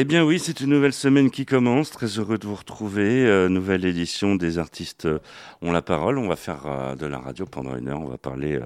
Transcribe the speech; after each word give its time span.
Eh 0.00 0.04
bien 0.04 0.22
oui, 0.22 0.38
c'est 0.38 0.60
une 0.60 0.70
nouvelle 0.70 0.92
semaine 0.92 1.28
qui 1.28 1.44
commence. 1.44 1.90
Très 1.90 2.06
heureux 2.06 2.38
de 2.38 2.46
vous 2.46 2.54
retrouver. 2.54 3.26
Euh, 3.26 3.48
nouvelle 3.48 3.84
édition 3.84 4.36
des 4.36 4.60
artistes 4.60 5.06
euh, 5.06 5.18
ont 5.60 5.72
la 5.72 5.82
parole. 5.82 6.18
On 6.18 6.28
va 6.28 6.36
faire 6.36 6.66
euh, 6.66 6.94
de 6.94 7.04
la 7.04 7.18
radio 7.18 7.46
pendant 7.46 7.76
une 7.76 7.88
heure. 7.88 8.00
On 8.00 8.06
va 8.06 8.16
parler 8.16 8.60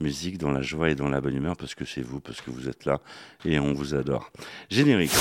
musique 0.00 0.36
dans 0.36 0.50
la 0.50 0.60
joie 0.60 0.90
et 0.90 0.94
dans 0.94 1.08
la 1.08 1.22
bonne 1.22 1.34
humeur 1.34 1.56
parce 1.56 1.74
que 1.74 1.86
c'est 1.86 2.02
vous, 2.02 2.20
parce 2.20 2.42
que 2.42 2.50
vous 2.50 2.68
êtes 2.68 2.84
là 2.84 3.00
et 3.46 3.58
on 3.58 3.72
vous 3.72 3.94
adore. 3.94 4.30
Générique. 4.68 5.12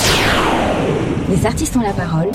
Les 1.29 1.45
artistes 1.45 1.77
ont 1.77 1.83
la 1.83 1.93
parole. 1.93 2.31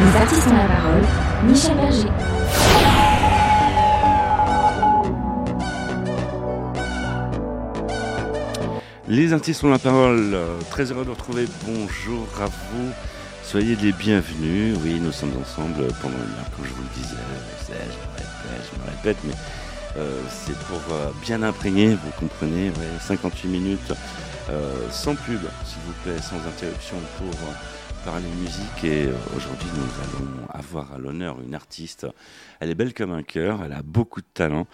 Les 0.00 0.16
artistes 0.16 0.48
ont 0.48 0.56
la 0.56 0.66
parole. 0.66 1.02
Michel 1.46 1.76
Berger. 1.76 2.87
Les 9.08 9.32
artistes 9.32 9.64
ont 9.64 9.70
la 9.70 9.78
parole. 9.78 10.36
Très 10.70 10.92
heureux 10.92 11.00
de 11.00 11.06
vous 11.06 11.14
retrouver. 11.14 11.46
Bonjour 11.64 12.28
à 12.42 12.44
vous. 12.44 12.90
Soyez 13.42 13.74
les 13.76 13.92
bienvenus. 13.92 14.76
Oui, 14.84 15.00
nous 15.00 15.12
sommes 15.12 15.32
ensemble 15.40 15.86
pendant 16.02 16.18
une 16.18 16.38
heure, 16.38 16.50
comme 16.54 16.66
je 16.66 16.74
vous 16.74 16.82
le 16.82 17.02
disais. 17.02 17.16
Je 17.66 17.72
me 17.72 17.76
répète, 17.80 18.70
je 18.70 18.78
me 18.78 18.96
répète, 18.96 19.16
mais 19.24 19.32
euh, 19.96 20.20
c'est 20.28 20.58
pour 20.66 20.82
euh, 20.92 21.10
bien 21.22 21.42
imprégner, 21.42 21.94
vous 21.94 22.10
comprenez. 22.20 22.68
ouais, 22.68 22.98
58 23.00 23.48
minutes 23.48 23.94
euh, 24.50 24.90
sans 24.90 25.14
pub, 25.14 25.40
s'il 25.64 25.80
vous 25.86 25.94
plaît, 26.04 26.20
sans 26.20 26.46
interruption 26.46 26.96
pour 27.16 27.34
parler 28.04 28.28
musique. 28.42 28.84
Et 28.84 29.08
aujourd'hui, 29.34 29.70
nous 29.74 30.20
allons 30.20 30.48
avoir 30.52 30.92
à 30.92 30.98
l'honneur 30.98 31.40
une 31.40 31.54
artiste. 31.54 32.06
Elle 32.60 32.68
est 32.68 32.74
belle 32.74 32.92
comme 32.92 33.12
un 33.12 33.22
cœur, 33.22 33.60
elle 33.64 33.72
a 33.72 33.80
beaucoup 33.82 34.20
de 34.20 34.28
talent. 34.34 34.66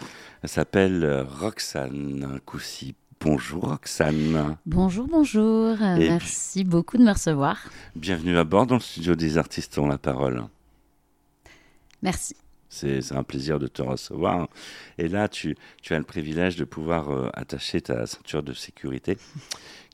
Elle 0.43 0.48
s'appelle 0.48 1.24
Roxane 1.41 2.41
Coussi. 2.45 2.96
Bonjour 3.24 3.70
Roxane. 3.70 4.59
Bonjour, 4.66 5.06
bonjour. 5.09 5.80
Et 5.80 6.10
Merci 6.10 6.62
beaucoup 6.62 6.99
de 6.99 7.04
me 7.04 7.10
recevoir. 7.10 7.71
Bienvenue 7.96 8.37
à 8.37 8.45
bord 8.45 8.66
dans 8.66 8.74
le 8.74 8.82
studio 8.82 9.15
des 9.15 9.38
artistes 9.38 9.79
ont 9.79 9.87
la 9.87 9.96
parole. 9.96 10.45
Merci. 12.02 12.37
C'est 12.68 13.01
c'est 13.01 13.16
un 13.16 13.23
plaisir 13.23 13.59
de 13.59 13.66
te 13.66 13.80
recevoir. 13.80 14.49
Et 14.99 15.09
là, 15.09 15.29
tu, 15.29 15.57
tu 15.80 15.95
as 15.95 15.99
le 15.99 16.04
privilège 16.04 16.57
de 16.57 16.65
pouvoir 16.65 17.09
euh, 17.10 17.30
attacher 17.32 17.80
ta 17.80 18.07
ceinture 18.07 18.43
de 18.43 18.52
sécurité, 18.52 19.16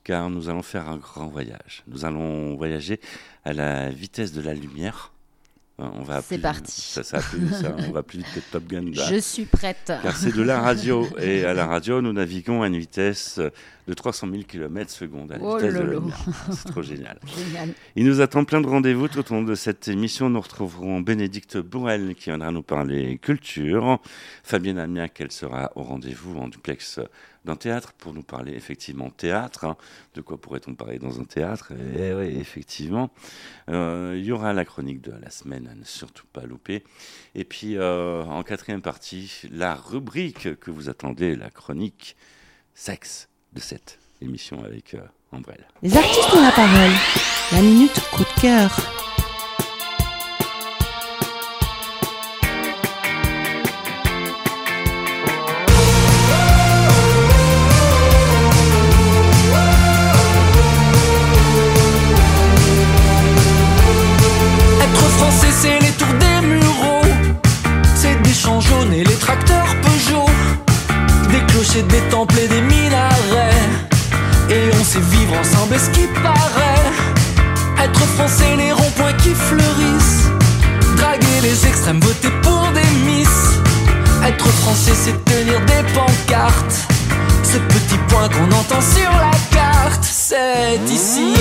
car 0.03 0.29
nous 0.29 0.49
allons 0.49 0.61
faire 0.61 0.89
un 0.89 0.97
grand 0.97 1.27
voyage. 1.27 1.83
Nous 1.87 2.03
allons 2.03 2.57
voyager 2.57 2.99
à 3.45 3.53
la 3.53 3.91
vitesse 3.91 4.33
de 4.33 4.41
la 4.41 4.53
lumière. 4.53 5.10
On 5.97 6.03
va 6.03 6.21
C'est 6.21 6.37
parti. 6.37 6.81
Ça, 6.81 7.03
ça, 7.03 7.19
ça, 7.21 7.75
on 7.87 7.91
va 7.91 8.03
plus 8.03 8.19
vite 8.19 8.27
que 8.33 8.39
Top 8.51 8.67
Gun. 8.67 8.91
là. 8.93 9.07
Je 9.09 9.19
suis 9.19 9.45
prête. 9.45 9.91
Car 10.03 10.15
c'est 10.15 10.35
de 10.35 10.41
la 10.41 10.59
radio. 10.61 11.07
Et 11.19 11.45
à 11.45 11.53
la 11.53 11.65
radio, 11.65 12.01
nous 12.01 12.13
naviguons 12.13 12.61
à 12.61 12.67
une 12.67 12.77
vitesse 12.77 13.39
de 13.91 13.95
300 13.95 14.27
000 14.31 14.43
km 14.43 14.89
secondes. 14.89 15.33
À 15.33 15.37
la 15.37 15.43
Oh 15.43 15.57
vitesse 15.57 15.73
de 15.73 15.79
la 15.79 15.83
lolo. 15.85 15.99
lumière. 15.99 16.17
C'est 16.53 16.69
trop 16.71 16.81
génial. 16.81 17.19
Génial. 17.27 17.73
Il 17.97 18.05
nous 18.05 18.21
attend 18.21 18.45
plein 18.45 18.61
de 18.61 18.67
rendez-vous 18.67 19.09
tout 19.09 19.19
au 19.31 19.35
long 19.35 19.43
de 19.43 19.53
cette 19.53 19.89
émission. 19.89 20.29
Nous 20.29 20.39
retrouverons 20.39 21.01
Bénédicte 21.01 21.57
Bourrel 21.57 22.15
qui 22.15 22.29
viendra 22.29 22.51
nous 22.51 22.63
parler 22.63 23.17
culture. 23.17 23.99
Fabienne 24.43 24.79
Amiac, 24.79 25.19
elle 25.19 25.31
sera 25.33 25.71
au 25.75 25.83
rendez-vous 25.83 26.37
en 26.37 26.47
duplex 26.47 27.01
d'un 27.43 27.57
théâtre 27.57 27.91
pour 27.97 28.13
nous 28.13 28.23
parler 28.23 28.53
effectivement 28.53 29.09
théâtre. 29.09 29.65
hein. 29.65 29.75
De 30.13 30.21
quoi 30.21 30.39
pourrait-on 30.39 30.73
parler 30.73 30.97
dans 30.97 31.19
un 31.19 31.25
théâtre? 31.25 31.73
Eh 31.97 32.13
oui, 32.13 32.27
effectivement. 32.39 33.11
Euh, 33.69 34.15
il 34.17 34.23
y 34.23 34.31
aura 34.31 34.53
la 34.53 34.63
chronique 34.63 35.01
de 35.01 35.11
la 35.21 35.31
semaine 35.31 35.67
à 35.67 35.75
ne 35.75 35.83
surtout 35.83 36.27
pas 36.31 36.43
louper. 36.45 36.83
Et 37.35 37.43
puis 37.43 37.75
euh, 37.75 38.23
en 38.23 38.43
quatrième 38.43 38.81
partie, 38.81 39.41
la 39.51 39.75
rubrique 39.75 40.57
que 40.61 40.71
vous 40.71 40.87
attendez, 40.87 41.35
la 41.35 41.49
chronique 41.49 42.15
sexe 42.73 43.27
de 43.53 43.59
cette 43.59 43.99
émission 44.21 44.63
avec 44.63 44.93
euh, 44.93 45.01
Ambrelle. 45.31 45.67
Les 45.81 45.95
artistes 45.95 46.33
ont 46.33 46.41
la 46.41 46.51
parole. 46.51 46.91
La 47.51 47.61
minute 47.61 47.99
coup 48.11 48.23
de 48.23 48.41
cœur. 48.41 48.69
Français, 84.61 84.93
c'est 84.93 85.25
tenir 85.25 85.59
des 85.61 85.83
pancartes. 85.93 86.87
Ces 87.43 87.59
petits 87.59 87.97
points 88.07 88.29
qu'on 88.29 88.51
entend 88.55 88.81
sur 88.81 89.11
la 89.11 89.31
carte, 89.51 90.03
c'est 90.03 90.79
ici. 90.87 91.33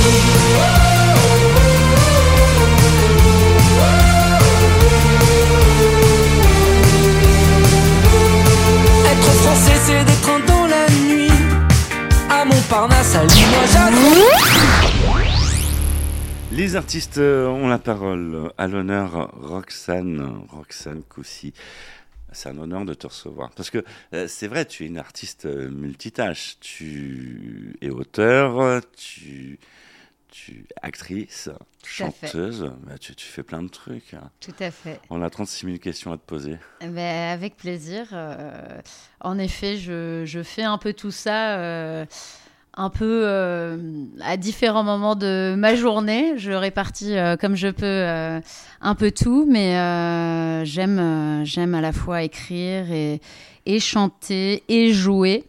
Être 9.12 9.32
français, 9.42 9.78
c'est 9.84 10.04
d'être 10.04 10.46
dans 10.46 10.66
la 10.66 10.88
nuit. 11.04 11.30
À 12.30 12.44
Montparnasse, 12.44 13.16
à 13.16 13.24
Limoges, 13.24 13.76
à 13.76 13.90
Les 16.52 16.76
artistes 16.76 17.18
euh, 17.18 17.48
ont 17.48 17.68
la 17.68 17.78
parole. 17.78 18.50
À 18.56 18.66
l'honneur, 18.66 19.30
Roxane, 19.42 20.44
Roxane 20.50 21.02
Coussi. 21.08 21.52
C'est 22.32 22.48
un 22.48 22.58
honneur 22.58 22.84
de 22.84 22.94
te 22.94 23.06
recevoir. 23.06 23.50
Parce 23.56 23.70
que 23.70 23.84
euh, 24.14 24.26
c'est 24.28 24.46
vrai, 24.48 24.64
tu 24.64 24.84
es 24.84 24.86
une 24.86 24.98
artiste 24.98 25.46
euh, 25.46 25.68
multitâche. 25.70 26.56
Tu 26.60 27.76
es 27.80 27.90
auteur, 27.90 28.80
tu, 28.96 29.58
tu 30.28 30.52
es 30.60 30.64
actrice, 30.82 31.48
chanteuse. 31.84 32.72
Bah, 32.86 32.98
tu, 32.98 33.14
tu 33.14 33.26
fais 33.26 33.42
plein 33.42 33.62
de 33.62 33.68
trucs. 33.68 34.14
hein. 34.14 34.30
Tout 34.40 34.54
à 34.60 34.70
fait. 34.70 35.00
On 35.10 35.22
a 35.22 35.30
36 35.30 35.66
000 35.66 35.78
questions 35.78 36.12
à 36.12 36.16
te 36.16 36.22
poser. 36.24 36.56
Ben, 36.80 37.32
avec 37.32 37.56
plaisir. 37.56 38.06
euh, 38.12 38.80
en 39.20 39.38
effet, 39.38 39.76
je, 39.76 40.22
je 40.24 40.42
fais 40.42 40.62
un 40.62 40.78
peu 40.78 40.92
tout 40.92 41.10
ça. 41.10 41.58
euh, 41.58 42.06
un 42.76 42.88
peu 42.90 43.22
euh, 43.24 43.76
à 44.20 44.36
différents 44.36 44.84
moments 44.84 45.16
de 45.16 45.54
ma 45.56 45.74
journée. 45.74 46.34
Je 46.36 46.52
répartis 46.52 47.16
euh, 47.16 47.36
comme 47.36 47.56
je 47.56 47.68
peux 47.68 47.84
euh, 47.84 48.40
un 48.80 48.94
peu 48.94 49.10
tout, 49.10 49.46
mais 49.50 49.72
j'aime 50.64 51.42
j'aime 51.44 51.74
à 51.74 51.80
la 51.80 51.92
fois 51.92 52.22
écrire 52.22 52.90
et, 52.92 53.20
et 53.66 53.80
chanter 53.80 54.62
et 54.68 54.92
jouer 54.92 55.44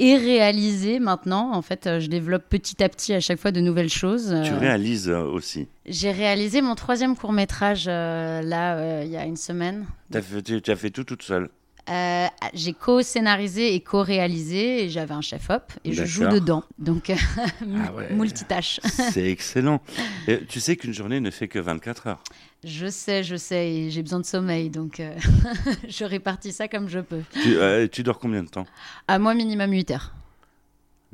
et 0.00 0.16
réaliser 0.16 1.00
maintenant. 1.00 1.50
En 1.52 1.62
fait, 1.62 1.98
je 1.98 2.06
développe 2.06 2.44
petit 2.48 2.82
à 2.82 2.88
petit 2.88 3.14
à 3.14 3.20
chaque 3.20 3.40
fois 3.40 3.50
de 3.50 3.60
nouvelles 3.60 3.88
choses. 3.90 4.34
Tu 4.44 4.52
réalises 4.54 5.08
aussi. 5.08 5.66
J'ai 5.86 6.12
réalisé 6.12 6.60
mon 6.62 6.74
troisième 6.74 7.16
court 7.16 7.32
métrage 7.32 7.86
là 7.86 9.02
il 9.02 9.10
y 9.10 9.16
a 9.16 9.24
une 9.24 9.36
semaine. 9.36 9.86
Fait- 10.12 10.60
tu 10.60 10.70
as 10.70 10.76
fait 10.76 10.90
tout 10.90 11.04
toute 11.04 11.22
seule. 11.22 11.48
Euh, 11.90 12.26
j'ai 12.54 12.72
co-scénarisé 12.74 13.74
et 13.74 13.80
co-réalisé 13.80 14.84
et 14.84 14.90
j'avais 14.90 15.14
un 15.14 15.20
chef-op 15.22 15.72
et 15.84 15.92
je 15.92 16.04
joue 16.04 16.26
dedans. 16.28 16.62
Donc, 16.78 17.10
Ah 17.10 17.92
ouais. 17.94 18.12
multitâche. 18.12 18.80
C'est 18.84 19.30
excellent. 19.30 19.80
Et 20.26 20.44
tu 20.44 20.60
sais 20.60 20.76
qu'une 20.76 20.92
journée 20.94 21.20
ne 21.20 21.30
fait 21.30 21.48
que 21.48 21.58
24 21.58 22.06
heures. 22.08 22.22
Je 22.64 22.88
sais, 22.88 23.22
je 23.22 23.36
sais, 23.36 23.88
j'ai 23.90 24.02
besoin 24.02 24.18
de 24.20 24.26
sommeil, 24.26 24.68
donc 24.68 25.00
euh, 25.00 25.14
je 25.88 26.04
répartis 26.04 26.52
ça 26.52 26.66
comme 26.68 26.88
je 26.88 26.98
peux. 26.98 27.22
Tu, 27.42 27.56
euh, 27.56 27.86
tu 27.86 28.02
dors 28.02 28.18
combien 28.18 28.42
de 28.42 28.48
temps? 28.48 28.66
À 29.06 29.18
moi, 29.18 29.34
minimum 29.34 29.70
8 29.70 29.90
heures. 29.92 30.12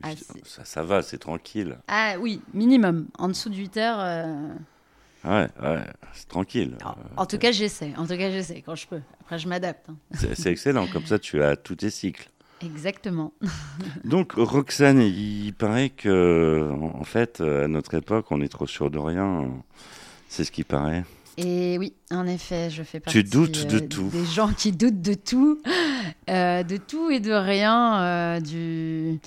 Ah, 0.03 0.09
ça, 0.45 0.65
ça 0.65 0.83
va, 0.83 1.03
c'est 1.03 1.19
tranquille. 1.19 1.79
Ah 1.87 2.15
oui, 2.19 2.41
minimum. 2.53 3.07
En 3.19 3.29
dessous 3.29 3.49
de 3.51 3.55
8 3.57 3.77
heures. 3.77 4.01
Ouais, 5.25 5.49
ouais, 5.63 5.81
c'est 6.13 6.29
tranquille. 6.29 6.77
En, 6.85 7.23
en 7.23 7.27
tout 7.27 7.39
cas, 7.39 7.51
j'essaie. 7.53 7.93
En 7.97 8.03
tout 8.07 8.17
cas, 8.17 8.31
j'essaie 8.31 8.63
quand 8.65 8.75
je 8.75 8.87
peux. 8.87 9.01
Après, 9.23 9.39
je 9.39 9.49
m'adapte. 9.49 9.89
hein. 9.89 9.97
c'est 10.35 10.51
excellent, 10.53 10.87
comme 10.87 11.07
ça 11.07 11.19
tu 11.19 11.43
as 11.43 11.57
tous 11.57 11.77
tes 11.77 11.91
cycles. 11.91 12.29
Exactement. 12.63 13.33
Donc 14.05 14.33
Roxane, 14.37 15.01
il 15.01 15.53
paraît 15.55 15.91
que 15.91 16.71
en 16.73 17.01
en 17.01 17.05
fait, 17.05 17.41
à 17.41 17.69
notre 17.69 17.95
époque, 17.95 18.27
on 18.31 18.41
est 18.41 18.49
trop 18.49 18.67
sûr 18.67 18.91
de 18.91 18.99
rien. 18.99 19.51
C'est 20.29 20.45
ce 20.45 20.53
qui 20.53 20.65
paraît. 20.65 21.05
Et 21.37 21.79
oui, 21.79 21.95
en 22.13 22.27
effet, 22.27 22.71
je 22.71 22.83
fais 22.83 23.01
partie 23.01 23.19
Tu 23.19 23.29
doutes 23.29 23.67
de 23.67 23.79
euh, 23.79 23.89
tout. 23.89 24.09
des 24.13 24.25
gens 24.25 24.53
qui 24.53 24.71
doutent 24.71 25.03
de 25.03 25.15
tout, 25.15 25.61
euh, 26.31 26.63
de 26.63 26.77
tout 26.77 27.11
et 27.11 27.19
de 27.19 27.33
rien, 27.33 28.01
euh, 28.01 28.41
du, 28.41 29.19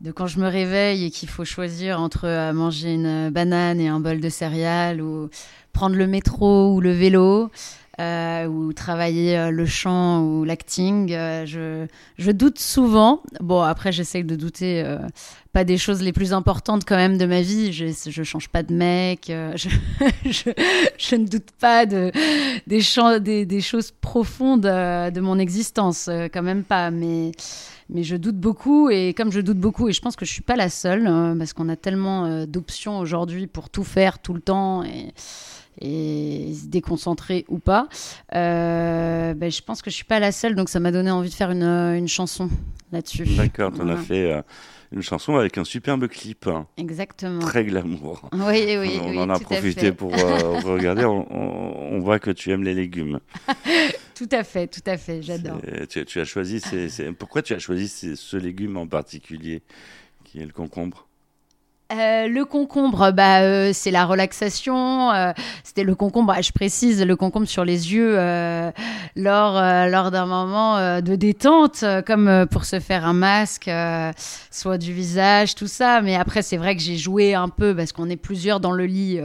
de 0.00 0.12
quand 0.12 0.28
je 0.28 0.38
me 0.38 0.46
réveille 0.46 1.06
et 1.06 1.10
qu'il 1.10 1.28
faut 1.28 1.44
choisir 1.44 2.00
entre 2.00 2.52
manger 2.52 2.94
une 2.94 3.30
banane 3.30 3.80
et 3.80 3.88
un 3.88 3.98
bol 3.98 4.20
de 4.20 4.28
céréales 4.28 5.02
ou 5.02 5.28
prendre 5.72 5.96
le 5.96 6.06
métro 6.06 6.72
ou 6.72 6.80
le 6.80 6.92
vélo. 6.92 7.50
Euh, 7.98 8.46
ou 8.46 8.72
travailler 8.74 9.38
euh, 9.38 9.50
le 9.50 9.64
chant 9.64 10.22
ou 10.22 10.44
l'acting. 10.44 11.12
Euh, 11.12 11.46
je, 11.46 11.86
je 12.18 12.30
doute 12.30 12.58
souvent. 12.58 13.22
Bon, 13.40 13.62
après, 13.62 13.90
j'essaye 13.92 14.22
de 14.24 14.36
douter 14.36 14.82
euh, 14.84 14.98
pas 15.52 15.64
des 15.64 15.78
choses 15.78 16.02
les 16.02 16.12
plus 16.12 16.32
importantes 16.34 16.84
quand 16.86 16.96
même 16.96 17.16
de 17.16 17.24
ma 17.24 17.40
vie. 17.40 17.72
Je, 17.72 17.86
je 18.08 18.22
change 18.22 18.48
pas 18.48 18.62
de 18.62 18.74
mec. 18.74 19.30
euh, 19.30 19.52
je, 19.56 19.68
je, 20.26 20.50
je 20.98 21.16
ne 21.16 21.26
doute 21.26 21.50
pas 21.58 21.86
de, 21.86 22.12
des, 22.66 22.80
des, 23.20 23.46
des 23.46 23.60
choses 23.62 23.92
profondes 23.92 24.66
euh, 24.66 25.10
de 25.10 25.20
mon 25.20 25.38
existence. 25.38 26.10
quand 26.32 26.42
même 26.42 26.64
pas. 26.64 26.90
Mais 26.90 27.32
mais 27.88 28.02
je 28.02 28.16
doute 28.16 28.36
beaucoup 28.36 28.90
et 28.90 29.14
comme 29.14 29.30
je 29.30 29.40
doute 29.40 29.58
beaucoup 29.58 29.88
et 29.88 29.92
je 29.92 30.00
pense 30.00 30.16
que 30.16 30.24
je 30.26 30.32
suis 30.32 30.42
pas 30.42 30.56
la 30.56 30.68
seule 30.68 31.04
parce 31.38 31.52
qu'on 31.52 31.68
a 31.68 31.76
tellement 31.76 32.44
d'options 32.44 32.98
aujourd'hui 32.98 33.46
pour 33.46 33.70
tout 33.70 33.84
faire 33.84 34.18
tout 34.18 34.34
le 34.34 34.40
temps 34.40 34.82
et, 34.82 35.14
et 35.80 36.52
se 36.54 36.66
déconcentrer 36.66 37.44
ou 37.48 37.58
pas 37.58 37.88
euh, 38.34 39.34
ben, 39.34 39.50
je 39.50 39.60
pense 39.62 39.82
que 39.82 39.90
je 39.90 39.96
suis 39.96 40.04
pas 40.04 40.20
la 40.20 40.32
seule 40.32 40.54
donc 40.54 40.68
ça 40.68 40.80
m'a 40.80 40.92
donné 40.92 41.10
envie 41.10 41.28
de 41.30 41.34
faire 41.34 41.50
une, 41.50 41.62
euh, 41.62 41.96
une 41.96 42.08
chanson 42.08 42.48
là-dessus 42.92 43.24
D'accord, 43.36 43.72
as 43.72 43.76
Voilà. 43.76 43.96
fait 43.96 44.32
euh, 44.32 44.42
une 44.92 45.02
chanson 45.02 45.34
avec 45.36 45.58
un 45.58 45.64
superbe 45.64 46.06
clip, 46.06 46.46
hein, 46.46 46.66
exactement 46.76 47.40
très 47.40 47.64
glamour. 47.64 48.28
oui 48.32 48.76
oui 48.78 48.98
on 49.02 49.10
oui, 49.10 49.18
en 49.18 49.28
a 49.30 49.38
profité 49.40 49.90
pour 49.92 50.14
euh, 50.16 50.60
regarder. 50.64 51.04
On, 51.04 51.26
on- 51.30 51.96
on 51.96 51.98
voit 52.00 52.18
que 52.20 52.30
tu 52.30 52.50
aimes 52.52 52.62
les 52.62 52.74
légumes. 52.74 53.18
tout 54.14 54.28
à 54.30 54.44
fait 54.44 54.68
tout 54.68 54.80
à 54.86 54.96
fait 54.96 55.22
j'adore 55.22 55.60
Tu, 55.88 56.04
tu 56.04 56.20
as 56.20 56.24
choisi. 56.24 56.60
ces- 56.60 56.88
ces- 56.88 57.12
pourquoi 57.12 57.42
tu 57.42 57.52
as 57.54 57.58
choisi 57.58 57.88
ces- 57.88 58.14
ce 58.16 58.36
légume 58.36 58.76
en 58.76 58.86
particulier, 58.86 59.62
qui 60.24 60.40
est 60.40 60.46
le 60.46 60.52
concombre? 60.52 61.08
Euh, 61.92 62.26
le 62.26 62.44
concombre, 62.44 63.12
bah, 63.12 63.42
euh, 63.42 63.70
c'est 63.72 63.92
la 63.92 64.04
relaxation. 64.06 65.12
euh, 65.12 65.32
C'était 65.62 65.84
le 65.84 65.94
concombre, 65.94 66.32
ah, 66.36 66.42
je 66.42 66.50
précise, 66.50 67.00
le 67.04 67.14
concombre 67.14 67.46
sur 67.46 67.64
les 67.64 67.94
yeux 67.94 68.16
lors, 69.14 69.52
lors 69.88 70.10
d'un 70.10 70.26
moment 70.26 71.00
de 71.00 71.14
détente, 71.14 71.84
comme 72.06 72.46
pour 72.50 72.64
se 72.64 72.80
faire 72.80 73.06
un 73.06 73.12
masque, 73.12 73.70
soit 74.50 74.78
du 74.78 74.92
visage, 74.92 75.54
tout 75.54 75.68
ça. 75.68 76.00
Mais 76.02 76.16
après, 76.16 76.42
c'est 76.42 76.56
vrai 76.56 76.74
que 76.74 76.82
j'ai 76.82 76.96
joué 76.96 77.34
un 77.34 77.48
peu 77.48 77.74
parce 77.74 77.92
qu'on 77.92 78.10
est 78.10 78.16
plusieurs 78.16 78.58
dans 78.58 78.72
le 78.72 78.86
lit. 78.86 79.20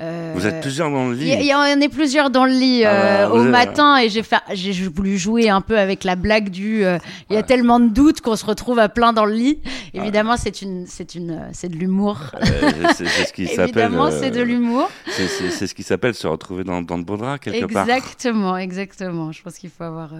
Euh, 0.00 0.04
euh, 0.04 0.32
Vous 0.34 0.46
êtes 0.46 0.60
plusieurs 0.60 0.90
dans 0.90 1.08
le 1.08 1.14
lit. 1.14 1.30
il 1.32 1.46
y 1.46 1.54
en 1.54 1.60
a 1.60 1.88
plusieurs 1.88 2.28
dans 2.30 2.44
le 2.44 2.50
lit 2.52 2.84
Ah 2.84 3.24
euh, 3.24 3.30
au 3.30 3.42
êtes- 3.44 3.50
matin 3.50 3.96
et 3.98 4.08
j'ai 4.10 4.22
fait, 4.22 4.36
j'ai 4.52 4.72
voulu 4.88 5.16
jouer 5.16 5.48
un 5.48 5.60
peu 5.60 5.78
avec 5.78 6.04
la 6.04 6.16
blague 6.16 6.50
du. 6.50 6.84
euh, 6.84 6.98
il 7.30 7.34
y 7.34 7.38
a 7.38 7.42
tellement 7.42 7.80
de 7.80 7.88
doutes 7.88 8.20
qu'on 8.20 8.36
se 8.36 8.44
retrouve 8.44 8.78
à 8.78 8.88
plein 8.88 9.12
dans 9.12 9.24
le 9.24 9.32
lit. 9.32 9.58
Évidemment, 9.94 10.36
c'est 10.36 10.60
une, 10.62 10.86
c'est 10.86 11.14
une, 11.14 11.30
euh, 11.30 11.48
c'est 11.52 11.68
de 11.68 11.76
l'humour. 11.76 12.18
Euh, 12.34 12.70
c'est 12.94 13.06
ce 13.06 13.32
qui 13.32 13.46
s'appelle. 13.46 13.64
Évidemment, 13.70 14.06
euh, 14.06 14.18
c'est 14.20 14.30
de 14.30 14.42
l'humour. 14.42 14.90
c'est- 15.08 15.66
ce 15.66 15.74
qui 15.74 15.82
s'appelle 15.82 16.14
se 16.14 16.26
retrouver 16.26 16.64
dans, 16.64 16.82
dans 16.82 16.96
le 16.98 17.02
beau 17.04 17.16
drap 17.16 17.38
quelque 17.38 17.72
part. 17.72 17.88
Exactement, 17.88 18.56
exactement. 18.56 19.32
Je 19.32 19.42
pense 19.42 19.56
qu'il 19.56 19.70
faut 19.70 19.84
avoir 19.84 20.12
euh, 20.12 20.18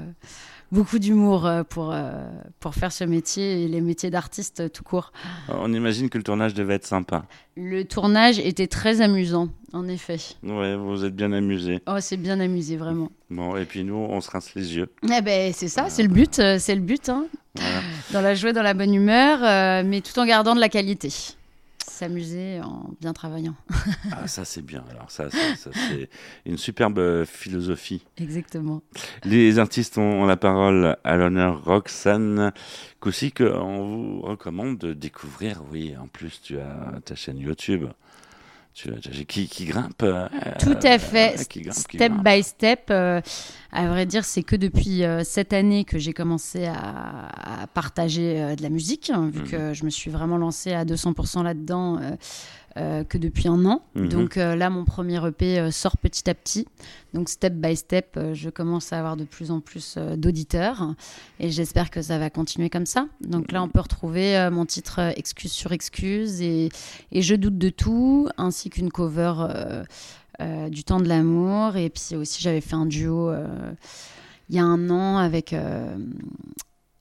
beaucoup 0.73 0.99
d'humour 0.99 1.47
euh, 1.47 1.63
pour, 1.63 1.93
euh, 1.93 2.11
pour 2.61 2.75
faire 2.75 2.93
ce 2.93 3.05
métier 3.05 3.65
et 3.65 3.69
les 3.69 3.81
métiers 3.81 4.11
d'artiste 4.11 4.61
euh, 4.61 4.69
tout 4.69 4.83
court. 4.83 5.13
On 5.49 5.73
imagine 5.73 6.09
que 6.09 6.19
le 6.19 6.25
tournage 6.25 6.55
devait 6.55 6.75
être 6.75 6.87
sympa. 6.87 7.25
Le 7.57 7.85
tournage 7.85 8.39
était 8.39 8.67
très 8.67 9.01
amusant, 9.01 9.49
en 9.73 9.89
effet. 9.89 10.19
Ouais, 10.43 10.77
vous 10.77 11.05
êtes 11.05 11.15
bien 11.15 11.33
amusé. 11.33 11.81
Oh, 11.87 11.97
c'est 12.01 12.17
bien 12.17 12.39
amusé, 12.41 12.77
vraiment. 12.77 13.11
Bon, 13.31 13.57
et 13.57 13.65
puis 13.65 13.85
nous, 13.85 13.95
on 13.95 14.21
se 14.21 14.31
rince 14.31 14.55
les 14.55 14.77
yeux. 14.77 14.89
Eh 15.05 15.21
ben, 15.23 15.53
c'est 15.55 15.69
ça, 15.69 15.89
c'est 15.89 16.03
le 16.03 16.09
but, 16.09 16.35
c'est 16.35 16.75
le 16.75 16.81
but. 16.81 17.09
hein. 17.09 17.27
Voilà. 17.55 17.81
Dans 18.13 18.21
la 18.21 18.35
joie, 18.35 18.53
dans 18.53 18.63
la 18.63 18.75
bonne 18.75 18.95
humeur, 18.95 19.39
mais 19.85 20.03
tout 20.03 20.19
en 20.19 20.27
gardant 20.27 20.55
de 20.55 20.61
la 20.61 20.69
qualité. 20.69 21.09
S'amuser 21.89 22.61
en 22.63 22.91
bien 23.01 23.13
travaillant. 23.13 23.55
Ah, 24.13 24.27
ça 24.27 24.45
c'est 24.45 24.61
bien. 24.63 24.85
Alors 24.91 25.11
ça, 25.11 25.31
ça, 25.31 25.39
ça, 25.57 25.71
c'est 25.73 26.09
une 26.45 26.59
superbe 26.59 26.99
euh, 26.99 27.25
philosophie. 27.25 28.05
Exactement. 28.19 28.83
Les 29.25 29.59
artistes 29.59 29.97
ont, 29.97 30.27
la 30.27 30.37
parole 30.37 30.97
à 31.05 31.17
l'honneur 31.17 31.65
Roxane 31.65 32.53
Koussi 33.01 33.31
qu'on 33.33 33.87
vous 33.87 34.21
recommande 34.23 34.79
de 34.79 34.93
découvrir. 34.95 35.63
Oui, 35.71 35.95
en 35.97 36.09
plus 36.09 36.41
tu 36.43 36.59
as 36.59 37.01
ta 37.05 37.15
chaîne 37.15 37.39
YouTube. 37.39 37.87
Tu 38.75 38.91
as, 38.93 38.97
qui, 39.27 39.49
qui 39.49 39.65
grimpe. 39.65 40.03
euh, 40.03 40.29
Tout 40.61 40.77
à 40.83 40.99
fait. 40.99 41.49
qui 41.49 41.63
grimpe, 41.63 41.75
qui 41.89 41.97
step 41.97 42.13
grimpe. 42.13 42.25
by 42.25 42.43
step. 42.43 42.87
euh, 42.91 43.23
à 43.77 43.89
vrai 43.89 44.07
dire, 44.07 44.25
c'est 44.25 44.43
que 44.43 44.57
depuis 44.57 45.05
euh, 45.05 45.23
cette 45.25 45.53
année 45.53 45.85
que 45.85 45.99
j'ai 45.99 46.13
commencé 46.13 46.65
à, 46.67 47.63
à 47.63 47.67
partager 47.67 48.41
euh, 48.41 48.55
de 48.57 48.63
la 48.63 48.71
musique, 48.71 49.11
hein, 49.11 49.29
vu 49.33 49.41
Mhm. 49.41 49.47
que 49.49 49.75
je 49.75 49.85
me 49.85 49.91
suis 49.91 50.11
vraiment 50.11 50.39
lancée 50.39 50.73
à 50.73 50.85
200% 50.85 51.43
là-dedans 51.43 52.01
euh, 52.79 53.05
que 53.05 53.17
depuis 53.17 53.49
un 53.49 53.65
an. 53.65 53.83
Mhm. 53.95 54.09
Donc 54.09 54.37
euh, 54.37 54.55
là, 54.55 54.69
mon 54.69 54.85
premier 54.85 55.17
EP 55.27 55.59
euh, 55.59 55.71
sort 55.71 55.97
petit 55.97 56.29
à 56.29 56.35
petit. 56.35 56.67
Donc 57.15 57.31
step 57.31 57.55
by 57.55 57.75
step, 57.75 58.19
je 58.35 58.51
commence 58.51 58.93
à 58.93 58.99
avoir 58.99 59.17
de 59.17 59.25
plus 59.25 59.51
en 59.51 59.61
plus 59.61 59.97
d'auditeurs 60.17 60.95
et 61.41 61.49
j'espère 61.49 61.91
que 61.91 62.03
ça 62.03 62.19
va 62.19 62.29
continuer 62.29 62.69
comme 62.69 62.85
ça. 62.85 63.07
Donc 63.23 63.53
là, 63.53 63.63
on 63.63 63.69
peut 63.69 63.81
retrouver 63.81 64.51
mon 64.53 64.67
titre 64.67 65.01
Excuse 65.17 65.53
sur 65.53 65.73
Excuse 65.73 66.43
et, 66.43 66.69
et 67.13 67.23
Je 67.23 67.35
doute 67.35 67.57
de 67.57 67.71
tout, 67.71 68.29
ainsi 68.37 68.69
qu'une 68.69 68.91
cover 68.91 69.33
du 70.41 70.85
temps 70.85 71.01
de 71.01 71.09
l'amour. 71.09 71.77
Et 71.77 71.91
puis 71.91 72.17
aussi, 72.17 72.43
j'avais 72.43 72.61
fait 72.61 72.75
un 72.75 72.87
duo 72.87 73.31
euh, 73.31 73.73
il 74.49 74.57
y 74.57 74.59
a 74.59 74.65
un 74.65 74.91
an 74.91 75.17
avec, 75.19 75.53
euh, 75.53 75.97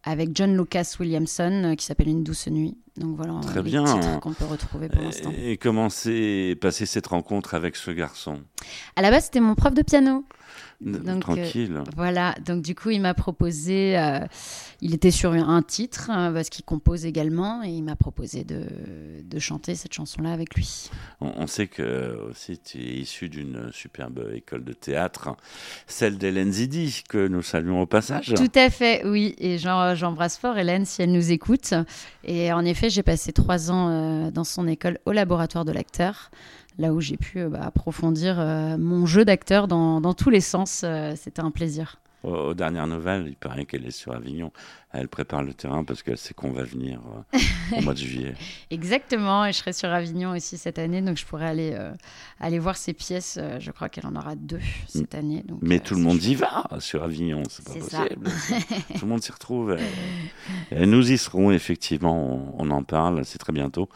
avec 0.04 0.30
John 0.34 0.58
Lucas 0.58 0.96
Williamson 1.00 1.62
euh, 1.64 1.76
qui 1.76 1.86
s'appelle 1.86 2.08
Une 2.10 2.24
douce 2.24 2.48
nuit. 2.48 2.78
Donc 2.98 3.16
voilà 3.18 3.40
Très 3.42 3.60
euh, 3.60 3.62
les 3.62 3.70
bien. 3.72 3.84
titres 3.84 4.20
qu'on 4.20 4.34
peut 4.34 4.46
retrouver 4.46 4.90
pour 4.90 5.02
l'instant. 5.02 5.32
Et 5.38 5.58
comment 5.58 5.90
s'est 5.90 6.58
passée 6.60 6.86
cette 6.86 7.08
rencontre 7.08 7.54
avec 7.54 7.76
ce 7.76 7.92
garçon? 7.92 8.42
À 8.96 9.02
la 9.02 9.12
base, 9.12 9.26
c'était 9.26 9.42
mon 9.42 9.54
prof 9.56 9.74
de 9.74 9.82
piano. 9.84 10.24
Donc, 10.82 11.22
Tranquille. 11.22 11.82
Voilà, 11.96 12.36
donc 12.46 12.62
du 12.62 12.76
coup, 12.76 12.90
il 12.90 13.00
m'a 13.02 13.14
proposé, 13.14 13.98
euh, 13.98 14.20
il 14.82 14.94
était 14.94 15.12
sur 15.12 15.32
un 15.32 15.62
titre, 15.62 16.10
hein, 16.10 16.32
parce 16.34 16.50
qu'il 16.50 16.66
compose 16.66 17.06
également, 17.06 17.64
et 17.64 17.70
il 17.70 17.84
m'a 17.84 17.96
proposé 17.96 18.44
de, 18.44 18.64
de 19.24 19.40
chanter 19.40 19.76
cette 19.76 19.94
chanson-là 19.94 20.34
avec 20.34 20.54
lui. 20.56 20.90
On, 21.22 21.32
on 21.38 21.48
sait 21.48 21.68
que 21.68 22.20
aussi 22.30 22.60
tu 22.60 22.80
es 22.80 22.96
issu 23.00 23.30
d'une 23.30 23.72
superbe 23.72 24.30
école 24.34 24.64
de 24.64 24.74
théâtre, 24.74 25.36
celle 25.88 26.18
d'Hélène 26.18 26.52
Zidi, 26.52 27.04
que 27.08 27.28
nous 27.28 27.42
saluons 27.42 27.82
au 27.82 27.86
passage. 27.86 28.34
Tout 28.36 28.52
à 28.56 28.70
fait, 28.70 29.06
oui, 29.06 29.34
et 29.38 29.58
j'embrasse 29.58 30.38
fort 30.38 30.58
Hélène 30.58 30.86
si 30.86 31.02
elle 31.02 31.12
nous 31.12 31.32
écoute. 31.32 31.74
Et 32.24 32.52
en 32.52 32.66
effet, 32.66 32.90
j'ai 32.90 33.04
passé 33.04 33.32
trois 33.32 33.72
ans 33.72 33.90
euh, 33.90 34.32
dans 34.32 34.44
son 34.44 34.68
école 34.68 35.00
au 35.06 35.12
laboratoire 35.12 35.64
de 35.66 35.72
l'acteur, 35.72 36.32
là 36.78 36.94
où 36.94 37.02
j'ai 37.02 37.18
pu 37.18 37.40
euh, 37.40 37.50
bah, 37.50 37.62
approfondir 37.64 38.40
euh, 38.40 38.78
mon 38.78 39.06
jeu 39.06 39.26
d'acteur 39.26 39.68
dans, 39.68 40.02
dans 40.02 40.14
tous 40.14 40.30
les 40.30 40.42
sens. 40.42 40.82
euh, 40.84 41.14
C'était 41.16 41.42
un 41.42 41.52
plaisir. 41.52 42.00
Aux, 42.24 42.56
dernières 42.56 42.88
nouvelles, 42.88 43.26
il 43.28 43.36
paraît 43.36 43.66
qu'elle 43.66 43.86
est 43.86 43.92
sur 43.92 44.12
Avignon. 44.12 44.52
Elle 44.92 45.08
prépare 45.08 45.44
le 45.44 45.54
terrain 45.54 45.84
parce 45.84 46.02
qu'elle 46.02 46.18
sait 46.18 46.34
qu'on 46.34 46.52
va 46.52 46.64
venir 46.64 47.00
euh, 47.34 47.78
au 47.78 47.82
mois 47.82 47.94
de 47.94 48.00
juillet. 48.10 48.34
Exactement, 48.72 49.46
et 49.46 49.54
je 49.54 49.58
serai 49.60 49.74
sur 49.74 49.90
Avignon 49.90 50.32
aussi 50.32 50.58
cette 50.58 50.80
année, 50.80 51.04
donc 51.04 51.18
je 51.18 51.26
pourrai 51.26 51.46
aller, 51.46 51.74
euh, 51.76 51.92
aller 52.40 52.58
voir 52.58 52.78
ses 52.78 52.94
pièces. 52.94 53.38
je 53.60 53.70
crois 53.70 53.90
qu'elle 53.90 54.08
en 54.08 54.16
aura 54.16 54.36
deux 54.36 54.60
cette 54.88 55.14
année. 55.14 55.44
donc, 55.46 55.60
Mais 55.62 55.76
euh, 55.76 55.84
tout 55.84 55.94
le 55.94 56.02
monde 56.02 56.24
y 56.24 56.34
va 56.34 56.64
sur 56.80 57.04
Avignon, 57.04 57.44
c'est 57.48 57.64
pas 57.64 57.74
possible. 57.74 58.28
tout 58.96 59.06
le 59.06 59.08
monde 59.08 59.22
s'y 59.22 59.32
retrouve. 59.32 59.78
Et 60.72 60.86
nous 60.88 61.12
y 61.12 61.20
serons, 61.20 61.52
effectivement, 61.52 62.56
on, 62.58 62.68
on 62.68 62.72
en 62.72 62.82
parle, 62.82 63.24
c'est 63.24 63.38
très 63.38 63.54
bientôt. 63.54 63.88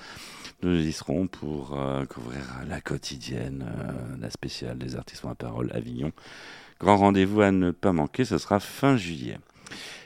Nous 0.61 0.75
y 0.75 0.91
serons 0.91 1.27
pour 1.27 1.79
euh, 1.79 2.05
couvrir 2.05 2.41
la 2.67 2.81
quotidienne, 2.81 3.65
euh, 3.65 4.17
la 4.19 4.29
spéciale 4.29 4.77
des 4.77 4.97
artistes 4.97 5.23
à 5.23 5.33
parole 5.33 5.71
Avignon. 5.73 6.11
Grand 6.81 6.97
rendez-vous 6.97 7.41
à 7.41 7.51
ne 7.51 7.71
pas 7.71 7.93
manquer, 7.93 8.25
ce 8.25 8.37
sera 8.37 8.59
fin 8.59 8.97
juillet. 8.97 9.37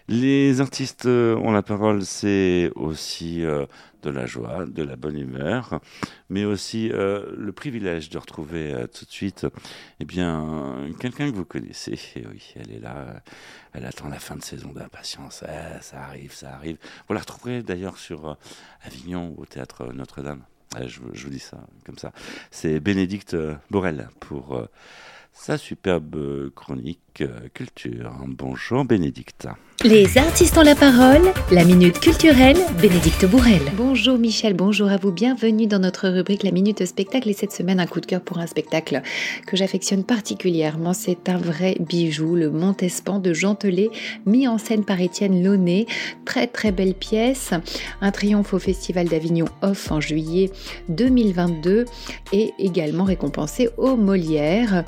Les 0.10 0.60
artistes 0.60 1.06
euh, 1.06 1.38
ont 1.38 1.54
la 1.54 1.62
parole, 1.62 2.04
c'est 2.04 2.72
aussi 2.76 3.46
euh, 3.46 3.66
de 4.02 4.10
la 4.10 4.26
joie, 4.26 4.66
de 4.66 4.84
la 4.84 4.98
bonne 4.98 5.18
humeur, 5.18 5.80
mais 6.28 6.44
aussi 6.44 6.92
euh, 6.92 7.34
le 7.38 7.54
privilège 7.54 8.10
de 8.10 8.18
retrouver 8.18 8.86
tout 8.94 9.06
de 9.06 9.10
suite 9.12 9.48
eh 10.02 10.06
bien, 10.06 10.90
quelqu'un 11.00 11.32
que 11.32 11.36
vous 11.38 11.46
connaissez. 11.46 11.94
Et 12.18 12.28
oui, 12.28 12.54
elle 12.58 12.74
est 12.74 12.80
là, 12.80 13.24
elle 13.72 13.86
attend 13.86 14.10
la 14.10 14.20
fin 14.20 14.36
de 14.36 14.44
saison 14.44 14.74
d'impatience. 14.74 15.42
Eh, 15.48 15.82
ça 15.82 16.02
arrive, 16.02 16.34
ça 16.34 16.54
arrive. 16.54 16.78
Vous 17.08 17.14
la 17.14 17.22
retrouverez 17.22 17.64
d'ailleurs 17.64 17.98
sur 17.98 18.38
Avignon, 18.84 19.34
au 19.38 19.46
théâtre 19.46 19.94
Notre-Dame. 19.94 20.44
Eh, 20.82 20.90
je, 20.90 21.00
je 21.14 21.24
vous 21.24 21.32
dis 21.32 21.40
ça 21.40 21.66
comme 21.86 21.98
ça. 21.98 22.12
C'est 22.52 22.82
Bénédicte 22.82 23.38
Borel 23.72 24.10
pour 24.20 24.68
sa 25.32 25.58
superbe 25.58 26.50
chronique 26.54 27.03
culture. 27.13 28.12
Bonjour 28.27 28.86
Bénédicte. 28.86 29.48
Les 29.84 30.17
artistes 30.17 30.58
ont 30.58 30.63
la 30.63 30.75
parole, 30.75 31.34
la 31.51 31.65
minute 31.65 32.00
culturelle, 32.00 32.55
Bénédicte 32.82 33.25
Bourrel. 33.25 33.62
Bonjour 33.75 34.17
Michel, 34.17 34.53
bonjour 34.53 34.88
à 34.88 34.96
vous, 34.96 35.12
bienvenue 35.12 35.67
dans 35.67 35.79
notre 35.79 36.08
rubrique 36.08 36.43
La 36.43 36.51
minute 36.51 36.86
spectacle 36.86 37.29
et 37.29 37.34
cette 37.34 37.51
semaine 37.51 37.82
un 37.82 37.86
coup 37.86 38.00
de 38.00 38.05
cœur 38.05 38.22
pour 38.22 38.38
un 38.38 38.48
spectacle 38.48 39.01
que 39.46 39.58
j'affectionne 39.58 40.05
particulièrement, 40.05 40.93
c'est 40.93 41.27
un 41.27 41.38
vrai 41.38 41.75
bijou, 41.82 42.36
le 42.36 42.50
Montespan 42.50 43.20
de 43.20 43.34
Jean 43.34 43.55
Telet, 43.55 43.89
mis 44.25 44.48
en 44.48 44.58
scène 44.58 44.86
par 44.86 45.01
Étienne 45.01 45.43
Launay, 45.43 45.86
très 46.24 46.48
très 46.48 46.72
belle 46.72 46.93
pièce, 46.93 47.51
un 48.00 48.12
triomphe 48.12 48.53
au 48.53 48.60
Festival 48.60 49.10
d'Avignon 49.10 49.48
Off 49.63 49.91
en 49.91 50.00
juillet 50.00 50.50
2022 50.88 51.84
et 52.32 52.53
également 52.58 53.03
récompensé 53.03 53.67
au 53.75 53.98
Molière 53.98 54.86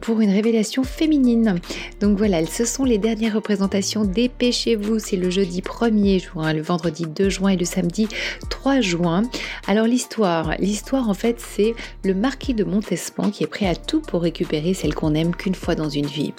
pour 0.00 0.22
une 0.22 0.30
révélation 0.30 0.82
féminine. 0.82 1.59
Donc 2.00 2.18
voilà, 2.18 2.44
ce 2.46 2.64
sont 2.64 2.84
les 2.84 2.98
dernières 2.98 3.34
représentations 3.34 4.04
dépêchez-vous, 4.04 4.98
c'est 4.98 5.16
le 5.16 5.30
jeudi 5.30 5.60
1er 5.60 6.22
juin, 6.22 6.52
le 6.52 6.62
vendredi 6.62 7.04
2 7.06 7.28
juin 7.28 7.50
et 7.50 7.56
le 7.56 7.64
samedi 7.64 8.08
3 8.48 8.80
juin. 8.80 9.22
Alors 9.66 9.86
l'histoire, 9.86 10.54
l'histoire 10.58 11.08
en 11.08 11.14
fait 11.14 11.40
c'est 11.40 11.74
le 12.04 12.14
marquis 12.14 12.54
de 12.54 12.64
Montespan 12.64 13.30
qui 13.30 13.44
est 13.44 13.48
prêt 13.48 13.66
à 13.66 13.74
tout 13.74 14.00
pour 14.00 14.22
récupérer 14.22 14.74
celle 14.74 14.94
qu'on 14.94 15.14
aime 15.14 15.34
qu'une 15.34 15.54
fois 15.54 15.74
dans 15.74 15.88
une 15.88 16.06
vie. 16.06 16.32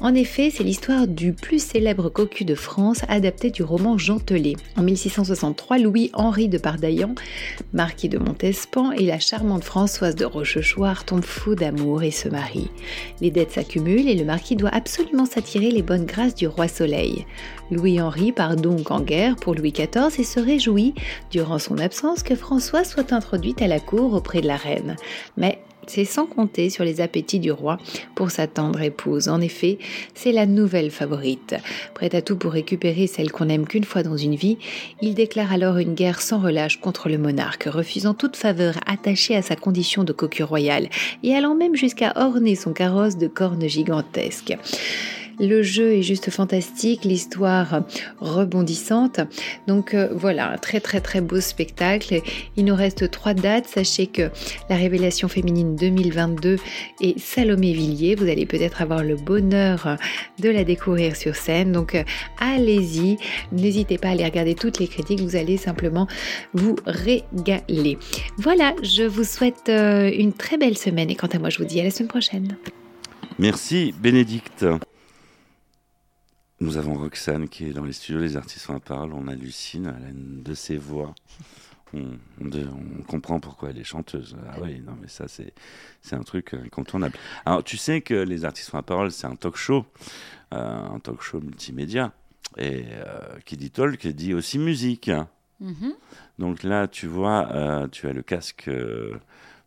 En 0.00 0.14
effet, 0.14 0.50
c'est 0.50 0.64
l'histoire 0.64 1.06
du 1.06 1.32
plus 1.32 1.62
célèbre 1.62 2.08
cocu 2.08 2.44
de 2.44 2.54
France 2.54 3.00
adapté 3.08 3.50
du 3.50 3.62
roman 3.62 3.96
Jean 3.96 4.18
Telet. 4.18 4.56
En 4.76 4.82
1663, 4.82 5.78
Louis-Henri 5.78 6.48
de 6.48 6.58
Pardaillan, 6.58 7.14
marquis 7.72 8.10
de 8.10 8.18
Montespan, 8.18 8.92
et 8.92 9.06
la 9.06 9.18
charmante 9.18 9.64
Françoise 9.64 10.14
de 10.14 10.26
Rochechouart 10.26 11.04
tombent 11.04 11.24
fous 11.24 11.54
d'amour 11.54 12.02
et 12.02 12.10
se 12.10 12.28
marient. 12.28 12.70
Les 13.22 13.30
dettes 13.30 13.52
s'accumulent 13.52 14.08
et 14.08 14.14
le 14.14 14.24
marquis 14.24 14.43
doit 14.52 14.74
absolument 14.74 15.24
s'attirer 15.24 15.70
les 15.70 15.82
bonnes 15.82 16.04
grâces 16.04 16.34
du 16.34 16.46
roi 16.46 16.68
Soleil. 16.68 17.26
Louis-Henri 17.70 18.32
part 18.32 18.56
donc 18.56 18.90
en 18.90 19.00
guerre 19.00 19.36
pour 19.36 19.54
Louis 19.54 19.72
XIV 19.72 20.20
et 20.20 20.24
se 20.24 20.38
réjouit, 20.38 20.94
durant 21.30 21.58
son 21.58 21.78
absence, 21.78 22.22
que 22.22 22.36
François 22.36 22.84
soit 22.84 23.14
introduite 23.14 23.62
à 23.62 23.66
la 23.66 23.80
cour 23.80 24.12
auprès 24.12 24.42
de 24.42 24.46
la 24.46 24.56
reine. 24.56 24.96
Mais 25.38 25.60
c'est 25.90 26.04
sans 26.04 26.26
compter 26.26 26.70
sur 26.70 26.84
les 26.84 27.00
appétits 27.00 27.40
du 27.40 27.52
roi 27.52 27.78
pour 28.14 28.30
sa 28.30 28.46
tendre 28.46 28.80
épouse. 28.80 29.28
En 29.28 29.40
effet, 29.40 29.78
c'est 30.14 30.32
la 30.32 30.46
nouvelle 30.46 30.90
favorite. 30.90 31.54
Prêt 31.94 32.14
à 32.14 32.22
tout 32.22 32.36
pour 32.36 32.52
récupérer 32.52 33.06
celle 33.06 33.32
qu'on 33.32 33.48
aime 33.48 33.66
qu'une 33.66 33.84
fois 33.84 34.02
dans 34.02 34.16
une 34.16 34.34
vie, 34.34 34.58
il 35.00 35.14
déclare 35.14 35.52
alors 35.52 35.78
une 35.78 35.94
guerre 35.94 36.20
sans 36.20 36.40
relâche 36.40 36.80
contre 36.80 37.08
le 37.08 37.18
monarque, 37.18 37.64
refusant 37.64 38.14
toute 38.14 38.36
faveur 38.36 38.74
attachée 38.86 39.36
à 39.36 39.42
sa 39.42 39.56
condition 39.56 40.04
de 40.04 40.12
cocu 40.12 40.42
royal 40.42 40.88
et 41.22 41.34
allant 41.34 41.54
même 41.54 41.76
jusqu'à 41.76 42.12
orner 42.16 42.54
son 42.54 42.72
carrosse 42.72 43.16
de 43.16 43.26
cornes 43.26 43.68
gigantesques. 43.68 44.56
Le 45.40 45.62
jeu 45.62 45.92
est 45.92 46.02
juste 46.02 46.30
fantastique, 46.30 47.04
l'histoire 47.04 47.82
rebondissante. 48.20 49.20
Donc 49.66 49.94
euh, 49.94 50.08
voilà, 50.12 50.52
un 50.52 50.58
très 50.58 50.80
très 50.80 51.00
très 51.00 51.20
beau 51.20 51.40
spectacle. 51.40 52.20
Il 52.56 52.64
nous 52.64 52.74
reste 52.74 53.10
trois 53.10 53.34
dates. 53.34 53.66
Sachez 53.66 54.06
que 54.06 54.30
la 54.70 54.76
révélation 54.76 55.28
féminine 55.28 55.76
2022 55.76 56.58
est 57.00 57.18
Salomé 57.18 57.72
Villiers. 57.72 58.14
Vous 58.14 58.28
allez 58.28 58.46
peut-être 58.46 58.82
avoir 58.82 59.02
le 59.02 59.16
bonheur 59.16 59.96
de 60.38 60.50
la 60.50 60.64
découvrir 60.64 61.16
sur 61.16 61.34
scène. 61.34 61.72
Donc 61.72 61.94
euh, 61.94 62.04
allez-y. 62.38 63.16
N'hésitez 63.52 63.98
pas 63.98 64.08
à 64.08 64.10
aller 64.12 64.24
regarder 64.24 64.54
toutes 64.54 64.78
les 64.78 64.86
critiques. 64.86 65.20
Vous 65.20 65.36
allez 65.36 65.56
simplement 65.56 66.06
vous 66.52 66.76
régaler. 66.86 67.98
Voilà, 68.38 68.74
je 68.82 69.02
vous 69.02 69.24
souhaite 69.24 69.68
euh, 69.68 70.10
une 70.16 70.32
très 70.32 70.56
belle 70.56 70.78
semaine 70.78 71.10
et 71.10 71.16
quant 71.16 71.28
à 71.32 71.38
moi, 71.38 71.50
je 71.50 71.58
vous 71.58 71.64
dis 71.64 71.80
à 71.80 71.84
la 71.84 71.90
semaine 71.90 72.08
prochaine. 72.08 72.56
Merci 73.38 73.92
Bénédicte. 74.00 74.64
Nous 76.64 76.78
avons 76.78 76.94
Roxane 76.94 77.46
qui 77.46 77.66
est 77.66 77.74
dans 77.74 77.84
les 77.84 77.92
studios 77.92 78.22
Les 78.22 78.38
Artistes 78.38 78.70
en 78.70 78.80
parole. 78.80 79.12
On 79.12 79.28
hallucine 79.28 79.86
à 79.88 79.96
de 80.10 80.54
ses 80.54 80.78
voix. 80.78 81.14
On, 81.92 82.16
comprend 83.06 83.38
pourquoi 83.38 83.68
elle 83.68 83.76
est 83.76 83.84
chanteuse. 83.84 84.34
Ah 84.48 84.56
oui, 84.62 84.80
non, 84.80 84.96
mais 84.98 85.08
ça, 85.08 85.28
c'est, 85.28 85.52
c'est 86.00 86.16
un 86.16 86.22
truc 86.22 86.54
incontournable. 86.54 87.18
Alors, 87.44 87.62
tu 87.62 87.76
sais 87.76 88.00
que 88.00 88.14
Les 88.14 88.46
Artistes 88.46 88.74
en 88.74 88.82
parole, 88.82 89.10
c'est 89.12 89.26
un 89.26 89.36
talk 89.36 89.56
show, 89.56 89.84
euh, 90.54 90.86
un 90.86 90.98
talk 91.00 91.20
show 91.20 91.38
multimédia. 91.38 92.14
Et 92.56 92.84
euh, 92.92 93.38
qui 93.44 93.58
dit 93.58 93.70
talk 93.70 94.06
dit 94.06 94.32
aussi 94.32 94.58
musique. 94.58 95.10
Mm-hmm. 95.62 95.92
Donc 96.38 96.62
là, 96.62 96.88
tu 96.88 97.06
vois, 97.06 97.46
euh, 97.52 97.88
tu 97.88 98.08
as 98.08 98.14
le 98.14 98.22
casque 98.22 98.70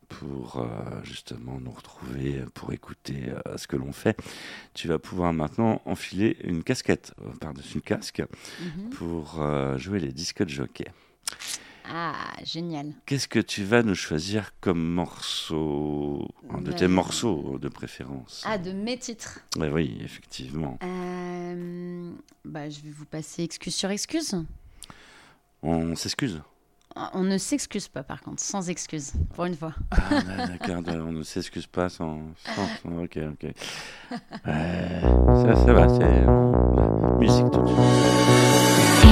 pour 0.07 0.57
euh, 0.57 1.03
justement 1.03 1.59
nous 1.59 1.71
retrouver, 1.71 2.43
pour 2.53 2.73
écouter 2.73 3.25
euh, 3.27 3.57
ce 3.57 3.67
que 3.67 3.75
l'on 3.75 3.91
fait, 3.91 4.17
tu 4.73 4.87
vas 4.87 4.99
pouvoir 4.99 5.33
maintenant 5.33 5.81
enfiler 5.85 6.37
une 6.43 6.63
casquette 6.63 7.13
euh, 7.21 7.31
par-dessus 7.39 7.75
le 7.75 7.81
casque 7.81 8.23
mhm. 8.61 8.89
pour 8.91 9.41
jouer 9.77 9.99
les 9.99 10.11
disques 10.11 10.43
de 10.43 10.49
jockey. 10.49 10.87
Ah, 11.89 12.13
génial. 12.43 12.91
Qu'est-ce 13.05 13.27
que 13.27 13.39
tu 13.39 13.63
vas 13.63 13.81
nous 13.81 13.95
choisir 13.95 14.51
comme 14.59 14.83
morceau, 14.83 16.27
un 16.49 16.61
de 16.61 16.71
tes 16.71 16.87
morceaux 16.87 17.57
de 17.59 17.69
préférence 17.69 18.43
Ah, 18.45 18.57
de 18.57 18.71
mes 18.71 18.97
titres 18.97 19.39
Oui, 19.57 19.97
effectivement. 20.01 20.77
bah, 22.43 22.69
je 22.69 22.81
vais 22.81 22.91
vous 22.91 23.05
passer 23.05 23.43
excuse 23.43 23.75
sur 23.75 23.89
excuse. 23.89 24.35
On 25.63 25.95
s'excuse 25.95 26.41
on 27.13 27.23
ne 27.23 27.37
s'excuse 27.37 27.87
pas, 27.87 28.03
par 28.03 28.21
contre, 28.21 28.41
sans 28.41 28.69
excuse, 28.69 29.13
pour 29.35 29.45
une 29.45 29.55
fois. 29.55 29.73
Ah, 29.91 30.47
d'accord, 30.47 30.81
on 30.87 31.11
ne 31.11 31.23
s'excuse 31.23 31.67
pas 31.67 31.89
sans, 31.89 32.19
Ok, 32.85 33.17
ok. 33.17 33.51
ça, 34.45 35.55
ça 35.65 35.73
va, 35.73 35.87
c'est. 35.89 36.03
Euh, 36.03 37.17
musique 37.19 37.51
tout 37.51 37.61
de 37.61 37.67
suite. 37.67 37.77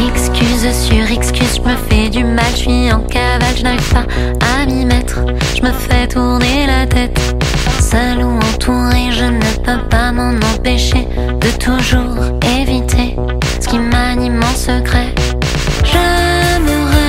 Excuse 0.10 0.72
sur 0.88 1.12
excuse, 1.12 1.56
je 1.58 1.62
me 1.62 1.76
fais 1.76 2.10
du 2.10 2.24
mal, 2.24 2.46
je 2.52 2.56
suis 2.58 2.92
en 2.92 3.02
cavale, 3.04 3.56
je 3.56 3.64
n'arrive 3.64 3.94
pas 3.94 4.06
à 4.62 4.66
m'y 4.66 4.86
mettre. 4.86 5.20
Je 5.56 5.62
me 5.62 5.72
fais 5.72 6.08
tourner 6.08 6.66
la 6.68 6.86
tête, 6.88 7.20
seul 7.80 8.24
ou 8.24 8.38
entouré, 8.38 9.12
je 9.12 9.26
ne 9.26 9.56
peux 9.64 9.88
pas 9.90 10.12
m'en 10.12 10.36
empêcher 10.54 11.06
de 11.06 11.58
toujours 11.60 12.40
éviter 12.60 13.16
ce 13.60 13.68
qui 13.68 13.80
m'anime 13.80 14.42
en 14.44 14.56
secret. 14.56 15.14
Envie 15.94 17.05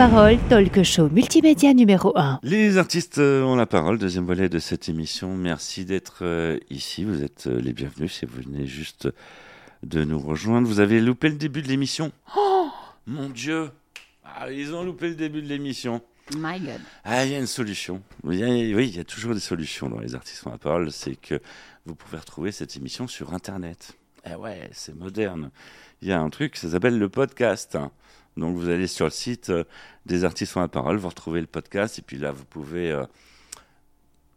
parole, 0.00 0.38
talk 0.48 0.82
show 0.82 1.10
multimédia 1.10 1.74
numéro 1.74 2.16
1. 2.16 2.40
Les 2.42 2.78
artistes 2.78 3.18
euh, 3.18 3.42
ont 3.42 3.54
la 3.54 3.66
parole, 3.66 3.98
deuxième 3.98 4.24
volet 4.24 4.48
de 4.48 4.58
cette 4.58 4.88
émission. 4.88 5.36
Merci 5.36 5.84
d'être 5.84 6.20
euh, 6.22 6.58
ici. 6.70 7.04
Vous 7.04 7.22
êtes 7.22 7.48
euh, 7.48 7.60
les 7.60 7.74
bienvenus 7.74 8.10
si 8.10 8.24
vous 8.24 8.40
venez 8.40 8.64
juste 8.64 9.10
de 9.82 10.02
nous 10.02 10.18
rejoindre. 10.18 10.66
Vous 10.66 10.80
avez 10.80 11.00
loupé 11.02 11.28
le 11.28 11.34
début 11.34 11.60
de 11.60 11.68
l'émission. 11.68 12.12
Oh 12.34 12.70
mon 13.06 13.28
Dieu 13.28 13.68
ah, 14.24 14.50
Ils 14.50 14.74
ont 14.74 14.84
loupé 14.84 15.10
le 15.10 15.16
début 15.16 15.42
de 15.42 15.48
l'émission. 15.48 16.00
My 16.34 16.58
God. 16.58 16.80
Ah, 17.04 17.26
il 17.26 17.32
y 17.32 17.34
a 17.34 17.38
une 17.38 17.46
solution. 17.46 18.00
Il 18.24 18.38
y 18.38 18.42
a- 18.42 18.74
oui, 18.74 18.88
il 18.88 18.96
y 18.96 19.00
a 19.00 19.04
toujours 19.04 19.34
des 19.34 19.40
solutions 19.40 19.90
dans 19.90 20.00
les 20.00 20.14
artistes 20.14 20.46
ont 20.46 20.50
la 20.50 20.56
parole. 20.56 20.90
C'est 20.92 21.16
que 21.16 21.42
vous 21.84 21.94
pouvez 21.94 22.16
retrouver 22.16 22.52
cette 22.52 22.74
émission 22.74 23.06
sur 23.06 23.34
Internet. 23.34 23.92
Eh 24.24 24.34
ouais, 24.34 24.70
c'est 24.72 24.96
moderne. 24.96 25.50
Il 26.00 26.08
y 26.08 26.12
a 26.12 26.20
un 26.22 26.30
truc, 26.30 26.56
ça 26.56 26.70
s'appelle 26.70 26.98
le 26.98 27.10
podcast. 27.10 27.76
Donc 28.36 28.56
vous 28.56 28.68
allez 28.68 28.86
sur 28.86 29.06
le 29.06 29.10
site 29.10 29.50
euh, 29.50 29.64
des 30.06 30.24
artistes 30.24 30.56
ont 30.56 30.60
la 30.60 30.68
parole, 30.68 30.96
vous 30.96 31.08
retrouvez 31.08 31.40
le 31.40 31.46
podcast, 31.46 31.98
et 31.98 32.02
puis 32.02 32.18
là 32.18 32.32
vous 32.32 32.44
pouvez, 32.44 32.90
euh, 32.90 33.04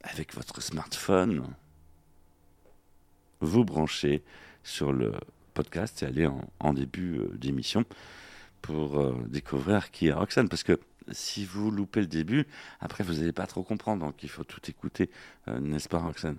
avec 0.01 0.33
votre 0.33 0.61
smartphone, 0.61 1.43
vous 3.39 3.63
brancher 3.63 4.23
sur 4.63 4.91
le 4.91 5.13
podcast 5.53 6.03
et 6.03 6.05
aller 6.05 6.27
en, 6.59 6.73
début 6.73 7.19
euh, 7.19 7.27
d'émission 7.35 7.85
pour 8.61 9.13
découvrir 9.27 9.91
qui 9.91 10.07
est 10.07 10.13
Roxane. 10.13 10.47
Parce 10.47 10.63
que 10.63 10.79
si 11.11 11.43
vous 11.43 11.69
loupez 11.69 11.99
le 11.99 12.07
début, 12.07 12.47
après 12.79 13.03
vous 13.03 13.15
n'allez 13.15 13.33
pas 13.33 13.45
trop 13.45 13.61
comprendre, 13.61 14.05
donc 14.05 14.23
il 14.23 14.29
faut 14.29 14.45
tout 14.45 14.61
écouter, 14.69 15.09
n'est-ce 15.47 15.89
pas 15.89 15.97
Roxane? 15.97 16.37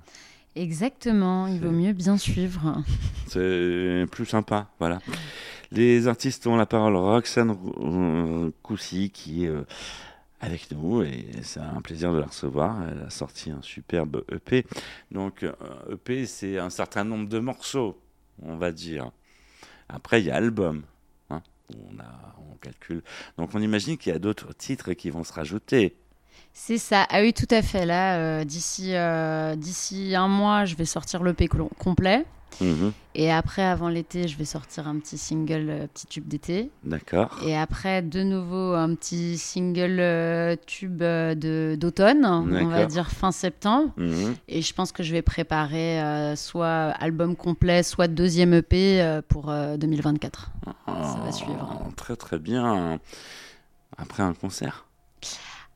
Exactement, 0.57 1.47
il 1.49 1.61
vaut 1.61 1.71
mieux 1.73 1.93
bien 1.93 2.17
suivre. 2.17 2.83
C'est 3.27 4.07
plus 4.11 4.27
sympa, 4.27 4.69
voilà. 4.79 5.01
Les 5.73 6.07
artistes 6.07 6.47
ont 6.47 6.57
la 6.57 6.67
parole. 6.67 6.95
Roxane 6.97 7.51
Rou- 7.51 8.53
Coussy 8.63 9.11
qui 9.11 9.45
est 9.45 9.49
euh, 9.49 9.65
avec 10.41 10.71
nous 10.71 11.03
et 11.03 11.27
c'est 11.43 11.59
un 11.59 11.81
plaisir 11.81 12.13
de 12.13 12.19
la 12.19 12.27
recevoir. 12.27 12.77
Elle 12.89 13.03
a 13.03 13.11
sorti 13.11 13.51
un 13.51 13.63
superbe 13.63 14.23
EP. 14.31 14.65
Donc 15.11 15.43
euh, 15.43 15.53
EP, 15.91 16.27
c'est 16.27 16.59
un 16.59 16.71
certain 16.71 17.03
nombre 17.03 17.29
de 17.29 17.41
morceaux, 17.41 17.99
on 18.43 18.57
va 18.57 18.71
dire. 18.71 19.11
Après, 19.89 20.21
il 20.23 20.27
y 20.27 20.31
a 20.31 20.37
album. 20.37 20.83
hein, 21.31 21.43
où 21.75 21.79
on, 21.93 21.99
a, 21.99 22.37
on 22.53 22.55
calcule. 22.59 23.03
Donc 23.39 23.51
on 23.55 23.61
imagine 23.61 23.97
qu'il 23.97 24.13
y 24.13 24.17
a 24.17 24.21
d'autres 24.21 24.55
titres 24.55 24.93
qui 24.93 25.11
vont 25.11 25.25
se 25.25 25.33
rajouter. 25.33 25.97
C'est 26.57 26.79
ça. 26.79 27.05
Ah 27.11 27.21
oui, 27.21 27.33
tout 27.35 27.49
à 27.51 27.63
fait. 27.63 27.85
Là, 27.85 28.17
euh, 28.17 28.45
d'ici 28.45 28.95
euh, 28.95 29.57
d'ici 29.57 30.15
un 30.15 30.29
mois, 30.29 30.65
je 30.65 30.77
vais 30.77 30.85
sortir 30.85 31.23
l'EP 31.25 31.47
clo- 31.49 31.69
complet. 31.79 32.25
Mhm, 32.61 32.93
Et 33.17 33.33
après, 33.33 33.65
avant 33.65 33.89
l'été, 33.89 34.29
je 34.29 34.39
vais 34.39 34.45
sortir 34.45 34.87
un 34.87 35.01
petit 35.01 35.19
single, 35.19 35.67
euh, 35.69 35.87
petit 35.89 36.07
tube 36.07 36.29
d'été. 36.29 36.71
D'accord. 36.85 37.41
Et 37.45 37.57
après, 37.57 38.01
de 38.01 38.23
nouveau, 38.23 38.75
un 38.75 38.95
petit 38.95 39.37
single 39.39 39.99
euh, 39.99 40.55
tube 40.65 41.03
euh, 41.03 41.35
de 41.35 41.75
d'automne, 41.77 42.25
on 42.25 42.69
va 42.69 42.87
dire 42.87 43.11
fin 43.11 43.33
septembre. 43.33 43.91
Mhm. 43.97 44.37
Et 44.47 44.63
je 44.63 44.73
pense 44.73 44.93
que 44.93 45.03
je 45.03 45.11
vais 45.11 45.23
préparer 45.23 46.01
soit 46.37 46.93
album 47.01 47.35
complet, 47.35 47.83
soit 47.83 48.07
deuxième 48.07 48.55
EP 48.55 49.21
pour 49.29 49.51
euh, 49.51 49.77
2024. 49.77 50.53
Ça 50.87 51.21
va 51.25 51.33
suivre. 51.33 51.83
Oh, 51.85 51.91
Très 51.97 52.15
très 52.15 52.39
bien. 52.39 53.01
Après 53.99 54.23
un 54.23 54.33
concert? 54.35 54.87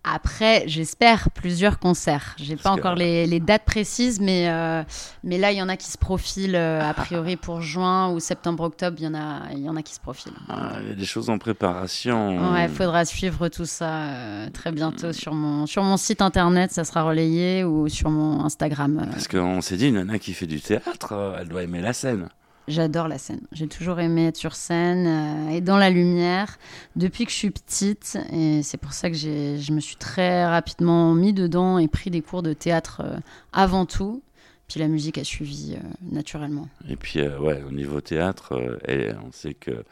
Après, 0.04 0.64
j'espère 0.66 1.28
plusieurs 1.32 1.78
concerts. 1.78 2.34
J'ai 2.38 2.56
pas 2.56 2.70
que- 2.74 2.78
encore 2.78 2.94
les, 2.94 3.26
les 3.26 3.40
dates 3.40 3.64
précises, 3.64 4.20
mais, 4.20 4.48
euh, 4.48 4.82
mais 5.22 5.36
là, 5.36 5.52
il 5.52 5.58
y 5.58 5.62
en 5.62 5.68
a 5.68 5.76
qui 5.76 5.88
se 5.90 5.98
profilent 5.98 6.54
euh, 6.56 6.80
a 6.82 6.94
priori 6.94 7.36
pour 7.36 7.60
juin 7.60 8.08
ou 8.10 8.20
septembre-octobre. 8.20 8.96
Il 9.00 9.04
y, 9.04 9.08
en 9.08 9.14
a- 9.14 9.52
y 9.54 9.68
en 9.68 9.76
a 9.76 9.82
qui 9.82 9.92
se 9.92 10.00
profilent. 10.00 10.32
Ah, 10.48 10.76
il 10.82 10.88
y 10.88 10.92
a 10.92 10.94
des 10.94 11.04
choses 11.04 11.28
en 11.28 11.38
préparation. 11.38 12.52
Ouais, 12.52 12.64
il 12.64 12.70
faudra 12.70 13.04
suivre 13.04 13.48
tout 13.48 13.66
ça 13.66 13.90
euh, 14.04 14.50
très 14.50 14.72
bientôt 14.72 15.12
sur 15.12 15.34
mon, 15.34 15.66
sur 15.66 15.82
mon 15.82 15.96
site 15.98 16.22
internet, 16.22 16.72
ça 16.72 16.84
sera 16.84 17.02
relayé, 17.02 17.64
ou 17.64 17.88
sur 17.88 18.08
mon 18.10 18.44
Instagram. 18.44 19.06
Parce 19.10 19.28
qu'on 19.28 19.60
s'est 19.60 19.76
dit, 19.76 19.88
une 19.88 19.96
nana 19.96 20.18
qui 20.18 20.32
fait 20.32 20.46
du 20.46 20.60
théâtre, 20.60 21.36
elle 21.40 21.48
doit 21.48 21.64
aimer 21.64 21.80
la 21.82 21.92
scène. 21.92 22.28
J'adore 22.68 23.08
la 23.08 23.18
scène. 23.18 23.40
J'ai 23.52 23.66
toujours 23.66 23.98
aimé 23.98 24.26
être 24.28 24.36
sur 24.36 24.54
scène 24.54 25.06
euh, 25.06 25.56
et 25.56 25.60
dans 25.60 25.76
la 25.78 25.90
lumière 25.90 26.58
depuis 26.96 27.24
que 27.24 27.30
je 27.32 27.36
suis 27.36 27.50
petite. 27.50 28.16
Et 28.32 28.62
c'est 28.62 28.76
pour 28.78 28.92
ça 28.92 29.08
que 29.10 29.16
j'ai- 29.16 29.58
je 29.58 29.72
me 29.72 29.80
suis 29.80 29.96
très 29.96 30.46
rapidement 30.46 31.14
mis 31.14 31.32
dedans 31.32 31.78
et 31.78 31.88
pris 31.88 32.10
des 32.10 32.20
cours 32.20 32.42
de 32.42 32.52
théâtre 32.52 33.02
euh, 33.04 33.16
avant 33.52 33.86
tout. 33.86 34.22
Puis 34.68 34.78
la 34.80 34.88
musique 34.88 35.16
a 35.18 35.24
suivi 35.24 35.76
euh, 35.76 35.86
naturellement. 36.12 36.68
Et 36.90 36.96
puis, 36.96 37.20
ouais, 37.26 37.62
au 37.66 37.72
niveau 37.72 38.00
théâtre, 38.02 38.78
elle- 38.84 39.16
on 39.26 39.32
sait 39.32 39.54
que 39.54 39.82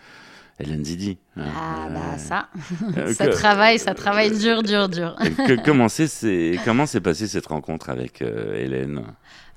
Hélène 0.58 0.84
Zidi. 0.84 1.18
hein, 1.36 1.44
Ah 1.54 1.86
euh, 1.86 1.94
bah 1.94 2.18
ça, 2.18 2.48
euh, 2.98 3.12
ça 3.14 3.26
que- 3.26 3.32
travaille, 3.32 3.78
ça 3.78 3.94
travaille 3.94 4.36
dur, 4.38 4.62
dur, 4.62 4.88
dur. 4.90 5.16
que- 5.46 5.62
comment 5.64 5.88
c'est- 5.88 6.06
c'est- 6.08 6.58
comment 6.64 6.84
s'est 6.86 7.00
passée 7.00 7.26
cette 7.26 7.46
rencontre 7.46 7.88
avec 7.90 8.20
euh, 8.22 8.54
Hélène? 8.54 9.02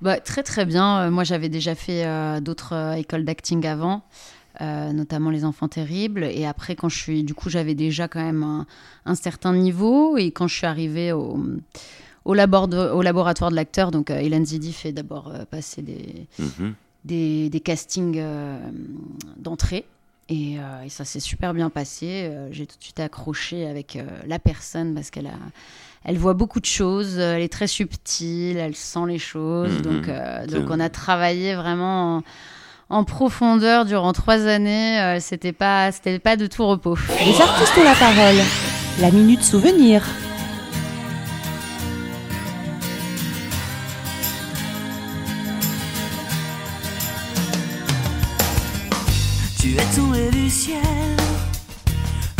Bah, 0.01 0.19
très 0.19 0.43
très 0.43 0.65
bien. 0.65 1.01
Euh, 1.01 1.11
moi 1.11 1.23
j'avais 1.23 1.49
déjà 1.49 1.75
fait 1.75 2.05
euh, 2.05 2.39
d'autres 2.39 2.73
euh, 2.73 2.93
écoles 2.93 3.25
d'acting 3.25 3.65
avant, 3.65 4.01
euh, 4.61 4.93
notamment 4.93 5.29
les 5.29 5.43
enfants 5.43 5.67
terribles. 5.67 6.23
Et 6.23 6.45
après 6.45 6.75
quand 6.75 6.89
je 6.89 6.97
suis, 6.97 7.23
du 7.23 7.33
coup 7.33 7.49
j'avais 7.49 7.75
déjà 7.75 8.07
quand 8.07 8.23
même 8.23 8.43
un, 8.43 8.65
un 9.05 9.15
certain 9.15 9.53
niveau. 9.53 10.17
Et 10.17 10.31
quand 10.31 10.47
je 10.47 10.55
suis 10.55 10.65
arrivée 10.67 11.11
au, 11.11 11.37
au, 12.25 12.33
labor 12.33 12.67
de- 12.69 12.77
au 12.77 13.01
laboratoire 13.01 13.51
de 13.51 13.55
l'acteur, 13.57 13.91
donc 13.91 14.09
euh, 14.09 14.19
Hélène 14.19 14.45
Zidi 14.45 14.71
fait 14.71 14.91
d'abord 14.93 15.27
euh, 15.29 15.43
passer 15.45 15.81
des, 15.81 16.27
Mhm. 16.39 16.73
des, 17.03 17.49
des 17.49 17.59
castings 17.59 18.21
d'entrée. 19.37 19.85
Et, 20.31 20.57
et 20.85 20.89
ça 20.89 21.05
s'est 21.05 21.19
super 21.19 21.55
bien 21.55 21.71
passé. 21.71 22.31
J'ai 22.51 22.67
tout 22.67 22.77
de 22.77 22.83
suite 22.83 22.99
accroché 22.99 23.65
avec 23.65 23.97
la 24.27 24.37
personne 24.37 24.93
parce 24.93 25.09
qu'elle 25.09 25.25
a, 25.25 25.31
elle 26.05 26.17
voit 26.17 26.33
beaucoup 26.33 26.59
de 26.59 26.65
choses. 26.65 27.15
euh, 27.17 27.35
Elle 27.35 27.41
est 27.43 27.51
très 27.51 27.67
subtile, 27.67 28.57
elle 28.57 28.75
sent 28.75 29.05
les 29.07 29.19
choses. 29.19 29.71
Mhm. 29.73 29.81
Donc, 29.81 30.07
euh, 30.07 30.45
donc 30.47 30.65
on 30.69 30.79
a 30.79 30.89
travaillé 30.89 31.55
vraiment 31.55 32.17
en, 32.17 32.23
en 32.97 33.03
profondeur 33.03 33.85
durant 33.85 34.13
trois 34.13 34.45
années. 34.45 34.99
Euh, 35.01 35.19
c'était 35.19 35.53
pas, 35.53 35.91
c'était 35.91 36.19
pas 36.19 36.35
de 36.37 36.47
tout 36.47 36.65
repos. 36.65 36.97
Les 37.25 37.41
artistes 37.41 37.77
ont 37.77 37.83
la 37.83 37.95
parole. 37.95 38.35
La 39.01 39.11
minute 39.11 39.43
souvenir. 39.43 40.03
Tu 49.59 49.75
es 49.75 49.95
tombé 49.95 50.29
du 50.31 50.49
ciel, 50.49 50.79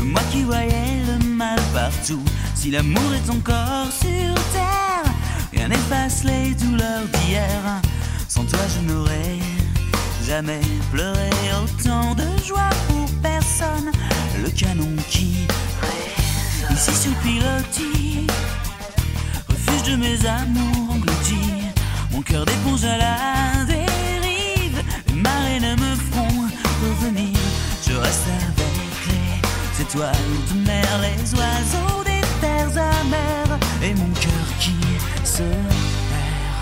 moi 0.02 0.22
qui 0.32 0.44
voyais 0.44 1.04
le 1.08 1.26
mal 1.26 1.60
partout. 1.74 2.24
Si 2.62 2.72
l'amour 2.72 3.14
est 3.14 3.30
encore 3.30 3.90
sur 3.90 4.34
terre, 4.52 5.14
rien 5.54 5.70
n'efface 5.70 6.26
les 6.26 6.54
douleurs 6.56 7.08
d'hier. 7.14 7.82
Sans 8.28 8.44
toi, 8.44 8.60
je 8.76 8.92
n'aurais 8.92 9.40
jamais 10.28 10.60
pleuré 10.92 11.30
autant 11.64 12.14
de 12.16 12.26
joie 12.46 12.70
pour 12.90 13.10
personne. 13.22 13.90
Le 14.44 14.50
canon 14.50 14.94
qui 15.08 15.48
résonne. 15.82 16.76
ici 16.76 16.94
sur 17.02 17.14
pilotis, 17.20 18.28
refuge 19.48 19.92
de 19.92 19.96
mes 19.96 20.26
amours 20.26 20.96
engloutis. 20.96 21.64
Mon 22.12 22.22
cœur 22.22 22.44
d'éponge 22.44 22.84
à 22.84 22.98
la 22.98 23.66
dérive, 23.68 24.84
les 25.08 25.14
marées 25.14 25.62
ne 25.62 25.76
me 25.76 25.96
feront 25.96 26.50
revenir. 26.84 27.38
Je 27.88 27.94
reste 27.94 28.28
avec 28.28 29.08
les 29.08 29.82
étoiles 29.82 30.12
de 30.52 30.68
mer, 30.68 31.00
les 31.02 31.34
oiseaux 31.36 32.09
terres 32.42 32.78
amères 32.78 33.60
et 33.84 33.94
mon 33.94 34.10
cœur 34.14 34.48
qui 34.60 34.76
se 35.26 35.44
perd. 35.44 36.60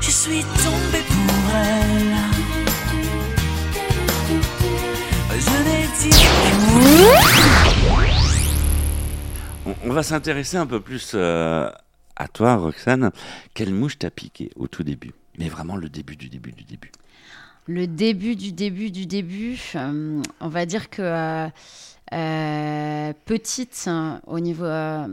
Je 0.00 0.10
suis 0.10 0.42
tombé 0.42 1.02
pour 1.08 1.56
elle. 1.56 2.16
Je 5.40 5.56
n'ai 5.64 5.86
dit 6.00 6.16
On, 9.66 9.74
on 9.84 9.92
va 9.92 10.02
s'intéresser 10.02 10.56
un 10.56 10.66
peu 10.66 10.80
plus 10.80 11.12
euh, 11.14 11.70
à 12.16 12.28
toi, 12.28 12.56
Roxane. 12.56 13.12
Quelle 13.54 13.72
mouche 13.72 13.98
t'a 13.98 14.10
piqué 14.10 14.50
au 14.56 14.66
tout 14.66 14.82
début? 14.82 15.12
Mais 15.38 15.48
vraiment 15.48 15.76
le 15.76 15.88
début 15.88 16.16
du 16.16 16.28
début 16.28 16.52
du 16.52 16.64
début. 16.64 16.90
Le 17.66 17.86
début 17.86 18.34
du 18.34 18.52
début 18.52 18.90
du 18.90 19.06
début, 19.06 19.60
euh, 19.74 20.22
on 20.40 20.48
va 20.48 20.64
dire 20.66 20.88
que 20.88 21.02
euh, 21.02 21.46
euh, 21.46 21.50
petite, 22.10 23.84
hein, 23.86 24.20
au 24.26 24.40
niveau. 24.40 24.64
euh, 24.64 25.06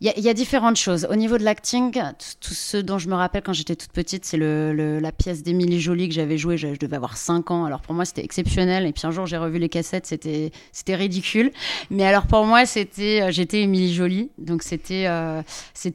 Il 0.00 0.06
y, 0.06 0.08
a- 0.08 0.18
il 0.18 0.24
y 0.24 0.28
a 0.28 0.34
différentes 0.34 0.74
choses. 0.74 1.06
Au 1.08 1.14
niveau 1.14 1.38
de 1.38 1.44
l'acting, 1.44 1.92
tout, 1.92 2.54
ce 2.54 2.76
dont 2.76 2.98
je 2.98 3.08
me 3.08 3.14
rappelle 3.14 3.42
quand 3.44 3.52
j'étais 3.52 3.76
toute 3.76 3.92
petite, 3.92 4.24
c'est 4.24 4.36
le, 4.36 4.98
la 4.98 5.12
pièce 5.12 5.44
d'Émilie 5.44 5.80
Jolie 5.80 6.08
que 6.08 6.14
j'avais 6.14 6.38
jouée. 6.38 6.56
Je, 6.56 6.74
devais 6.76 6.96
avoir 6.96 7.16
5 7.16 7.52
ans. 7.52 7.66
Alors 7.66 7.82
pour 7.82 7.94
moi, 7.94 8.04
c'était 8.04 8.24
exceptionnel. 8.24 8.84
Et 8.84 8.92
puis 8.92 9.06
un 9.06 9.12
jour, 9.12 9.26
j'ai 9.26 9.36
revu 9.36 9.60
les 9.60 9.68
cassettes. 9.68 10.06
C'était, 10.06 10.50
ridicule. 10.96 11.52
Mais 11.90 12.04
alors 12.04 12.26
pour 12.26 12.44
moi, 12.46 12.66
c'était, 12.66 13.22
euh, 13.22 13.30
j'étais 13.30 13.60
Émilie 13.60 13.94
Jolie. 13.94 14.30
Donc 14.38 14.64
c'était, 14.64 15.06
euh, 15.06 15.40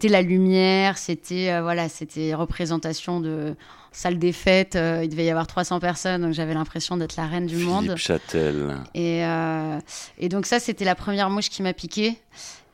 la 0.03 0.21
lumière. 0.21 0.97
C'était, 0.97 1.51
euh, 1.51 1.61
voilà, 1.61 1.89
c'était 1.89 2.33
représentation 2.33 3.19
de. 3.19 3.55
Salle 3.97 4.19
des 4.19 4.31
fêtes, 4.31 4.75
euh, 4.75 5.01
il 5.03 5.09
devait 5.09 5.25
y 5.25 5.29
avoir 5.29 5.47
300 5.47 5.79
personnes, 5.79 6.21
donc 6.21 6.33
j'avais 6.33 6.53
l'impression 6.53 6.97
d'être 6.97 7.15
la 7.17 7.25
reine 7.25 7.47
du 7.47 7.57
monde. 7.57 7.95
Châtel. 7.97 8.77
Et, 8.93 9.25
euh, 9.25 9.79
et 10.19 10.29
donc 10.29 10.45
ça, 10.45 10.59
c'était 10.59 10.85
la 10.85 10.95
première 10.95 11.29
mouche 11.29 11.49
qui 11.49 11.63
m'a 11.63 11.73
piqué. 11.73 12.17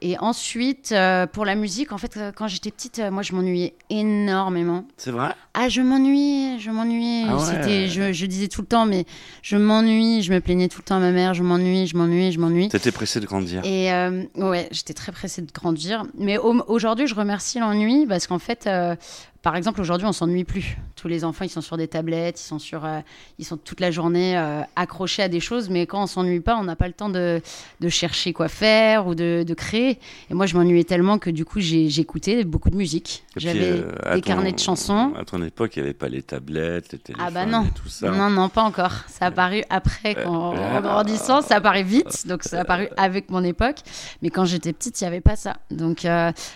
Et 0.06 0.18
ensuite, 0.20 0.92
euh, 0.92 1.26
pour 1.28 1.46
la 1.46 1.56
musique, 1.56 1.94
en 1.94 1.98
fait, 1.98 2.20
quand 2.36 2.50
j'étais 2.50 2.72
petite, 2.72 3.02
moi, 3.10 3.22
je 3.24 3.32
m'ennuyais 3.34 3.74
énormément. 3.90 4.84
C'est 4.98 5.12
vrai? 5.12 5.30
Ah, 5.54 5.70
je 5.70 5.80
m'ennuyais, 5.82 6.60
je 6.60 6.72
m'ennuyais. 6.72 7.28
Ah 7.30 7.38
ouais. 7.38 7.88
Je, 7.88 8.12
je 8.12 8.26
disais 8.26 8.50
tout 8.50 8.62
le 8.62 8.68
temps, 8.68 8.86
mais 8.86 9.06
je 9.42 9.56
m'ennuie. 9.56 10.22
Je 10.22 10.34
me 10.34 10.42
plaignais 10.42 10.68
tout 10.68 10.80
le 10.80 10.84
temps 10.84 10.98
à 10.98 11.00
ma 11.00 11.12
mère. 11.12 11.34
Je 11.34 11.44
m'ennuie, 11.44 11.88
je 11.88 11.96
m'ennuie, 11.96 12.34
je 12.34 12.40
m'ennuie. 12.40 12.68
T'étais 12.68 12.92
pressé 12.92 13.22
de 13.22 13.26
grandir. 13.26 13.62
Et 13.64 13.94
euh, 13.94 14.24
ouais, 14.36 14.68
j'étais 14.72 14.94
très 14.94 15.12
pressée 15.14 15.42
de 15.42 15.52
grandir. 15.54 16.04
Mais 16.18 16.38
au- 16.38 16.64
aujourd'hui, 16.68 17.08
je 17.08 17.16
remercie 17.16 17.60
l'ennui 17.60 18.06
parce 18.06 18.28
qu'en 18.28 18.40
fait, 18.40 18.68
euh, 18.68 18.96
par 19.44 19.58
exemple, 19.58 19.82
aujourd'hui, 19.82 20.08
on 20.08 20.14
s'ennuie 20.14 20.46
plus. 20.46 20.78
Tous 20.96 21.10
les 21.10 21.26
enfants, 21.26 21.44
ils 21.44 21.50
sont 21.50 21.60
sur 21.60 21.76
des 21.76 21.90
tablettes, 21.90 22.40
ils 22.40 22.44
sont 22.46 22.60
sur, 22.60 22.86
euh, 22.86 23.02
ils 23.40 23.44
sont 23.44 23.58
toute 23.58 23.82
la 23.82 23.92
journée 23.92 24.38
euh, 24.38 24.62
accrochés 24.78 25.22
à 25.22 25.28
des 25.28 25.42
choses. 25.42 25.70
Mais 25.70 25.86
quand 25.86 26.02
on 26.02 26.08
s'ennuie 26.08 26.40
pas, 26.40 26.56
on 26.56 26.64
n'a 26.64 26.78
pas 26.78 26.88
le 26.88 26.94
temps 26.94 27.10
de, 27.10 27.42
de 27.82 27.90
chercher 27.90 28.32
quoi 28.32 28.48
faire 28.48 29.06
ou 29.06 29.16
de, 29.16 29.44
de 29.46 29.54
créer. 29.54 30.00
Et 30.30 30.34
moi, 30.34 30.46
je 30.46 30.56
m'ennuyais 30.56 30.86
tellement 30.86 31.18
que 31.18 31.30
du 31.30 31.44
coup, 31.44 31.60
j'écoutais 31.60 32.46
beaucoup 32.46 32.70
de 32.70 32.78
musique. 32.78 33.26
J'avais 33.36 33.60
euh, 33.84 33.92
des 34.16 34.22
ton- 34.22 34.28
carnets 34.28 34.54
de 34.54 34.60
chansons. 34.60 35.12
À 35.20 35.26
ton 35.26 35.44
époque, 35.44 35.76
il 35.76 35.80
n'y 35.84 35.88
avait 35.90 35.94
pas 35.94 36.08
les 36.08 36.22
tablettes, 36.22 36.94
les 36.94 37.00
téléphones 37.00 37.26
Ah 37.28 37.32
bah 37.32 37.46
non. 37.46 37.66
et 37.66 37.72
tout 37.72 37.90
ça. 37.90 38.12
Non, 38.12 38.30
non, 38.30 38.48
pas 38.48 38.64
encore. 38.64 38.94
Ça 39.10 39.26
a 39.26 39.28
apparu 39.28 39.62
après, 39.70 40.16
quand, 40.16 40.54
en 40.56 40.80
grandissant, 40.80 41.42
ça 41.42 41.56
a 41.56 41.58
apparu 41.58 41.84
vite, 41.84 42.28
donc 42.28 42.44
ça 42.44 42.60
a 42.60 42.62
apparu 42.62 42.88
avec 42.96 43.30
mon 43.30 43.44
époque. 43.44 43.80
Mais 44.22 44.30
quand 44.30 44.46
j'étais 44.46 44.72
petite, 44.72 45.02
il 45.02 45.04
n'y 45.04 45.08
avait 45.10 45.20
pas 45.20 45.36
ça. 45.36 45.58
Donc 45.70 46.08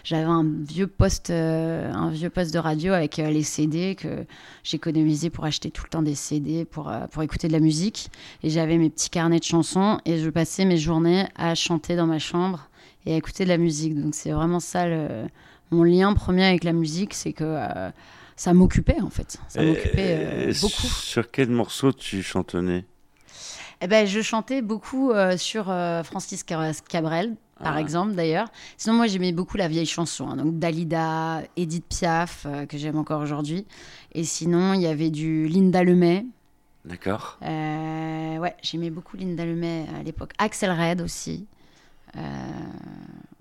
j'avais 0.06 0.24
un 0.24 0.46
vieux 0.46 0.88
poste, 0.88 1.32
un 1.32 2.10
vieux 2.12 2.30
poste 2.30 2.54
de 2.54 2.60
radio 2.60 2.77
avec 2.86 3.20
euh, 3.20 3.30
les 3.30 3.44
CD 3.44 3.96
que 3.96 4.26
j'économisais 4.64 5.30
pour 5.30 5.46
acheter 5.46 5.72
tout 5.72 5.84
le 5.84 5.90
temps 5.90 6.02
des 6.02 6.16
CD 6.16 6.66
pour, 6.66 6.90
euh, 6.90 7.08
pour 7.08 7.24
écouter 7.24 7.48
de 7.48 7.54
la 7.54 7.60
musique. 7.60 8.10
Et 8.44 8.50
j'avais 8.50 8.78
mes 8.78 8.90
petits 8.90 9.10
carnets 9.10 9.40
de 9.40 9.44
chansons 9.44 10.00
et 10.06 10.20
je 10.20 10.30
passais 10.30 10.66
mes 10.66 10.78
journées 10.78 11.26
à 11.36 11.56
chanter 11.56 11.96
dans 11.96 12.08
ma 12.08 12.20
chambre 12.20 12.70
et 13.06 13.14
à 13.14 13.18
écouter 13.18 13.44
de 13.44 13.50
la 13.50 13.58
musique. 13.58 14.00
Donc 14.00 14.14
c'est 14.16 14.32
vraiment 14.32 14.60
ça 14.60 14.88
le- 14.88 15.28
mon 15.72 15.84
lien 15.84 16.14
premier 16.14 16.46
avec 16.46 16.64
la 16.64 16.74
musique, 16.74 17.14
c'est 17.14 17.34
que 17.34 17.44
euh, 17.44 17.90
ça 18.36 18.54
m'occupait 18.54 19.02
en 19.02 19.10
fait. 19.10 19.38
Ça 19.50 19.62
m'occupait 19.64 20.16
euh, 20.18 20.54
beaucoup. 20.62 20.88
Sur 20.88 21.30
quel 21.32 21.50
morceau 21.50 21.92
tu 21.92 22.22
chantonnais? 22.24 22.86
Eh 23.82 23.88
ben, 23.88 24.08
je 24.08 24.22
chantais 24.22 24.62
beaucoup 24.62 25.12
euh, 25.12 25.38
sur 25.38 25.66
Francis 26.04 26.44
Cabrel, 26.44 27.36
par 27.60 27.76
Ah. 27.76 27.82
exemple, 27.82 28.14
d'ailleurs. 28.14 28.48
Sinon, 28.78 28.96
moi, 28.96 29.08
j'aimais 29.08 29.32
beaucoup 29.32 29.58
la 29.58 29.68
vieille 29.68 29.86
chanson. 29.86 30.30
hein. 30.30 30.36
donc, 30.38 30.60
Dalida, 30.60 31.42
Edith 31.56 31.86
Piaf, 31.90 32.46
euh, 32.46 32.66
que 32.66 32.78
j'aime 32.78 32.98
encore 32.98 33.22
aujourd'hui. 33.22 33.66
Et 34.14 34.24
sinon, 34.24 34.74
il 34.74 34.82
y 34.82 34.88
avait 34.88 35.10
du 35.10 35.48
Linda 35.48 35.84
Lemay. 35.84 36.26
D'accord 36.86 37.38
Euh, 37.44 38.38
ouais, 38.38 38.56
j'aimais 38.64 38.90
beaucoup 38.90 39.18
Linda 39.18 39.46
Lemay 39.46 39.86
à 40.00 40.04
l'époque. 40.04 40.32
Axel 40.38 40.72
Red 40.72 41.02
aussi. 41.02 41.46
Euh, 42.16 42.22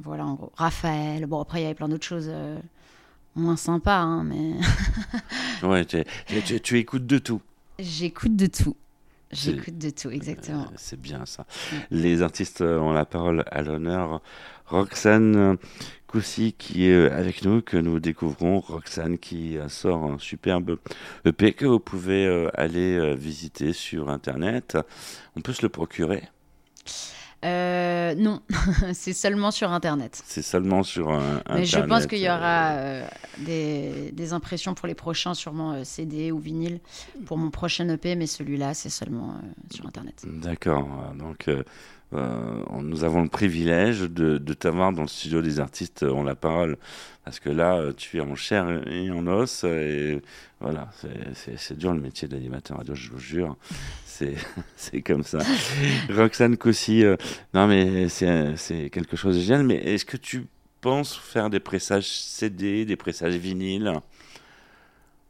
voilà, 0.02 0.26
en 0.26 0.35
gros. 0.35 0.52
Raphaël. 0.57 1.26
Bon, 1.26 1.40
après, 1.40 1.61
il 1.61 1.62
y 1.62 1.66
avait 1.66 1.74
plein 1.74 1.88
d'autres 1.88 2.05
choses 2.07 2.31
moins 3.37 3.57
sympas, 3.57 3.98
hein, 4.00 4.24
mais 4.24 4.55
Ouais, 5.62 5.85
tu, 5.85 6.02
tu- 6.44 6.61
tu 6.61 6.79
écoutes 6.79 7.07
de 7.07 7.18
tout. 7.18 7.40
j'écoute 7.79 8.35
de 8.35 8.46
tout. 8.46 8.74
J'écoute 9.37 9.79
de 9.79 9.90
tout, 9.90 10.11
exactement. 10.11 10.62
Euh, 10.62 10.77
C'est 10.77 11.01
bien 11.01 11.27
ça. 11.27 11.46
Les 11.90 12.22
artistes 12.22 12.61
ont 12.62 12.92
la 12.92 13.05
parole 13.05 13.44
à 13.51 13.62
l'honneur. 13.62 14.20
Roxane 14.66 15.59
Coussi 16.07 16.55
qui 16.57 16.87
est 16.87 17.11
avec 17.11 17.44
nous, 17.44 17.62
que 17.62 17.77
nous 17.77 18.01
découvrons. 18.01 18.61
Roxane 18.61 19.18
qui 19.18 19.59
sort 19.68 20.05
un 20.05 20.18
superbe 20.18 20.79
EP 21.25 21.53
que 21.53 21.66
vous 21.66 21.81
pouvez 21.81 22.27
euh, 22.27 22.49
aller 22.55 22.96
euh, 22.96 23.14
visiter 23.14 23.72
sur 23.72 24.09
Internet. 24.09 24.79
On 25.37 25.40
peut 25.40 25.53
se 25.53 25.62
le 25.62 25.68
procurer. 25.68 26.22
Euh, 27.44 28.14
non, 28.14 28.40
c'est 28.92 29.12
seulement 29.12 29.51
sur 29.51 29.70
Internet. 29.72 30.22
C'est 30.25 30.42
seulement 30.42 30.83
sur 30.83 31.11
un 31.11 31.42
Mais 31.51 31.64
je 31.64 31.77
Internet, 31.77 31.88
pense 31.88 32.07
qu'il 32.07 32.18
y 32.18 32.29
euh, 32.29 32.37
aura 32.37 32.70
euh, 32.70 33.07
des, 33.38 34.11
des 34.12 34.33
impressions 34.33 34.75
pour 34.75 34.88
les 34.88 34.94
prochains, 34.94 35.35
sûrement 35.35 35.72
euh, 35.72 35.85
CD 35.85 36.33
ou 36.33 36.38
vinyle, 36.38 36.81
pour 37.27 37.37
mon 37.37 37.51
prochain 37.51 37.88
EP, 37.88 38.16
mais 38.16 38.27
celui-là, 38.27 38.75
c'est 38.75 38.88
seulement 38.88 39.35
euh, 39.35 39.75
sur 39.75 39.87
Internet. 39.87 40.25
D'accord. 40.27 40.88
Donc, 41.18 41.51
euh, 42.14 42.62
nous 42.83 43.05
avons 43.05 43.23
le 43.23 43.29
privilège 43.29 44.03
de, 44.03 44.38
de 44.38 44.53
t'avoir 44.55 44.92
dans 44.92 45.03
le 45.03 45.09
studio 45.09 45.42
des 45.42 45.59
artistes 45.61 46.03
euh, 46.05 46.11
ont 46.12 46.23
la 46.25 46.35
parole. 46.37 46.77
Parce 47.25 47.40
que 47.40 47.51
là, 47.51 47.77
euh, 47.77 47.92
tu 47.92 48.19
es 48.19 48.21
en 48.21 48.37
chair 48.37 48.69
et 48.88 49.11
en 49.11 49.27
os. 49.27 49.64
Et 49.64 50.23
voilà, 50.61 50.88
c'est- 51.35 51.77
dur 51.77 51.92
le 51.92 52.01
métier 52.01 52.29
d'animateur 52.29 52.77
radio, 52.79 52.95
je 52.95 53.11
vous 53.11 53.19
jure. 53.19 53.57
C'est 54.05 54.37
comme 55.05 55.25
ça. 55.25 55.38
Roxane 56.11 56.57
Cossy, 56.57 57.05
euh, 57.05 57.16
non 57.55 57.66
mais 57.66 58.09
c'est 58.09 58.90
quelque 58.90 59.16
chose 59.16 59.37
de 59.37 59.42
génial. 59.42 59.64
Mais 59.64 59.75
est-ce 59.77 60.05
que 60.05 60.16
tu 60.16 60.47
penses 60.81 61.16
faire 61.16 61.51
des 61.51 61.61
pressages 61.61 62.07
CD, 62.09 62.85
des 62.85 62.97
pressages 62.97 63.35
vinyles? 63.35 63.92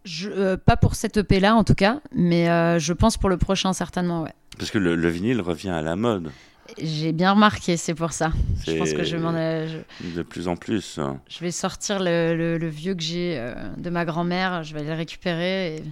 Je, 0.05 0.29
euh, 0.31 0.57
pas 0.57 0.77
pour 0.77 0.95
cet 0.95 1.17
EP-là, 1.17 1.57
en 1.57 1.65
tout 1.65 1.75
cas, 1.75 2.01
mais 2.13 2.49
euh, 2.49 2.79
je 2.79 2.93
pense 2.93 3.17
pour 3.17 3.29
le 3.29 3.39
prochain, 3.39 3.73
certainement, 3.73 4.23
ouais. 4.23 4.33
Parce 4.57 4.71
que 4.71 4.79
le, 4.79 4.95
le 4.95 5.09
vinyle 5.09 5.41
revient 5.41 5.71
à 5.71 5.83
la 5.83 5.97
mode. 5.97 6.31
J'ai 6.79 7.13
bien 7.13 7.33
remarqué, 7.33 7.77
c'est 7.77 7.95
pour 7.95 8.13
ça. 8.13 8.33
Je 8.67 8.77
pense 8.77 8.93
que 8.93 9.05
je, 9.05 9.17
m'en 9.17 9.33
je, 9.33 9.79
De 10.17 10.23
plus 10.23 10.49
en 10.49 10.57
plus. 10.57 10.99
je 11.29 11.39
vais 11.41 11.51
sortir 11.51 11.99
le, 12.01 12.35
le- 12.37 12.59
le 12.59 12.69
vieux 12.69 12.95
que 12.95 13.03
j'ai 13.03 13.37
euh, 13.39 13.55
de 13.77 13.91
ma 13.91 14.05
grand-mère, 14.05 14.63
je 14.65 14.75
vais 14.75 14.83
le 14.85 14.93
récupérer 14.93 15.77
et, 15.77 15.83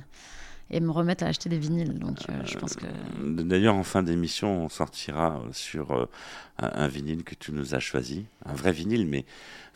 et 0.71 0.81
me 0.81 0.91
remettre 0.91 1.25
à 1.25 1.29
acheter 1.29 1.49
des 1.49 1.59
vinyles. 1.59 1.99
Donc, 1.99 2.19
euh, 2.29 2.33
je 2.47 2.57
pense 2.59 2.75
que. 2.75 2.87
D'ailleurs, 3.23 3.75
en 3.75 3.83
fin 3.85 4.03
d'émission, 4.03 4.65
on 4.65 4.69
sortira 4.69 5.37
euh, 5.37 5.49
sur 5.53 5.91
euh, 5.93 6.07
un, 6.59 6.71
un 6.85 6.89
vinyle 6.89 7.23
que 7.25 7.35
tu 7.35 7.53
nous 7.53 7.75
as 7.75 7.81
choisi. 7.81 8.25
Un 8.47 8.55
vrai 8.55 8.73
vinyle, 8.73 9.07
mais 9.07 9.25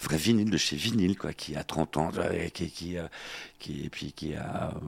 vrai 0.00 0.16
vinyle 0.16 0.50
de 0.50 0.56
chez 0.56 0.76
Vinyle, 0.76 1.16
quoi, 1.16 1.32
qui 1.32 1.56
a 1.56 1.64
30 1.64 1.96
ans, 1.96 2.10
euh, 2.18 2.48
qui, 2.48 2.70
qui, 2.70 2.98
a- 2.98 3.10
qui, 3.58 3.84
et 3.84 3.88
puis 3.90 4.12
qui 4.12 4.34
a 4.34 4.72
euh, 4.74 4.78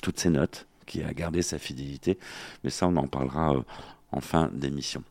toutes 0.00 0.18
ses 0.20 0.30
notes, 0.30 0.66
qui 0.86 1.02
a 1.02 1.12
gardé 1.12 1.42
sa 1.42 1.58
fidélité. 1.58 2.18
Mais 2.64 2.70
ça, 2.70 2.86
on 2.88 2.96
en 2.96 3.06
parlera 3.06 3.54
euh, 3.54 3.62
en 4.12 4.20
fin 4.20 4.50
d'émission. 4.52 5.02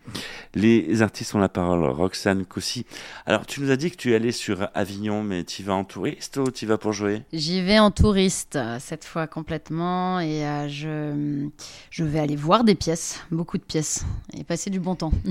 Les 0.56 1.02
artistes 1.02 1.34
ont 1.36 1.40
la 1.40 1.50
parole. 1.50 1.84
Roxane 1.86 2.46
Coussi. 2.46 2.86
Alors, 3.26 3.46
tu 3.46 3.62
nous 3.62 3.72
as 3.72 3.76
dit 3.78 3.92
que 3.92 3.96
tu 3.96 4.14
allais 4.14 4.32
sur 4.32 4.68
Avignon, 4.74 5.24
mais 5.24 5.44
tu 5.44 5.64
vas 5.64 5.74
en 5.74 5.84
touriste 5.84 6.38
ou 6.38 6.52
tu 6.52 6.66
vas 6.66 6.78
pour 6.78 6.92
jouer? 6.94 7.24
J'y 7.32 7.62
vais 7.62 7.80
en 7.80 7.92
touriste 7.92 8.56
euh, 8.56 8.78
cette 8.80 9.06
fois 9.06 9.28
complètement 9.28 10.20
et 10.20 10.46
euh, 10.46 10.68
je, 10.68 11.48
je 11.92 12.04
vais 12.04 12.20
aller 12.20 12.36
voir 12.36 12.64
des 12.64 12.76
pièces, 12.76 13.22
beaucoup 13.32 13.58
de 13.58 13.64
pièces 13.64 14.04
et 14.34 14.44
passer 14.44 14.70
du 14.70 14.80
bon 14.80 14.96
temps. 14.96 15.12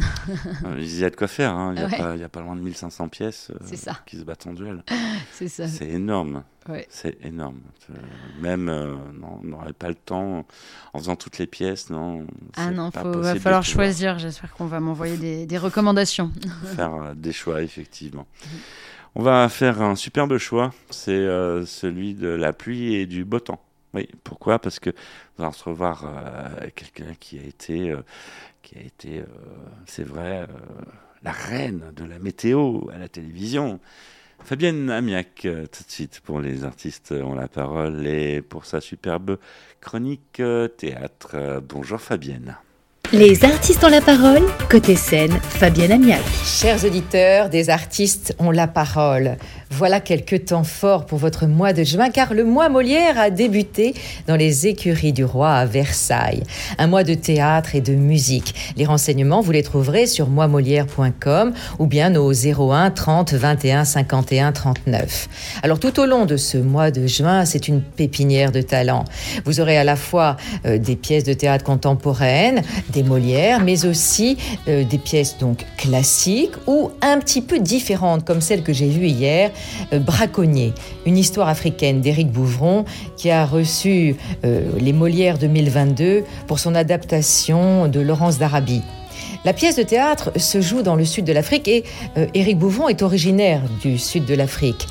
Euh, 0.64 0.76
Il 0.78 0.98
y 0.98 1.04
a 1.04 1.11
de 1.11 1.16
quoi 1.16 1.28
faire. 1.28 1.52
hein. 1.52 1.72
Il 1.76 1.78
n'y 1.78 1.85
a, 1.85 1.88
Ouais. 1.88 2.28
pas- 2.28 2.38
a 2.40 2.42
loin 2.42 2.57
de 2.57 2.61
1500 2.61 3.09
pièces 3.09 3.50
euh, 3.50 3.76
ça. 3.76 3.98
qui 4.07 4.16
se 4.16 4.22
battent 4.22 4.46
en 4.46 4.52
duel. 4.52 4.83
C'est 5.33 5.48
ça. 5.48 5.66
C'est 5.68 5.88
énorme. 5.88 6.42
Ouais. 6.68 6.87
C'est 6.90 7.16
énorme. 7.24 7.61
Euh, 7.90 7.94
Même, 8.40 8.68
euh, 8.68 8.94
non, 9.18 9.40
on 9.42 9.46
n'aurait 9.46 9.72
pas 9.72 9.88
le 9.88 9.94
temps, 9.94 10.44
en 10.92 10.98
faisant 10.98 11.16
toutes 11.16 11.38
les 11.38 11.46
pièces, 11.46 11.88
non. 11.88 12.26
Ah 12.57 12.70
non, 12.70 12.90
il 12.94 13.20
va 13.20 13.35
falloir 13.37 13.64
choisir. 13.64 14.18
J'espère 14.18 14.52
qu'on 14.52 14.66
va 14.66 14.78
m'envoyer 14.78 15.16
des, 15.16 15.46
des 15.46 15.59
recommandations. 15.59 16.31
Faire 16.76 16.94
euh, 16.94 17.14
des 17.14 17.33
choix, 17.33 17.62
effectivement. 17.62 18.26
Mhm. 18.44 18.59
On 19.14 19.22
va 19.22 19.48
faire 19.48 19.81
un 19.81 19.96
superbe 19.96 20.37
choix. 20.37 20.72
C'est 20.90 21.11
euh, 21.12 21.64
celui 21.64 22.14
de 22.14 22.28
la 22.28 22.52
pluie 22.52 22.94
et 22.94 23.07
du 23.07 23.24
beau 23.24 23.40
temps. 23.40 23.61
Oui, 23.94 24.07
pourquoi? 24.22 24.59
Parce 24.59 24.78
que 24.78 24.90
on 25.38 25.42
va 25.44 25.48
recevoir 25.48 26.04
euh, 26.04 26.68
quelqu'un 26.74 27.14
qui 27.18 27.38
a 27.38 27.42
été, 27.42 27.96
qui 28.62 28.76
a 28.76 28.83
été, 28.83 29.24
c'est 29.87 30.04
vrai, 30.04 30.46
la 31.22 31.33
reine 31.33 31.85
de 31.96 32.04
la 32.04 32.18
météo 32.18 32.83
à 32.94 32.98
la 32.98 33.09
télévision. 33.09 33.81
Fabienne 34.44 34.88
Amiac, 34.90 35.44
euh, 35.44 35.66
tout 35.66 35.85
de 35.85 35.90
suite 35.90 36.20
pour 36.20 36.40
les 36.40 36.64
artistes 36.64 37.12
ont 37.12 37.35
la 37.35 37.48
parole 37.48 38.07
et 38.07 38.40
pour 38.40 38.64
sa 38.64 38.81
superbe 38.81 39.38
chronique 39.81 40.40
euh, 40.40 40.68
théâtre. 40.68 41.33
Euh, 41.35 41.61
bonjour 41.61 42.01
Fabienne. 42.01 42.57
Les 43.11 43.42
artistes 43.42 43.83
ont 43.85 43.88
la 43.88 44.03
parole, 44.03 44.42
côté 44.68 44.94
scène, 44.94 45.33
Fabienne 45.40 45.92
Amiac. 45.92 46.21
Chers 46.44 46.85
auditeurs, 46.85 47.49
des 47.49 47.71
artistes 47.71 48.35
ont 48.38 48.51
la 48.51 48.66
parole. 48.66 49.38
Voilà 49.71 50.01
quelques 50.01 50.47
temps 50.47 50.64
forts 50.64 51.07
pour 51.07 51.18
votre 51.18 51.47
mois 51.47 51.73
de 51.73 51.85
juin, 51.85 52.11
car 52.11 52.33
le 52.33 52.44
mois 52.44 52.68
Molière 52.68 53.18
a 53.18 53.31
débuté 53.31 53.94
dans 54.27 54.37
les 54.37 54.66
écuries 54.66 55.12
du 55.12 55.25
roi 55.25 55.53
à 55.53 55.66
Versailles. 55.66 56.42
Un 56.79 56.87
mois 56.87 57.05
de 57.05 57.14
théâtre 57.14 57.75
et 57.75 57.81
de 57.81 57.94
musique. 57.94 58.55
Les 58.77 58.87
renseignements, 58.87 59.40
vous 59.40 59.53
les 59.53 59.62
trouverez 59.62 60.07
sur 60.07 60.29
moimolière.com 60.29 61.53
ou 61.79 61.87
bien 61.87 62.14
au 62.16 62.33
01 62.33 62.90
30 62.90 63.35
21 63.35 63.85
51 63.85 64.53
39. 64.53 65.29
Alors 65.62 65.79
tout 65.79 66.01
au 66.01 66.07
long 66.07 66.25
de 66.25 66.37
ce 66.37 66.59
mois 66.59 66.90
de 66.90 67.07
juin, 67.07 67.44
c'est 67.44 67.68
une 67.68 67.83
pépinière 67.83 68.53
de 68.53 68.62
talents. 68.62 69.05
Vous 69.44 69.61
aurez 69.61 69.77
à 69.77 69.85
la 69.85 69.97
fois 69.97 70.37
euh, 70.66 70.79
des 70.79 70.97
pièces 70.97 71.25
de 71.25 71.35
théâtre 71.35 71.64
contemporaines, 71.64 72.62
des 73.02 73.08
Molières, 73.08 73.61
mais 73.62 73.87
aussi 73.87 74.37
euh, 74.66 74.82
des 74.82 74.98
pièces 74.98 75.38
donc 75.38 75.64
classiques 75.76 76.56
ou 76.66 76.90
un 77.00 77.20
petit 77.20 77.42
peu 77.42 77.61
différentes, 77.61 78.24
comme 78.24 78.40
celle 78.40 78.64
que 78.64 78.72
j'ai 78.72 78.88
vue 78.88 79.06
hier, 79.06 79.52
euh, 79.92 80.00
Braconnier, 80.00 80.72
une 81.06 81.16
histoire 81.16 81.46
africaine 81.48 82.00
d'Éric 82.00 82.32
Bouvron, 82.32 82.84
qui 83.16 83.30
a 83.30 83.46
reçu 83.46 84.16
euh, 84.44 84.68
les 84.80 84.92
Molières 84.92 85.38
2022 85.38 86.24
pour 86.48 86.58
son 86.58 86.74
adaptation 86.74 87.87
de 87.87 88.00
Laurence 88.00 88.38
d'Arabie. 88.38 88.82
La 89.44 89.52
pièce 89.52 89.76
de 89.76 89.84
théâtre 89.84 90.32
se 90.37 90.61
joue 90.61 90.82
dans 90.82 90.96
le 90.96 91.04
sud 91.04 91.24
de 91.24 91.32
l'Afrique 91.32 91.68
et 91.68 91.84
Éric 92.34 92.58
Bouvron 92.58 92.88
est 92.88 93.02
originaire 93.02 93.62
du 93.80 93.96
sud 93.96 94.24
de 94.24 94.34
l'Afrique. 94.34 94.88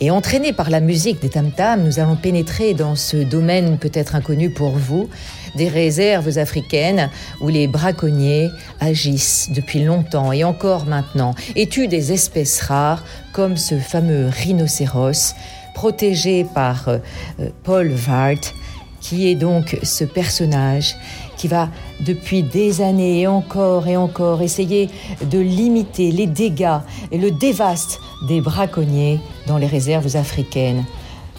Et 0.00 0.10
entraîné 0.10 0.52
par 0.52 0.70
la 0.70 0.80
musique 0.80 1.22
des 1.22 1.28
tam-tams, 1.28 1.84
nous 1.84 2.00
allons 2.00 2.16
pénétrer 2.16 2.74
dans 2.74 2.96
ce 2.96 3.16
domaine 3.16 3.78
peut-être 3.78 4.16
inconnu 4.16 4.50
pour 4.50 4.72
vous, 4.72 5.08
des 5.56 5.68
réserves 5.68 6.38
africaines 6.38 7.10
où 7.40 7.48
les 7.48 7.66
braconniers 7.66 8.50
agissent 8.80 9.50
depuis 9.54 9.82
longtemps 9.82 10.32
et 10.32 10.44
encore 10.44 10.86
maintenant 10.86 11.34
et 11.56 11.68
tuent 11.68 11.88
des 11.88 12.12
espèces 12.12 12.60
rares 12.62 13.04
comme 13.32 13.56
ce 13.56 13.78
fameux 13.78 14.28
rhinocéros 14.28 15.34
protégé 15.74 16.44
par 16.44 16.88
euh, 16.88 16.98
euh, 17.40 17.50
Paul 17.64 17.88
Vart, 17.88 18.54
qui 19.00 19.28
est 19.28 19.34
donc 19.34 19.76
ce 19.82 20.04
personnage 20.04 20.96
qui 21.36 21.48
va 21.48 21.68
depuis 22.00 22.42
des 22.42 22.80
années 22.80 23.20
et 23.20 23.26
encore 23.26 23.86
et 23.86 23.96
encore 23.96 24.40
essayer 24.40 24.88
de 25.30 25.38
limiter 25.38 26.10
les 26.10 26.26
dégâts 26.26 26.78
et 27.12 27.18
le 27.18 27.30
dévaste 27.30 28.00
des 28.28 28.40
braconniers 28.40 29.20
dans 29.46 29.58
les 29.58 29.66
réserves 29.66 30.16
africaines. 30.16 30.84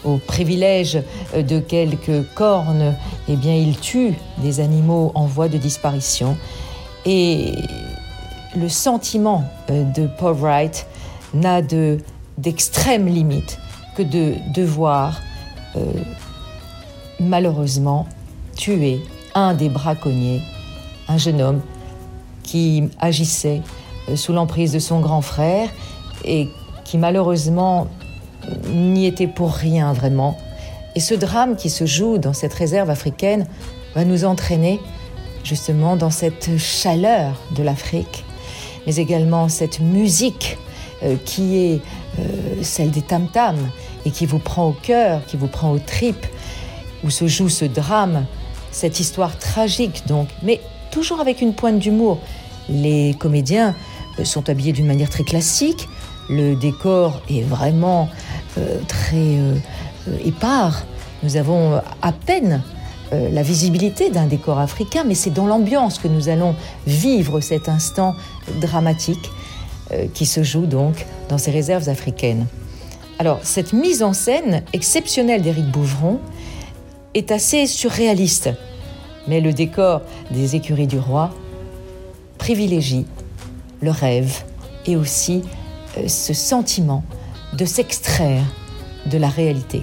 Au 0.06 0.18
privilège 0.18 1.02
de 1.36 1.58
quelques 1.58 2.24
cornes, 2.34 2.94
eh 3.28 3.36
bien, 3.36 3.54
il 3.54 3.76
tue 3.78 4.14
des 4.38 4.60
animaux 4.60 5.10
en 5.14 5.26
voie 5.26 5.48
de 5.48 5.58
disparition. 5.58 6.36
Et 7.04 7.56
le 8.56 8.68
sentiment 8.68 9.44
euh, 9.70 9.84
de 9.84 10.06
Paul 10.06 10.34
Wright 10.34 10.86
n'a 11.34 11.62
de 11.62 11.98
d'extrême 12.38 13.06
limite 13.06 13.58
que 13.96 14.02
de 14.02 14.34
devoir 14.52 15.20
euh, 15.76 15.80
malheureusement 17.18 18.06
tuer 18.54 19.00
un 19.34 19.54
des 19.54 19.70
braconniers, 19.70 20.42
un 21.08 21.16
jeune 21.16 21.40
homme 21.40 21.60
qui 22.42 22.90
agissait 23.00 23.62
euh, 24.08 24.16
sous 24.16 24.32
l'emprise 24.32 24.72
de 24.72 24.78
son 24.78 25.00
grand 25.00 25.22
frère 25.22 25.70
et 26.24 26.48
qui 26.84 26.98
malheureusement 26.98 27.88
n'y 28.68 29.06
était 29.06 29.26
pour 29.26 29.52
rien 29.52 29.92
vraiment. 29.92 30.38
Et 30.94 31.00
ce 31.00 31.14
drame 31.14 31.56
qui 31.56 31.70
se 31.70 31.86
joue 31.86 32.18
dans 32.18 32.32
cette 32.32 32.54
réserve 32.54 32.90
africaine 32.90 33.46
va 33.94 34.04
nous 34.04 34.24
entraîner 34.24 34.80
justement 35.44 35.96
dans 35.96 36.10
cette 36.10 36.58
chaleur 36.58 37.40
de 37.54 37.62
l'Afrique, 37.62 38.24
mais 38.86 38.96
également 38.96 39.48
cette 39.48 39.80
musique 39.80 40.58
euh, 41.02 41.16
qui 41.24 41.58
est 41.58 41.80
euh, 42.18 42.22
celle 42.62 42.90
des 42.90 43.02
tam-tams 43.02 43.70
et 44.04 44.10
qui 44.10 44.26
vous 44.26 44.38
prend 44.38 44.68
au 44.68 44.72
cœur, 44.72 45.24
qui 45.26 45.36
vous 45.36 45.46
prend 45.48 45.70
aux 45.70 45.78
tripes, 45.78 46.26
où 47.04 47.10
se 47.10 47.26
joue 47.26 47.48
ce 47.48 47.64
drame, 47.64 48.24
cette 48.70 48.98
histoire 48.98 49.38
tragique 49.38 50.04
donc, 50.06 50.28
mais 50.42 50.60
toujours 50.90 51.20
avec 51.20 51.42
une 51.42 51.54
pointe 51.54 51.78
d'humour. 51.78 52.18
Les 52.68 53.14
comédiens 53.18 53.74
euh, 54.18 54.24
sont 54.24 54.48
habillés 54.48 54.72
d'une 54.72 54.86
manière 54.86 55.10
très 55.10 55.24
classique, 55.24 55.88
le 56.28 56.54
décor 56.54 57.20
est 57.30 57.42
vraiment 57.42 58.08
très 58.88 59.16
euh, 59.16 59.54
euh, 60.08 60.18
épars. 60.24 60.84
Nous 61.22 61.36
avons 61.36 61.80
à 62.02 62.12
peine 62.12 62.62
euh, 63.12 63.28
la 63.30 63.42
visibilité 63.42 64.10
d'un 64.10 64.26
décor 64.26 64.58
africain, 64.58 65.04
mais 65.06 65.14
c'est 65.14 65.30
dans 65.30 65.46
l'ambiance 65.46 66.00
que 66.00 66.08
nous 66.08 66.28
allons 66.28 66.56
vivre 66.88 67.40
cet 67.40 67.68
instant 67.68 68.16
dramatique 68.60 69.30
euh, 69.92 70.06
qui 70.12 70.26
se 70.26 70.42
joue 70.42 70.66
donc 70.66 71.06
dans 71.28 71.38
ces 71.38 71.52
réserves 71.52 71.88
africaines. 71.88 72.46
Alors, 73.20 73.38
cette 73.44 73.72
mise 73.72 74.02
en 74.02 74.12
scène 74.12 74.64
exceptionnelle 74.72 75.40
d'Éric 75.40 75.66
Bouvron 75.66 76.18
est 77.14 77.30
assez 77.30 77.68
surréaliste, 77.68 78.50
mais 79.28 79.40
le 79.40 79.52
décor 79.52 80.02
des 80.32 80.56
écuries 80.56 80.88
du 80.88 80.98
roi 80.98 81.30
privilégie 82.38 83.06
le 83.80 83.92
rêve 83.92 84.42
et 84.84 84.96
aussi 84.96 85.42
euh, 85.96 86.08
ce 86.08 86.34
sentiment 86.34 87.04
de 87.56 87.64
s'extraire 87.64 88.44
de 89.06 89.18
la 89.18 89.28
réalité. 89.28 89.82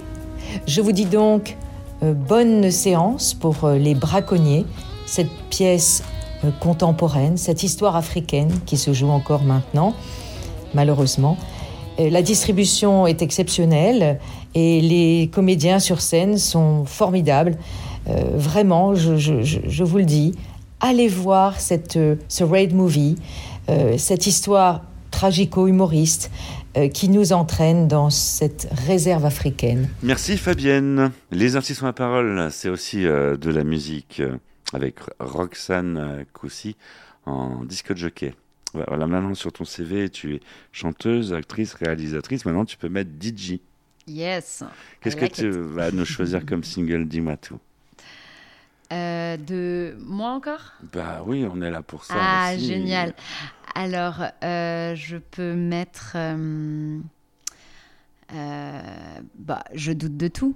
Je 0.66 0.80
vous 0.80 0.92
dis 0.92 1.06
donc 1.06 1.56
euh, 2.02 2.12
bonne 2.12 2.70
séance 2.70 3.34
pour 3.34 3.64
euh, 3.64 3.78
les 3.78 3.94
braconniers, 3.94 4.64
cette 5.06 5.30
pièce 5.50 6.02
euh, 6.44 6.50
contemporaine, 6.60 7.36
cette 7.36 7.62
histoire 7.62 7.96
africaine 7.96 8.50
qui 8.66 8.76
se 8.76 8.92
joue 8.92 9.08
encore 9.08 9.42
maintenant, 9.42 9.94
malheureusement. 10.74 11.36
La 11.96 12.22
distribution 12.22 13.06
est 13.06 13.22
exceptionnelle 13.22 14.18
et 14.56 14.80
les 14.80 15.30
comédiens 15.32 15.78
sur 15.78 16.00
scène 16.00 16.38
sont 16.38 16.84
formidables. 16.84 17.56
Vraiment, 18.34 18.96
je, 18.96 19.84
vous 19.84 19.98
le 19.98 20.04
dis, 20.04 20.34
allez 20.80 21.06
voir 21.06 21.60
ce 21.60 22.42
raid 22.42 22.74
movie, 22.74 23.14
cette 23.96 24.26
histoire 24.26 24.80
tragico-humoriste 25.12 26.32
qui 26.92 27.08
nous 27.08 27.32
entraîne 27.32 27.88
dans 27.88 28.10
cette 28.10 28.68
réserve 28.86 29.24
africaine. 29.24 29.88
Merci 30.02 30.36
Fabienne. 30.36 31.12
Les 31.30 31.56
artistes 31.56 31.82
ont 31.82 31.86
la 31.86 31.92
parole, 31.92 32.48
c'est 32.50 32.68
aussi 32.68 33.06
euh, 33.06 33.36
de 33.36 33.50
la 33.50 33.64
musique 33.64 34.20
euh, 34.20 34.36
avec 34.72 34.96
Roxane 35.20 35.96
euh, 35.96 36.24
Coussi 36.32 36.76
en 37.26 37.64
disque 37.64 37.96
jockey. 37.96 38.34
Voilà, 38.72 39.06
maintenant 39.06 39.34
sur 39.34 39.52
ton 39.52 39.64
CV, 39.64 40.08
tu 40.08 40.34
es 40.34 40.40
chanteuse, 40.72 41.32
actrice, 41.32 41.74
réalisatrice. 41.74 42.44
Maintenant, 42.44 42.64
tu 42.64 42.76
peux 42.76 42.88
mettre 42.88 43.10
DJ. 43.20 43.60
Yes. 44.08 44.64
Qu'est-ce 45.00 45.14
que 45.14 45.22
like 45.22 45.32
tu 45.32 45.48
it. 45.48 45.54
vas 45.54 45.92
nous 45.92 46.04
choisir 46.04 46.44
comme 46.44 46.64
single? 46.64 47.06
Dis-moi 47.06 47.36
tout. 47.36 47.60
Euh, 48.94 49.36
de 49.36 49.96
moi 49.98 50.30
encore? 50.30 50.72
Bah 50.92 51.22
oui, 51.26 51.44
on 51.50 51.60
est 51.62 51.70
là 51.70 51.82
pour 51.82 52.04
ça. 52.04 52.14
Ah, 52.16 52.54
aussi. 52.54 52.66
génial. 52.66 53.12
Alors, 53.74 54.22
euh, 54.44 54.94
je 54.94 55.16
peux 55.16 55.54
mettre. 55.54 56.12
euh, 56.16 57.00
bah, 59.36 59.64
je 59.74 59.92
doute 59.92 60.16
de 60.16 60.28
tout. 60.28 60.54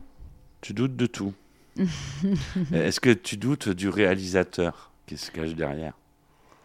Tu 0.60 0.72
doutes 0.72 0.94
de 0.96 1.06
tout. 1.06 1.34
Est-ce 2.72 3.00
que 3.00 3.10
tu 3.10 3.36
doutes 3.36 3.68
du 3.68 3.88
réalisateur 3.88 4.92
qui 5.06 5.16
se 5.16 5.30
cache 5.30 5.54
derrière? 5.54 5.94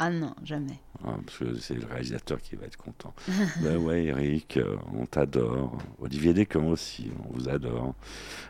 Ah 0.05 0.09
non, 0.09 0.35
jamais. 0.43 0.79
Ah, 1.05 1.11
Parce 1.25 1.37
que 1.37 1.57
c'est 1.61 1.75
le 1.75 1.85
réalisateur 1.89 2.41
qui 2.41 2.57
va 2.57 2.65
être 2.65 2.75
content. 2.75 3.13
ben 3.61 3.77
ouais, 3.77 4.03
Eric, 4.03 4.57
euh, 4.57 4.75
on 4.93 5.05
t'adore. 5.05 5.77
Olivier 6.01 6.33
Descamps 6.33 6.67
aussi, 6.67 7.09
on 7.23 7.37
vous 7.37 7.47
adore. 7.47 7.95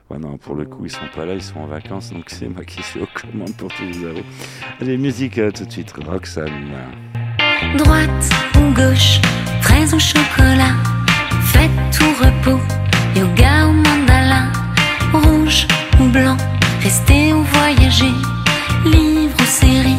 Ouais, 0.10 0.18
non, 0.18 0.40
pour 0.40 0.56
le 0.56 0.66
coup, 0.66 0.84
ils 0.86 0.90
sont 0.92 1.08
pas 1.14 1.28
là, 1.28 1.36
ils 1.36 1.44
sont 1.44 1.60
en 1.60 1.68
vacances, 1.68 2.10
donc 2.12 2.32
c'est 2.32 2.48
moi 2.48 2.66
qui 2.66 2.82
suis 2.82 3.02
aux 3.02 3.08
commandes 3.14 3.56
pour 3.56 3.72
tout 3.72 3.84
vous 3.88 4.04
avouer. 4.04 4.26
Allez, 4.82 4.98
musique 4.98 5.38
euh, 5.38 5.52
tout 5.52 5.66
de 5.66 5.72
suite, 5.72 5.92
Roxane. 5.92 6.72
Droite 7.78 8.30
ou 8.58 8.74
gauche, 8.74 9.22
fraise 9.62 9.94
ou 9.94 10.00
chocolat, 10.00 10.74
fête 11.44 11.70
ou 12.02 12.24
repos, 12.24 12.62
yoga 13.16 13.68
ou 13.68 13.74
mandala, 13.74 14.52
rouge 15.14 15.68
ou 16.00 16.08
blanc, 16.08 16.38
rester 16.82 17.32
ou 17.32 17.44
voyager, 17.44 18.12
livre 18.86 19.36
ou 19.40 19.46
série, 19.46 19.98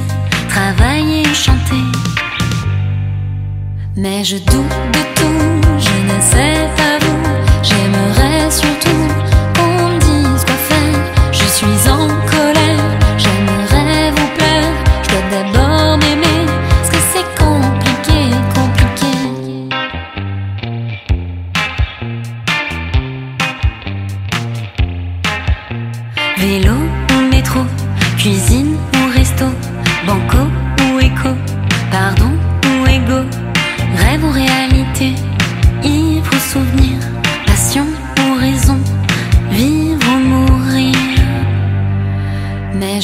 travailler 0.54 1.24
chanter. 1.34 1.86
Mais 3.96 4.22
je 4.22 4.36
doute 4.36 4.76
de 4.96 5.02
tout, 5.16 5.40
je 5.86 5.96
ne 6.10 6.20
sais 6.20 6.68
pas 6.76 6.93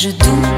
je 0.00 0.12
doute. 0.12 0.49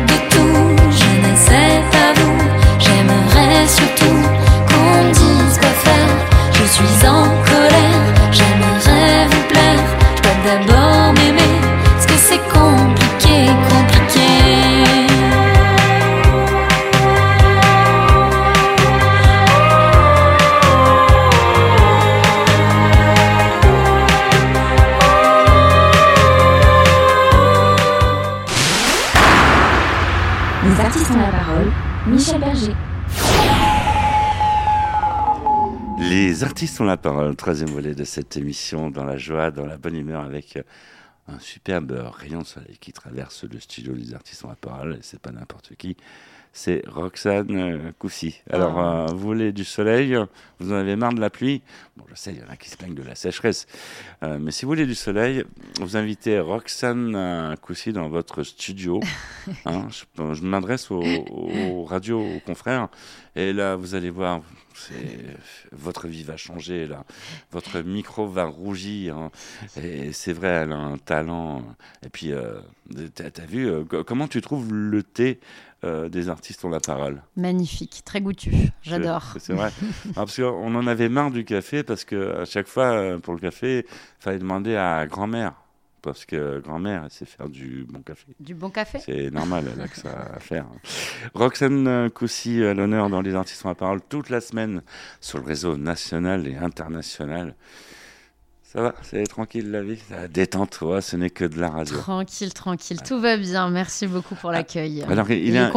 Les 36.83 36.88
la 36.88 36.97
parole, 36.97 37.37
troisième 37.37 37.71
volet 37.71 37.95
de 37.95 38.03
cette 38.05 38.37
émission, 38.37 38.90
dans 38.90 39.05
la 39.05 39.16
joie, 39.16 39.51
dans 39.53 39.64
la 39.66 39.77
bonne 39.79 39.97
humeur, 39.97 40.23
avec 40.25 40.57
euh, 40.57 40.62
un 41.29 41.38
superbe 41.38 41.92
rayon 42.18 42.40
de 42.40 42.47
soleil 42.47 42.77
qui 42.81 42.92
traverse 42.92 43.45
le 43.45 43.61
studio 43.61 43.92
des 43.95 44.14
artistes 44.14 44.45
ont 44.45 44.49
la 44.49 44.57
parole, 44.57 44.95
et 44.95 44.99
c'est 45.03 45.21
pas 45.21 45.31
n'importe 45.31 45.75
qui, 45.77 45.97
c'est 46.53 46.83
Roxane 46.88 47.57
euh, 47.57 47.92
Coussy. 47.99 48.40
Alors, 48.51 48.79
Ah. 48.79 49.07
euh, 49.09 49.12
vous 49.12 49.18
voulez 49.21 49.53
du 49.53 49.64
soleil, 49.64 50.18
vous 50.59 50.73
en 50.73 50.77
avez 50.77 50.97
marre 50.97 51.14
de 51.14 51.21
la 51.21 51.31
pluie? 51.31 51.62
Bon, 51.97 52.05
je 52.11 52.14
sais, 52.16 52.33
il 52.33 52.40
y 52.40 52.42
en 52.45 52.53
a 52.53 52.57
qui 52.57 52.68
se 52.68 52.77
plaignent 52.77 52.95
de 52.97 53.03
la 53.05 53.14
sécheresse, 53.14 53.66
Euh, 54.25 54.38
mais 54.40 54.51
si 54.51 54.64
vous 54.64 54.71
voulez 54.73 54.87
du 54.87 54.97
soleil, 54.97 55.45
vous 55.81 55.97
invitez 55.97 56.40
Roxane 56.40 57.57
Coussy 57.62 57.92
dans 57.92 58.09
votre 58.09 58.42
studio. 58.42 59.01
Hein, 59.66 59.87
je 59.90 60.35
je 60.35 60.42
m'adresse 60.42 60.90
aux, 60.90 61.01
aux 61.03 61.85
radios, 61.85 62.21
aux 62.21 62.40
confrères, 62.40 62.88
et 63.37 63.53
là, 63.53 63.77
vous 63.77 63.95
allez 63.95 64.11
voir, 64.11 64.40
votre 65.73 66.07
vie 66.09 66.23
va 66.23 66.37
changer, 66.37 66.87
là. 66.87 67.05
Votre 67.51 67.81
micro 67.81 68.27
va 68.27 68.45
rougir. 68.45 69.16
hein. 69.16 69.31
Et 69.81 70.12
c'est 70.12 70.33
vrai, 70.33 70.49
elle 70.49 70.73
a 70.73 70.77
un 70.77 70.99
talent. 70.99 71.62
Et 72.05 72.09
puis, 72.09 72.33
euh, 72.33 72.61
t'as 73.14 73.25
as 73.42 73.47
vu, 73.47 73.68
euh, 73.68 73.85
co- 73.85 74.05
comment 74.05 74.29
tu 74.29 74.40
trouves 74.40 74.73
le 74.73 75.03
thé 75.03 75.40
euh, 75.85 76.09
des 76.09 76.29
artistes 76.29 76.64
ont 76.64 76.68
la 76.71 76.81
parole? 76.81 77.23
Magnifique, 77.37 78.03
très 78.05 78.21
goûtu. 78.21 78.53
J'adore. 78.83 79.31
C'est 79.35 79.40
c'est 79.40 79.53
vrai. 79.55 79.71
Ah, 80.11 80.25
parce 80.27 80.37
qu'on 80.37 80.75
en 80.75 80.87
avait 80.87 81.09
marre 81.09 81.31
du 81.31 81.45
café, 81.45 81.83
parce 81.83 82.05
que 82.05 82.37
à 82.40 82.45
chaque 82.45 82.66
fois, 82.68 82.92
euh, 82.92 83.18
pour 83.18 83.35
le 83.35 83.40
café, 83.40 83.85
il 83.88 84.23
fallait 84.23 84.38
demander 84.38 84.77
à 84.77 85.07
grand-mère. 85.07 85.55
Parce 86.02 86.24
que 86.24 86.58
grand-mère, 86.58 87.04
elle 87.04 87.10
sait 87.10 87.24
faire 87.24 87.48
du 87.48 87.86
bon 87.88 88.02
café. 88.02 88.26
Du 88.40 88.54
bon 88.54 88.70
café 88.70 88.98
C'est 88.98 89.30
normal, 89.30 89.66
elle 89.72 89.80
a 89.80 89.86
que 89.86 89.96
ça 89.96 90.32
à 90.34 90.40
faire. 90.40 90.66
Roxane 91.32 92.10
Coussy 92.10 92.62
à 92.64 92.74
l'honneur 92.74 93.08
dans 93.08 93.20
Les 93.20 93.36
Artistes 93.36 93.64
ont 93.64 93.68
la 93.68 93.76
parole 93.76 94.00
toute 94.08 94.28
la 94.28 94.40
semaine 94.40 94.82
sur 95.20 95.38
le 95.38 95.44
réseau 95.44 95.76
national 95.76 96.48
et 96.48 96.56
international. 96.56 97.54
Ça 98.72 98.80
va, 98.80 98.94
c'est 99.02 99.22
tranquille 99.24 99.70
la 99.70 99.82
vie 99.82 99.98
La 100.10 100.28
détente, 100.28 100.70
toi, 100.78 101.02
ce 101.02 101.14
n'est 101.14 101.28
que 101.28 101.44
de 101.44 101.60
la 101.60 101.68
radio. 101.68 101.94
Tranquille, 101.98 102.54
tranquille. 102.54 103.02
Tout 103.06 103.20
va 103.20 103.36
bien. 103.36 103.68
Merci 103.68 104.06
beaucoup 104.06 104.34
pour 104.34 104.50
l'accueil. 104.50 105.02
Alors, 105.02 105.30
il, 105.30 105.54
est, 105.54 105.70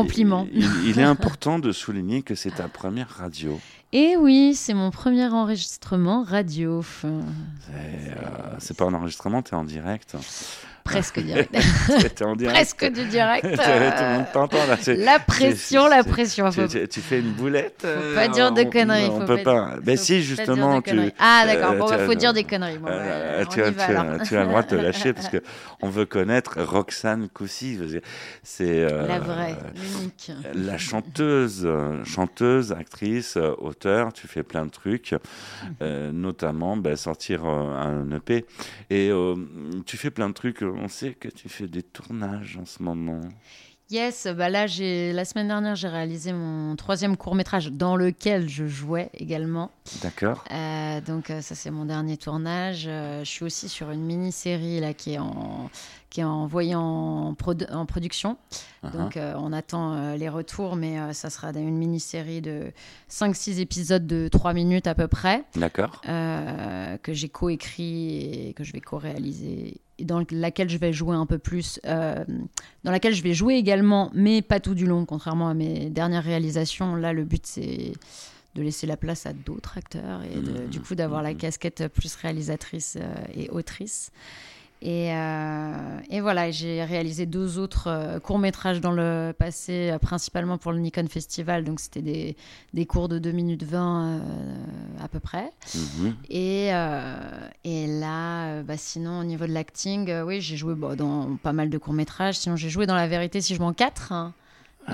il 0.85 0.99
est 0.99 1.03
important 1.03 1.59
de 1.59 1.73
souligner 1.73 2.21
que 2.21 2.35
c'est 2.35 2.51
ta 2.51 2.69
première 2.69 3.09
radio. 3.09 3.59
Et 3.91 4.17
oui, 4.17 4.54
c'est 4.56 4.74
mon 4.74 4.91
premier 4.91 5.28
enregistrement 5.28 6.24
radio. 6.24 6.82
C'est 6.82 7.08
euh, 7.08 8.56
c'est 8.60 8.76
pas 8.76 8.86
un 8.86 8.93
enregistrement, 8.93 9.41
tu 9.41 9.54
es 9.54 9.58
en 9.58 9.63
direct. 9.63 10.15
Presque 10.86 11.19
direct. 11.24 11.52
Presque 12.43 12.86
du 12.93 13.06
direct. 13.06 13.41
Tout 13.43 13.50
le 13.58 14.13
monde 14.17 14.26
t'entend 14.32 14.58
là. 14.67 14.78
La 14.98 15.17
pression, 15.17 15.88
la 15.88 16.04
pression. 16.04 16.50
Tu, 16.52 16.62
Faut- 16.62 16.67
tu- 16.67 16.88
tu 16.88 17.02
fais 17.02 17.19
une 17.21 17.32
boulette 17.32 17.82
Faut 17.88 18.15
pas 18.15 18.28
dire 18.28 18.52
de 18.52 18.62
on- 18.62 18.69
conneries, 18.69 19.08
On 19.10 19.21
faut 19.21 19.26
peut 19.26 19.41
pas 19.43 19.78
Mais 19.84 19.98
si, 19.98 20.21
justement, 20.21 20.82
tu. 20.84 20.95
Ah, 21.17 21.43
d'accord. 21.48 21.71
euh, 21.71 21.80
Bon, 21.80 21.89
bah, 21.89 21.98
faut 22.06 22.13
dire 22.13 22.34
des 22.34 22.43
conneries. 22.43 22.78
Bon, 22.78 22.88
Euh, 22.89 23.43
bah, 23.43 23.50
tu, 23.52 23.62
on 23.62 23.63
as, 23.63 23.67
y 23.69 23.71
va, 23.71 23.86
tu 23.86 23.91
as- 23.95 24.00
alors. 24.00 24.21
tu 24.28 24.38
as 24.38 24.41
le 24.43 24.48
droit 24.50 24.62
de 24.62 24.67
te 24.67 24.76
lâcher 24.86 25.13
parce 25.13 25.28
que 25.30 25.41
on 25.82 25.89
veut 25.89 26.06
connaître 26.06 26.62
Roxane 26.62 27.30
Coussy. 27.30 27.80
C'est 28.43 28.84
euh, 28.84 29.08
La 29.08 29.17
vraie, 29.19 29.56
l'unique. 29.76 30.32
la 30.54 30.78
chanteuse, 30.78 31.63
euh, 31.65 32.04
chanteuse, 32.06 32.71
actrice, 32.74 33.38
euh, 33.38 33.54
auteur. 33.58 34.13
Tu 34.13 34.28
fais 34.28 34.43
plein 34.43 34.67
de 34.67 34.71
trucs, 34.71 35.15
euh, 35.82 36.12
notamment 36.13 36.78
bah, 36.78 36.95
sortir 36.95 37.41
euh, 37.45 37.76
un 37.76 38.12
EP. 38.15 38.45
Et 38.91 39.10
euh, 39.10 39.34
tu 39.88 39.98
fais 39.98 40.12
plein 40.12 40.30
de 40.30 40.34
trucs. 40.36 40.62
On 40.77 40.88
sait 40.88 41.13
que 41.13 41.27
tu 41.29 41.49
fais 41.49 41.67
des 41.67 41.83
tournages 41.83 42.57
en 42.57 42.65
ce 42.65 42.81
moment. 42.83 43.21
Yes, 43.91 44.25
bah 44.35 44.49
là, 44.49 44.65
j'ai 44.65 45.13
la 45.13 45.25
semaine 45.25 45.47
dernière, 45.47 45.75
j'ai 45.75 45.88
réalisé 45.88 46.33
mon 46.33 46.75
troisième 46.75 47.15
court 47.17 47.35
métrage 47.35 47.71
dans 47.71 47.95
lequel 47.95 48.49
je 48.49 48.65
jouais 48.65 49.11
également. 49.13 49.69
D'accord. 50.01 50.43
Euh, 50.51 51.01
donc 51.01 51.29
euh, 51.29 51.41
ça, 51.41 51.53
c'est 51.53 51.69
mon 51.69 51.85
dernier 51.85 52.17
tournage. 52.17 52.85
Euh, 52.88 53.19
je 53.23 53.29
suis 53.29 53.45
aussi 53.45 53.69
sur 53.69 53.91
une 53.91 54.01
mini-série 54.01 54.79
là 54.79 54.95
qui 54.95 55.13
est 55.13 55.19
en 55.19 55.69
qui 56.09 56.21
est 56.21 56.23
envoyée 56.23 56.73
en, 56.75 57.33
produ- 57.33 57.71
en 57.71 57.85
production. 57.85 58.38
Uh-huh. 58.83 58.91
Donc 58.91 59.17
euh, 59.17 59.33
on 59.38 59.51
attend 59.53 60.15
les 60.15 60.29
retours, 60.29 60.77
mais 60.77 61.13
ça 61.13 61.29
sera 61.29 61.49
une 61.49 61.77
mini-série 61.77 62.41
de 62.41 62.71
5-6 63.11 63.59
épisodes 63.59 64.07
de 64.07 64.29
3 64.29 64.53
minutes 64.53 64.88
à 64.88 64.95
peu 64.95 65.07
près. 65.07 65.43
D'accord. 65.55 66.01
que 66.01 67.13
j'ai 67.13 67.29
coécrit 67.29 68.47
et 68.47 68.53
que 68.53 68.63
je 68.63 68.71
vais 68.71 68.79
co-réaliser, 68.79 69.81
dans 70.03 70.23
laquelle 70.31 70.69
je 70.69 70.77
vais 70.77 70.91
jouer 70.93 71.15
un 71.15 71.25
peu 71.25 71.38
plus, 71.38 71.79
euh, 71.86 72.23
dans 72.84 72.91
laquelle 72.91 73.13
je 73.15 73.23
vais 73.23 73.34
jouer 73.34 73.55
également, 73.55 74.12
mais 74.13 74.41
pas 74.41 74.60
tout 74.60 74.75
du 74.75 74.86
long, 74.86 75.05
contrairement 75.05 75.47
à 75.47 75.53
mes 75.53 75.89
dernières 75.89 76.23
réalisations. 76.23 76.95
Là, 76.95 77.13
le 77.13 77.23
but, 77.23 77.45
c'est 77.45 77.93
de 78.55 78.62
laisser 78.62 78.88
la 78.88 78.97
place 78.97 79.25
à 79.25 79.34
d'autres 79.34 79.77
acteurs 79.77 80.21
et 80.23 80.39
de- 80.39 80.67
du 80.67 80.79
coup 80.79 80.95
d'avoir 80.95 81.21
la 81.21 81.34
casquette 81.34 81.88
plus 81.89 82.15
réalisatrice 82.15 82.97
euh, 82.99 83.13
et 83.36 83.49
autrice. 83.49 84.12
Et, 84.81 85.13
euh, 85.13 85.99
et 86.09 86.21
voilà, 86.21 86.51
j'ai 86.51 86.83
réalisé 86.83 87.25
deux 87.25 87.57
autres 87.57 87.88
euh, 87.88 88.19
courts-métrages 88.19 88.81
dans 88.81 88.91
le 88.91 89.33
passé, 89.38 89.89
euh, 89.91 89.99
principalement 89.99 90.57
pour 90.57 90.71
le 90.73 90.79
Nikon 90.79 91.07
Festival. 91.07 91.63
Donc, 91.63 91.79
c'était 91.79 92.01
des, 92.01 92.35
des 92.73 92.85
cours 92.85 93.07
de 93.07 93.17
2 93.17 93.31
minutes 93.31 93.63
20 93.63 94.05
euh, 94.05 94.19
à 95.01 95.07
peu 95.07 95.19
près. 95.19 95.49
Mhm. 95.73 96.15
Et, 96.29 96.67
et 97.63 97.88
là, 97.88 98.61
bah, 98.63 98.77
sinon, 98.77 99.19
au 99.21 99.23
niveau 99.23 99.47
de 99.47 99.53
l'acting, 99.53 100.11
oui, 100.21 100.41
j'ai 100.41 100.57
joué 100.57 100.75
bah, 100.75 100.95
dans 100.95 101.38
pas 101.38 101.53
mal 101.53 101.69
de 101.69 101.77
courts-métrages. 101.77 102.35
Sinon, 102.35 102.55
j'ai 102.55 102.69
joué 102.69 102.85
dans 102.85 102.95
La 102.95 103.07
vérité 103.07 103.41
si 103.41 103.55
je 103.55 103.61
m'en 103.61 103.73
4, 103.73 104.11
hein. 104.11 104.33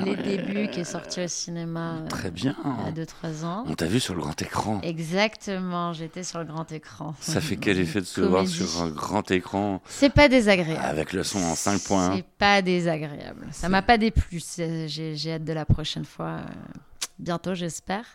Les 0.05 0.15
débuts, 0.15 0.69
qui 0.69 0.79
est 0.81 0.83
sorti 0.85 1.21
au 1.21 1.27
cinéma 1.27 1.95
euh, 1.95 2.01
Ah 2.05 2.07
Très 2.09 2.31
bien. 2.31 2.55
il 2.87 2.95
y 2.97 3.01
a 3.01 3.05
2-3 3.05 3.43
ans. 3.45 3.63
On 3.67 3.73
t'a 3.75 3.87
vu 3.87 3.99
sur 3.99 4.15
le 4.15 4.21
grand 4.21 4.41
écran. 4.41 4.79
Exactement, 4.83 5.93
j'étais 5.93 6.23
sur 6.23 6.39
le 6.39 6.45
grand 6.45 6.71
écran. 6.71 7.13
Ça 7.19 7.41
fait 7.41 7.57
quel 7.57 7.77
effet 7.79 7.99
de 7.99 8.05
se 8.05 8.21
voir 8.21 8.47
sur 8.47 8.81
un 8.81 8.89
grand 8.89 9.29
écran 9.31 9.81
C'est 9.85 10.09
pas 10.13 10.29
désagréable. 10.29 10.79
avec 10.83 11.13
le 11.13 11.23
son 11.23 11.39
en 11.39 11.55
5 11.55 11.81
points 11.83 12.15
C'est 12.15 12.25
pas 12.37 12.61
désagréable. 12.61 13.47
Ça 13.51 13.69
m'a 13.69 13.81
pas 13.81 13.97
déplu. 13.97 14.41
J'ai 14.57 15.33
hâte 15.33 15.43
de 15.43 15.53
la 15.53 15.65
prochaine 15.65 16.05
fois. 16.05 16.37
euh, 16.39 16.79
Bientôt, 17.19 17.53
j'espère. 17.53 18.05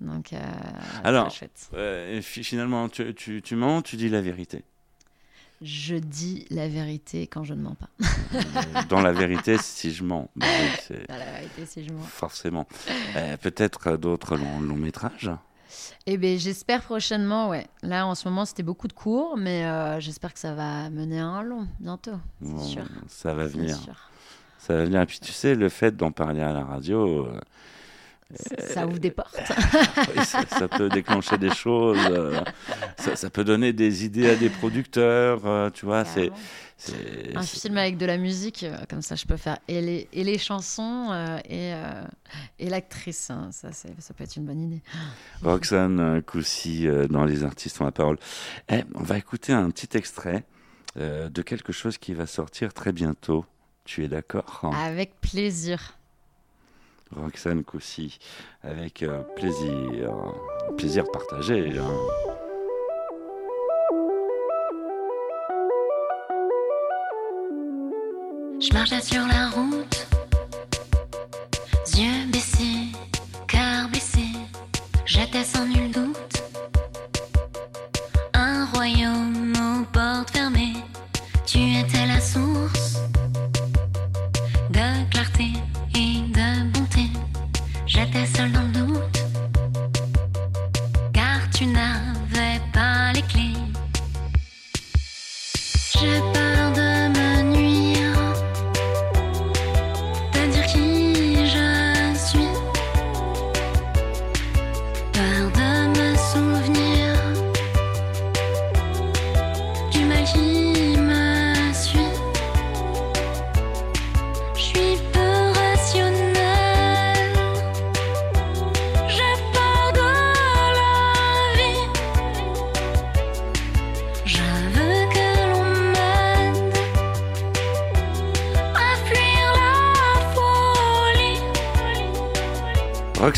Donc, 0.00 0.32
euh, 0.32 0.36
Alors, 1.04 1.30
chouette. 1.30 1.68
Euh, 1.74 2.20
finalement, 2.22 2.88
tu, 2.88 3.14
tu, 3.14 3.40
tu 3.42 3.54
mens, 3.54 3.82
tu 3.82 3.96
dis 3.96 4.08
la 4.08 4.20
vérité. 4.20 4.64
Je 5.62 5.94
dis 5.94 6.44
la 6.50 6.66
vérité 6.68 7.26
quand 7.28 7.44
je 7.44 7.54
ne 7.54 7.62
mens 7.62 7.76
pas. 7.76 7.88
Dans 8.88 9.00
la 9.00 9.12
vérité, 9.12 9.56
si 9.58 9.92
je 9.92 10.02
mens, 10.02 10.28
bah 10.34 10.46
oui, 10.90 10.96
Dans 11.08 11.16
la 11.16 11.24
vérité, 11.32 11.66
si 11.66 11.84
je 11.84 11.92
mens. 11.92 12.02
forcément. 12.02 12.66
Euh, 13.16 13.36
Peut-être 13.36 13.96
d'autres 13.96 14.36
longs, 14.36 14.60
longs 14.60 14.74
métrages? 14.76 15.30
Eh 16.06 16.16
bien, 16.16 16.36
j'espère 16.36 16.82
prochainement, 16.82 17.48
ouais. 17.48 17.66
Là, 17.82 18.06
en 18.06 18.14
ce 18.14 18.28
moment, 18.28 18.44
c'était 18.44 18.62
beaucoup 18.64 18.88
de 18.88 18.92
cours, 18.92 19.36
mais 19.36 19.64
euh, 19.64 20.00
j'espère 20.00 20.34
que 20.34 20.40
ça 20.40 20.52
va 20.54 20.90
mener 20.90 21.20
à 21.20 21.26
un 21.26 21.42
long 21.42 21.68
bientôt. 21.80 22.18
Bon, 22.40 22.58
sûr. 22.62 22.82
ça 23.08 23.32
va 23.32 23.46
venir. 23.46 23.76
sûr. 23.76 23.94
Ça 24.58 24.74
va 24.74 24.84
venir. 24.84 25.00
Et 25.02 25.06
puis 25.06 25.20
tu 25.20 25.32
sais, 25.32 25.54
le 25.54 25.68
fait 25.68 25.96
d'en 25.96 26.10
parler 26.12 26.40
à 26.42 26.52
la 26.52 26.64
radio, 26.64 27.24
euh, 27.26 27.40
Ça 28.58 28.86
ouvre 28.86 28.98
des 28.98 29.10
portes. 29.10 29.38
oui, 30.16 30.24
ça, 30.24 30.40
ça 30.48 30.68
peut 30.68 30.88
déclencher 30.88 31.38
des 31.38 31.50
choses. 31.54 31.98
euh, 32.10 32.40
ça, 32.98 33.16
ça 33.16 33.30
peut 33.30 33.44
donner 33.44 33.72
des 33.72 34.04
idées 34.04 34.30
à 34.30 34.36
des 34.36 34.48
producteurs. 34.48 35.46
euh, 35.46 35.70
tu 35.70 35.84
vois, 35.86 36.04
c'est. 36.04 36.30
Un 37.36 37.42
film 37.42 37.78
avec 37.78 37.96
de 37.96 38.06
la 38.06 38.16
musique, 38.16 38.64
euh, 38.64 38.76
comme 38.90 39.02
ça, 39.02 39.14
je 39.14 39.24
peux 39.24 39.36
faire 39.36 39.58
et 39.68 39.80
les, 39.80 40.08
et 40.12 40.24
les 40.24 40.36
chansons 40.38 41.08
euh, 41.12 41.36
et, 41.44 41.72
euh, 41.74 42.02
et 42.58 42.68
l'actrice. 42.68 43.30
hein. 43.30 43.50
Ça, 43.52 43.68
peut 44.16 44.24
être 44.24 44.36
une 44.36 44.46
bonne 44.46 44.60
idée. 44.62 44.82
Roxane 45.42 46.22
Coussy 46.22 46.88
euh, 46.88 47.06
dans 47.06 47.24
Les 47.24 47.44
Artistes 47.44 47.80
ont 47.80 47.84
la 47.84 47.92
parole. 47.92 48.18
Eh, 48.68 48.84
on 48.94 49.02
va 49.02 49.16
écouter 49.18 49.52
un 49.52 49.70
petit 49.70 49.96
extrait 49.96 50.44
de 50.96 51.40
quelque 51.42 51.72
chose 51.72 51.96
qui 51.96 52.12
va 52.12 52.26
sortir 52.26 52.74
très 52.74 52.92
bientôt. 52.92 53.46
Tu 53.84 54.04
es 54.04 54.08
d'accord 54.08 54.60
hein? 54.62 54.70
Avec 54.84 55.18
plaisir. 55.20 55.96
Roxane 57.16 57.64
Coussy, 57.64 58.18
avec 58.62 59.02
euh, 59.02 59.20
plaisir. 59.36 60.10
Plaisir 60.76 61.04
partagé. 61.12 61.78
hein. 61.78 61.90
Je 68.60 68.72
marchais 68.72 69.00
sur 69.00 69.26
la 69.26 69.48
route, 69.50 70.06
yeux 71.96 72.26
baissés, 72.32 72.92
cœur 73.48 73.88
blessé. 73.88 74.24
J'étais 75.04 75.42
sans 75.42 75.66
nul 75.66 75.81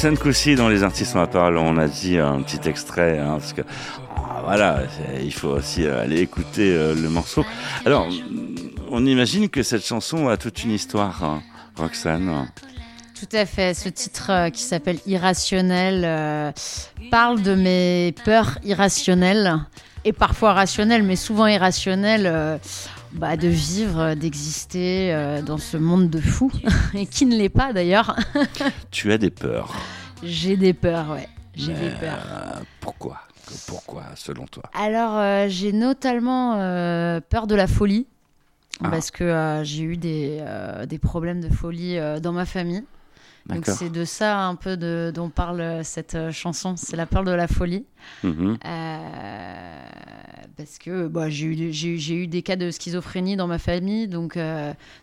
Roxane 0.05 0.19
Coussy 0.19 0.55
dans 0.55 0.69
Les 0.69 0.83
artistes 0.83 1.17
ont 1.17 1.21
la 1.23 1.61
on 1.63 1.79
a 1.79 1.89
dit 1.89 2.19
un 2.19 2.43
petit 2.43 2.69
extrait, 2.69 3.19
hein, 3.19 3.39
parce 3.39 3.55
que 3.55 3.63
ah, 4.15 4.43
voilà, 4.45 4.83
il 5.23 5.33
faut 5.33 5.49
aussi 5.49 5.87
euh, 5.87 6.03
aller 6.03 6.21
écouter 6.21 6.77
euh, 6.77 6.95
le 6.95 7.09
morceau. 7.09 7.43
Alors, 7.87 8.07
on 8.91 9.07
imagine 9.07 9.49
que 9.49 9.63
cette 9.63 9.83
chanson 9.83 10.29
a 10.29 10.37
toute 10.37 10.63
une 10.63 10.73
histoire, 10.73 11.25
hein, 11.25 11.43
Roxane. 11.77 12.51
Tout 13.19 13.35
à 13.35 13.47
fait. 13.47 13.73
Ce 13.73 13.89
titre 13.89 14.31
euh, 14.31 14.51
qui 14.51 14.61
s'appelle 14.61 14.99
Irrationnel 15.07 16.53
parle 17.11 17.41
de 17.41 17.55
mes 17.55 18.15
peurs 18.27 18.59
irrationnelles 18.63 19.57
et 20.05 20.13
parfois 20.13 20.53
rationnelles, 20.53 21.03
mais 21.03 21.17
souvent 21.17 21.47
irrationnelles. 21.47 22.61
Bah, 23.15 23.37
de 23.37 23.49
vivre, 23.49 24.15
d'exister 24.15 25.41
dans 25.47 25.59
ce 25.59 25.77
monde 25.77 26.11
de 26.11 26.21
fous, 26.21 26.53
et 26.95 27.07
qui 27.07 27.27
ne 27.27 27.37
l'est 27.37 27.49
pas 27.49 27.73
d'ailleurs. 27.73 28.17
tu 28.91 29.13
as 29.13 29.19
des 29.19 29.31
peurs. 29.31 29.73
J'ai 30.23 30.57
des 30.57 30.73
peurs, 30.73 31.11
ouais. 31.11 31.29
J'ai 31.55 31.75
des 31.75 31.91
peurs. 31.91 32.63
pourquoi? 32.81 33.21
Pourquoi, 33.67 34.05
selon 34.15 34.47
toi? 34.47 34.63
Alors, 34.73 35.17
euh, 35.19 35.47
j'ai 35.49 35.73
notamment 35.73 36.55
euh, 36.57 37.21
peur 37.21 37.47
de 37.47 37.55
la 37.55 37.67
folie. 37.67 38.07
Ah. 38.83 38.91
Parce 38.91 39.11
que 39.11 39.25
euh, 39.25 39.65
j'ai 39.65 39.85
eu 39.85 39.97
des, 39.97 40.45
des, 40.89 40.99
problèmes 40.99 41.41
de 41.41 41.49
folie 41.49 41.97
dans 42.21 42.33
ma 42.33 42.45
famille. 42.45 42.85
Donc 43.47 43.67
c'est 43.67 43.91
de 43.91 44.05
ça 44.05 44.41
un 44.41 44.55
peu 44.55 44.77
de, 44.77 45.13
dont 45.15 45.29
parle 45.29 45.85
cette 45.85 46.31
chanson, 46.31 46.77
c'est 46.77 46.97
la 46.97 47.07
peur 47.07 47.25
de 47.25 47.31
la 47.31 47.49
folie. 47.49 47.85
Mhm. 48.23 48.59
parce 50.59 50.79
que 50.79 51.09
bah, 51.09 51.31
j'ai 51.31 51.47
eu, 51.47 52.13
eu, 52.13 52.27
des 52.27 52.43
cas 52.43 52.57
de 52.57 52.71
schizophrénie 52.71 53.37
dans 53.37 53.47
ma 53.47 53.59
famille, 53.59 54.09
donc, 54.09 54.39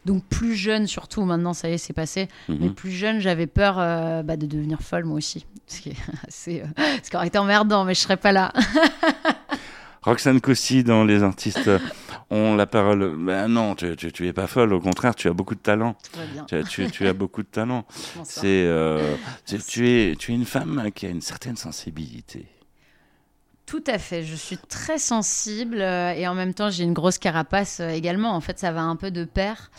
donc 0.05 0.23
plus 0.25 0.55
jeune 0.55 0.85
surtout, 0.87 1.23
maintenant 1.23 1.53
ça 1.53 1.69
y 1.69 1.73
est 1.73 1.77
c'est 1.77 1.93
passé, 1.93 2.27
mhm. 2.47 2.57
mais 2.59 2.69
plus 2.69 2.91
jeune 2.91 3.19
j'avais 3.19 3.47
peur 3.47 3.75
bah, 4.23 4.37
de 4.37 4.45
devenir 4.45 4.81
folle 4.81 5.05
moi 5.05 5.17
aussi 5.17 5.45
ce 5.71 5.81
qui 5.81 5.89
est 5.89 5.97
assez, 6.27 6.61
euh, 6.61 6.83
ce 7.03 7.09
qui 7.09 7.15
aurait 7.15 7.27
été 7.27 7.37
emmerdant, 7.37 7.85
mais 7.85 7.93
je 7.93 8.01
serais 8.01 8.17
pas 8.17 8.31
là. 8.31 8.51
Roxane 10.03 10.41
Cossy 10.41 10.83
dans 10.83 11.03
Les 11.03 11.21
artistes 11.21 11.69
ont 12.31 12.55
la 12.55 12.65
parole. 12.65 13.15
Ben 13.17 13.47
non, 13.47 13.75
tu, 13.75 13.95
tu, 13.95 14.27
es 14.27 14.33
pas 14.33 14.47
folle, 14.47 14.73
au 14.73 14.79
contraire, 14.79 15.13
tu 15.13 15.27
as 15.27 15.33
beaucoup 15.33 15.55
de 15.55 15.59
talent. 15.59 15.95
Tu, 16.47 16.89
tu, 16.89 17.07
as 17.07 17.13
beaucoup 17.13 17.43
de 17.43 17.47
talent. 17.47 17.85
C'est, 18.23 18.45
euh, 18.45 19.15
tu, 19.45 19.89
es, 19.89 20.15
tu 20.15 20.31
es 20.31 20.35
une 20.35 20.45
femme 20.45 20.89
qui 20.95 21.05
a 21.05 21.09
une 21.09 21.21
certaine 21.21 21.55
sensibilité. 21.55 22.45
Tout 23.67 23.83
à 23.87 23.99
fait, 23.99 24.23
je 24.23 24.35
suis 24.35 24.57
très 24.57 24.97
sensible 24.97 25.79
euh, 25.79 26.11
et 26.11 26.27
en 26.27 26.35
même 26.35 26.53
temps 26.53 26.69
j'ai 26.69 26.83
une 26.83 26.93
grosse 26.93 27.19
carapace 27.19 27.79
également. 27.79 28.35
En 28.35 28.41
fait, 28.41 28.59
ça 28.59 28.71
va 28.71 28.81
un 28.81 28.95
peu 28.95 29.11
de 29.11 29.23
pair. 29.23 29.71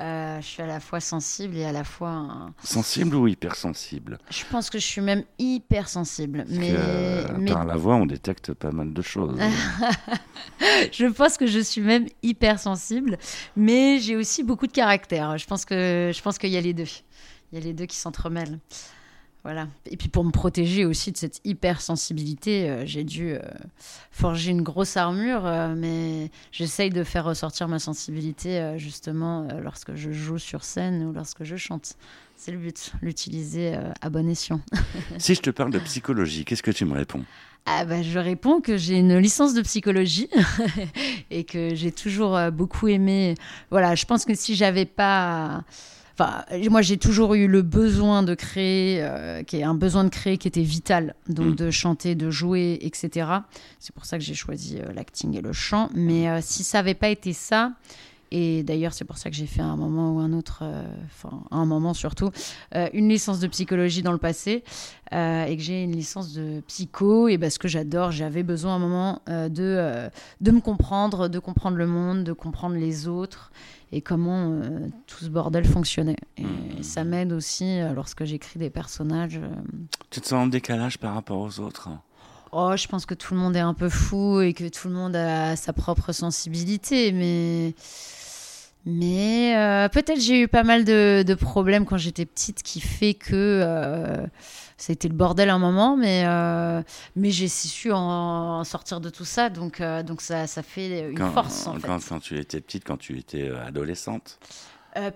Euh, 0.00 0.40
je 0.40 0.46
suis 0.46 0.62
à 0.62 0.66
la 0.66 0.80
fois 0.80 0.98
sensible 0.98 1.56
et 1.56 1.64
à 1.64 1.70
la 1.70 1.84
fois. 1.84 2.50
Sensible 2.64 3.14
ou 3.14 3.28
hypersensible? 3.28 4.18
Je 4.28 4.42
pense 4.50 4.68
que 4.68 4.78
je 4.78 4.84
suis 4.84 5.00
même 5.00 5.22
hypersensible. 5.38 6.44
mais, 6.48 6.74
mais... 7.38 7.52
Par 7.52 7.64
la 7.64 7.76
voix, 7.76 7.94
on 7.94 8.06
détecte 8.06 8.54
pas 8.54 8.72
mal 8.72 8.92
de 8.92 9.02
choses. 9.02 9.38
je 10.92 11.06
pense 11.06 11.36
que 11.36 11.46
je 11.46 11.60
suis 11.60 11.80
même 11.80 12.06
hypersensible, 12.24 13.18
mais 13.56 14.00
j'ai 14.00 14.16
aussi 14.16 14.42
beaucoup 14.42 14.66
de 14.66 14.72
caractère. 14.72 15.38
Je 15.38 15.46
pense 15.46 15.64
que 15.64 16.10
je 16.12 16.22
pense 16.22 16.38
qu'il 16.38 16.50
y 16.50 16.56
a 16.56 16.60
les 16.60 16.74
deux. 16.74 16.90
Il 17.52 17.58
y 17.58 17.62
a 17.62 17.64
les 17.64 17.72
deux 17.72 17.86
qui 17.86 17.96
s'entremêlent. 17.96 18.58
Voilà. 19.44 19.68
Et 19.90 19.98
puis 19.98 20.08
pour 20.08 20.24
me 20.24 20.30
protéger 20.30 20.86
aussi 20.86 21.12
de 21.12 21.18
cette 21.18 21.42
hypersensibilité, 21.44 22.70
euh, 22.70 22.86
j'ai 22.86 23.04
dû 23.04 23.32
euh, 23.32 23.40
forger 24.10 24.52
une 24.52 24.62
grosse 24.62 24.96
armure, 24.96 25.44
euh, 25.44 25.74
mais 25.76 26.30
j'essaye 26.50 26.88
de 26.88 27.04
faire 27.04 27.26
ressortir 27.26 27.68
ma 27.68 27.78
sensibilité 27.78 28.74
justement 28.78 29.46
lorsque 29.62 29.94
je 29.96 30.12
joue 30.12 30.38
sur 30.38 30.64
scène 30.64 31.04
ou 31.04 31.12
lorsque 31.12 31.44
je 31.44 31.56
chante. 31.56 31.96
C'est 32.36 32.52
le 32.52 32.58
but, 32.58 32.92
l'utiliser 33.02 33.76
à 34.00 34.08
bon 34.08 34.28
escient. 34.28 34.60
si 35.18 35.34
je 35.34 35.42
te 35.42 35.50
parle 35.50 35.70
de 35.70 35.78
psychologie, 35.80 36.46
qu'est-ce 36.46 36.62
que 36.62 36.70
tu 36.70 36.86
me 36.86 36.94
réponds? 36.94 37.22
Ah 37.66 37.84
bah, 37.84 38.02
je 38.02 38.18
réponds 38.18 38.60
que 38.60 38.76
j'ai 38.76 38.98
une 38.98 39.18
licence 39.18 39.54
de 39.54 39.62
psychologie 39.62 40.28
et 41.30 41.44
que 41.44 41.74
j'ai 41.74 41.92
toujours 41.92 42.38
beaucoup 42.50 42.88
aimé. 42.88 43.34
Voilà, 43.70 43.94
je 43.94 44.06
pense 44.06 44.24
que 44.24 44.34
si 44.34 44.54
j'avais 44.54 44.86
pas 44.86 45.64
Enfin, 46.16 46.44
moi, 46.70 46.80
j'ai 46.80 46.96
toujours 46.96 47.34
eu 47.34 47.48
le 47.48 47.62
besoin 47.62 48.22
de 48.22 48.34
créer, 48.34 49.02
euh, 49.02 49.42
qui 49.42 49.56
est 49.56 49.64
un 49.64 49.74
besoin 49.74 50.04
de 50.04 50.10
créer 50.10 50.38
qui 50.38 50.46
était 50.46 50.62
vital, 50.62 51.16
donc 51.28 51.46
mm. 51.46 51.54
de 51.56 51.70
chanter, 51.70 52.14
de 52.14 52.30
jouer, 52.30 52.78
etc. 52.82 53.28
C'est 53.80 53.92
pour 53.94 54.04
ça 54.04 54.16
que 54.16 54.22
j'ai 54.22 54.34
choisi 54.34 54.78
euh, 54.78 54.92
l'acting 54.92 55.36
et 55.36 55.40
le 55.40 55.52
chant. 55.52 55.90
Mais 55.92 56.28
euh, 56.28 56.38
si 56.40 56.62
ça 56.62 56.78
n'avait 56.78 56.94
pas 56.94 57.08
été 57.08 57.32
ça, 57.32 57.72
et 58.30 58.62
d'ailleurs, 58.62 58.92
c'est 58.92 59.04
pour 59.04 59.18
ça 59.18 59.28
que 59.28 59.34
j'ai 59.34 59.46
fait 59.46 59.60
à 59.60 59.66
un 59.66 59.76
moment 59.76 60.12
ou 60.12 60.18
un 60.20 60.32
autre, 60.32 60.64
enfin, 61.06 61.44
un 61.52 61.66
moment 61.66 61.94
surtout, 61.94 62.30
une 62.92 63.08
licence 63.08 63.38
de 63.38 63.46
psychologie 63.46 64.02
dans 64.02 64.10
le 64.10 64.18
passé 64.18 64.64
et 65.12 65.56
que 65.56 65.62
j'ai 65.62 65.84
une 65.84 65.92
licence 65.92 66.32
de 66.32 66.60
psycho. 66.66 67.28
Et 67.28 67.38
parce 67.38 67.58
que 67.58 67.68
j'adore, 67.68 68.10
j'avais 68.10 68.42
besoin 68.42 68.72
à 68.72 68.76
un 68.76 68.78
moment 68.80 69.22
de, 69.28 70.08
de 70.40 70.50
me 70.50 70.60
comprendre, 70.60 71.28
de 71.28 71.38
comprendre 71.38 71.76
le 71.76 71.86
monde, 71.86 72.24
de 72.24 72.32
comprendre 72.32 72.74
les 72.74 73.06
autres 73.06 73.52
et 73.94 74.00
comment 74.00 74.50
euh, 74.50 74.88
tout 75.06 75.24
ce 75.24 75.28
bordel 75.28 75.64
fonctionnait. 75.64 76.16
Et 76.36 76.42
hmm. 76.42 76.82
ça 76.82 77.04
m'aide 77.04 77.32
aussi 77.32 77.80
euh, 77.80 77.92
lorsque 77.94 78.24
j'écris 78.24 78.58
des 78.58 78.68
personnages. 78.68 79.38
Euh, 79.38 79.48
tu 80.10 80.20
te 80.20 80.26
sens 80.26 80.44
en 80.44 80.46
décalage 80.48 80.98
par 80.98 81.14
rapport 81.14 81.38
aux 81.38 81.60
autres? 81.60 81.88
Oh, 82.50 82.72
je 82.76 82.88
pense 82.88 83.06
que 83.06 83.14
tout 83.14 83.34
le 83.34 83.40
monde 83.40 83.54
est 83.54 83.60
un 83.60 83.74
peu 83.74 83.88
fou 83.88 84.40
et 84.40 84.52
que 84.52 84.68
tout 84.68 84.88
le 84.88 84.94
monde 84.94 85.14
a 85.14 85.54
sa 85.54 85.72
propre 85.72 86.12
sensibilité, 86.12 87.12
mais. 87.12 87.74
Mais 88.86 89.88
peut-être 89.94 90.20
j'ai 90.20 90.42
eu 90.42 90.46
pas 90.46 90.62
mal 90.62 90.84
de, 90.84 91.24
de 91.26 91.34
problèmes 91.34 91.86
quand 91.86 91.96
j'étais 91.96 92.26
petite 92.26 92.62
qui 92.62 92.80
fait 92.80 93.14
que 93.14 94.26
ça 94.76 94.90
a 94.90 94.94
été 94.94 95.08
le 95.08 95.14
bordel 95.14 95.50
un 95.50 95.58
moment, 95.58 95.96
mais, 95.96 96.24
euh, 96.26 96.82
mais 97.16 97.30
j'ai 97.30 97.48
su 97.48 97.92
en, 97.92 98.64
sortir 98.64 99.00
de 99.00 99.10
tout 99.10 99.24
ça, 99.24 99.50
donc, 99.50 99.80
euh, 99.80 100.02
donc 100.02 100.20
ça, 100.20 100.46
ça 100.46 100.62
fait 100.62 101.10
une 101.10 101.32
force. 101.32 101.66
En 101.66 101.78
quand, 101.78 101.98
quand, 102.08 102.20
tu 102.20 102.38
étais 102.38 102.60
petite, 102.60 102.84
quand 102.84 102.96
tu 102.96 103.18
étais 103.18 103.48
euh, 103.48 103.64
adolescente 103.64 104.38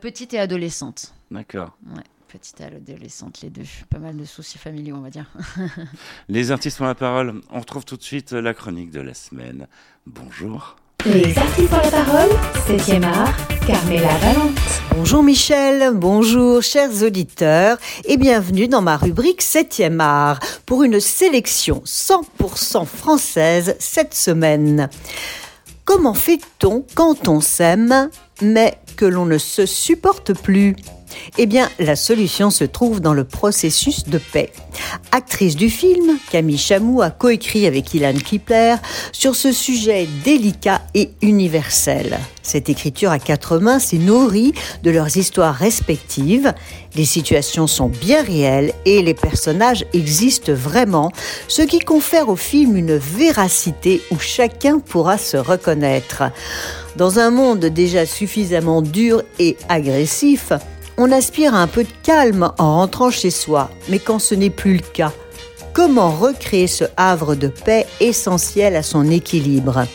Petite 0.00 0.34
et 0.34 0.40
adolescente. 0.40 1.14
D'accord. 1.30 1.78
Ouais, 1.94 2.02
petite 2.26 2.60
et 2.60 2.64
adolescente, 2.64 3.42
les 3.42 3.50
deux. 3.50 3.62
Pas 3.88 4.00
mal 4.00 4.16
de 4.16 4.24
soucis 4.24 4.58
familiaux, 4.58 4.96
on 4.96 5.02
va 5.02 5.10
dire. 5.10 5.26
les 6.28 6.50
artistes 6.50 6.80
ont 6.80 6.84
la 6.84 6.96
parole. 6.96 7.40
On 7.50 7.60
retrouve 7.60 7.84
tout 7.84 7.96
de 7.96 8.02
suite 8.02 8.32
la 8.32 8.54
chronique 8.54 8.90
de 8.90 9.00
la 9.00 9.14
semaine. 9.14 9.68
Bonjour. 10.04 10.74
Les 11.06 11.38
artistes 11.38 11.72
ont 11.72 11.76
la 11.76 11.90
parole, 11.90 12.30
7e 12.66 13.04
art, 13.04 13.36
Carmela 13.64 14.08
Valente. 14.18 14.58
Bonjour 14.96 15.22
Michel, 15.22 15.92
bonjour 15.94 16.60
chers 16.60 17.04
auditeurs 17.04 17.78
et 18.04 18.16
bienvenue 18.16 18.66
dans 18.66 18.82
ma 18.82 18.96
rubrique 18.96 19.40
7e 19.40 20.00
art 20.00 20.40
pour 20.66 20.82
une 20.82 20.98
sélection 20.98 21.82
100% 21.86 22.84
française 22.84 23.76
cette 23.78 24.12
semaine. 24.12 24.90
Comment 25.84 26.14
fait-on 26.14 26.84
quand 26.96 27.28
on 27.28 27.40
s'aime 27.40 28.10
mais 28.42 28.76
que 28.96 29.04
l'on 29.04 29.24
ne 29.24 29.38
se 29.38 29.66
supporte 29.66 30.32
plus? 30.34 30.74
Eh 31.36 31.46
bien, 31.46 31.68
la 31.78 31.96
solution 31.96 32.50
se 32.50 32.64
trouve 32.64 33.00
dans 33.00 33.14
le 33.14 33.24
processus 33.24 34.04
de 34.04 34.18
paix. 34.18 34.52
Actrice 35.12 35.56
du 35.56 35.70
film, 35.70 36.18
Camille 36.30 36.58
Chamou 36.58 37.02
a 37.02 37.10
coécrit 37.10 37.66
avec 37.66 37.92
Ilan 37.94 38.14
Kipler 38.14 38.76
sur 39.12 39.36
ce 39.36 39.52
sujet 39.52 40.08
délicat 40.24 40.82
et 40.94 41.10
universel. 41.22 42.18
Cette 42.42 42.70
écriture 42.70 43.10
à 43.10 43.18
quatre 43.18 43.58
mains 43.58 43.78
s'est 43.78 43.98
nourrie 43.98 44.54
de 44.82 44.90
leurs 44.90 45.16
histoires 45.16 45.54
respectives. 45.54 46.54
Les 46.94 47.04
situations 47.04 47.66
sont 47.66 47.88
bien 47.88 48.22
réelles 48.22 48.72
et 48.86 49.02
les 49.02 49.14
personnages 49.14 49.84
existent 49.92 50.52
vraiment, 50.52 51.12
ce 51.46 51.62
qui 51.62 51.78
confère 51.78 52.28
au 52.30 52.36
film 52.36 52.76
une 52.76 52.96
véracité 52.96 54.00
où 54.10 54.18
chacun 54.18 54.78
pourra 54.78 55.18
se 55.18 55.36
reconnaître. 55.36 56.22
Dans 56.96 57.18
un 57.18 57.30
monde 57.30 57.66
déjà 57.66 58.06
suffisamment 58.06 58.82
dur 58.82 59.22
et 59.38 59.56
agressif, 59.68 60.52
on 60.98 61.12
aspire 61.12 61.54
à 61.54 61.62
un 61.62 61.68
peu 61.68 61.84
de 61.84 61.92
calme 62.02 62.52
en 62.58 62.74
rentrant 62.74 63.10
chez 63.10 63.30
soi, 63.30 63.70
mais 63.88 64.00
quand 64.00 64.18
ce 64.18 64.34
n'est 64.34 64.50
plus 64.50 64.74
le 64.74 64.82
cas, 64.92 65.12
comment 65.72 66.10
recréer 66.10 66.66
ce 66.66 66.84
havre 66.96 67.36
de 67.36 67.46
paix 67.46 67.86
essentiel 68.00 68.74
à 68.74 68.82
son 68.82 69.08
équilibre? 69.08 69.86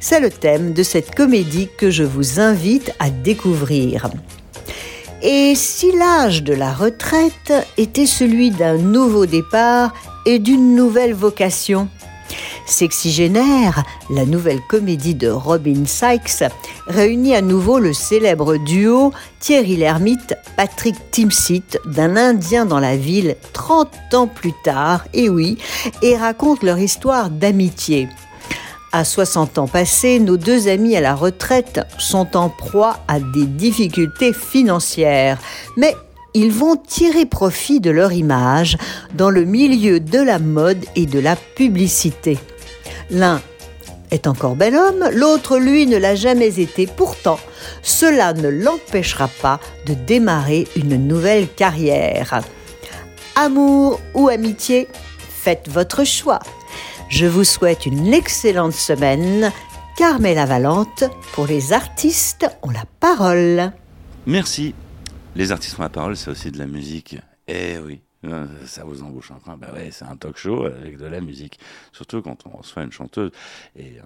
C'est 0.00 0.20
le 0.20 0.30
thème 0.30 0.72
de 0.72 0.82
cette 0.82 1.14
comédie 1.14 1.68
que 1.76 1.90
je 1.90 2.02
vous 2.02 2.40
invite 2.40 2.92
à 2.98 3.10
découvrir. 3.10 4.08
Et 5.22 5.54
si 5.54 5.92
l'âge 5.92 6.42
de 6.42 6.54
la 6.54 6.72
retraite 6.72 7.52
était 7.76 8.06
celui 8.06 8.50
d'un 8.50 8.78
nouveau 8.78 9.26
départ 9.26 9.92
et 10.24 10.38
d'une 10.38 10.74
nouvelle 10.74 11.14
vocation? 11.14 11.88
Sexygénaire, 12.66 13.84
la 14.10 14.26
nouvelle 14.26 14.60
comédie 14.68 15.14
de 15.14 15.28
Robin 15.28 15.84
Sykes, 15.86 16.44
réunit 16.86 17.34
à 17.34 17.42
nouveau 17.42 17.78
le 17.78 17.92
célèbre 17.92 18.56
duo 18.56 19.12
Thierry 19.40 19.76
Lhermitte, 19.76 20.34
Patrick 20.56 20.96
Timsit, 21.10 21.78
d'un 21.86 22.16
Indien 22.16 22.66
dans 22.66 22.80
la 22.80 22.96
ville 22.96 23.36
30 23.52 24.14
ans 24.14 24.26
plus 24.26 24.54
tard, 24.64 25.04
et 25.14 25.28
oui, 25.28 25.58
et 26.02 26.16
raconte 26.16 26.62
leur 26.62 26.78
histoire 26.78 27.30
d'amitié. 27.30 28.08
À 28.90 29.04
60 29.04 29.58
ans 29.58 29.66
passés, 29.66 30.18
nos 30.18 30.38
deux 30.38 30.66
amis 30.66 30.96
à 30.96 31.02
la 31.02 31.14
retraite 31.14 31.80
sont 31.98 32.36
en 32.36 32.48
proie 32.48 33.00
à 33.06 33.20
des 33.20 33.44
difficultés 33.44 34.32
financières. 34.32 35.38
Mais 35.76 35.94
ils 36.34 36.52
vont 36.52 36.76
tirer 36.76 37.26
profit 37.26 37.80
de 37.80 37.90
leur 37.90 38.12
image 38.12 38.76
dans 39.14 39.30
le 39.30 39.44
milieu 39.44 40.00
de 40.00 40.18
la 40.18 40.38
mode 40.38 40.84
et 40.94 41.06
de 41.06 41.18
la 41.18 41.36
publicité. 41.36 42.38
L'un 43.10 43.40
est 44.10 44.26
encore 44.26 44.56
bel 44.56 44.74
homme, 44.74 45.08
l'autre, 45.12 45.58
lui, 45.58 45.86
ne 45.86 45.96
l'a 45.96 46.14
jamais 46.14 46.60
été. 46.60 46.86
Pourtant, 46.86 47.38
cela 47.82 48.32
ne 48.32 48.48
l'empêchera 48.48 49.28
pas 49.42 49.60
de 49.86 49.94
démarrer 49.94 50.66
une 50.76 50.96
nouvelle 51.06 51.48
carrière. 51.48 52.40
Amour 53.36 54.00
ou 54.14 54.28
amitié, 54.28 54.88
faites 55.18 55.68
votre 55.68 56.04
choix. 56.04 56.40
Je 57.08 57.26
vous 57.26 57.44
souhaite 57.44 57.86
une 57.86 58.12
excellente 58.12 58.74
semaine. 58.74 59.52
Carmela 59.96 60.46
Valente, 60.46 61.04
pour 61.32 61.46
les 61.46 61.72
artistes 61.72 62.46
ont 62.62 62.70
la 62.70 62.84
parole. 63.00 63.72
Merci. 64.26 64.74
Les 65.38 65.52
artistes 65.52 65.78
ont 65.78 65.82
la 65.82 65.88
parole, 65.88 66.16
c'est 66.16 66.32
aussi 66.32 66.50
de 66.50 66.58
la 66.58 66.66
musique. 66.66 67.16
Eh 67.46 67.78
oui. 67.78 68.00
Euh, 68.24 68.48
ça 68.66 68.82
vous 68.82 69.04
embauche 69.04 69.30
un 69.30 69.38
train 69.38 69.56
Bah 69.56 69.68
ouais, 69.72 69.92
c'est 69.92 70.04
un 70.04 70.16
talk 70.16 70.36
show 70.36 70.64
avec 70.64 70.96
de 70.96 71.06
la 71.06 71.20
musique. 71.20 71.60
Surtout 71.92 72.22
quand 72.22 72.44
on 72.44 72.56
reçoit 72.56 72.82
une 72.82 72.90
chanteuse. 72.90 73.30
Et 73.76 74.00
euh, 74.00 74.02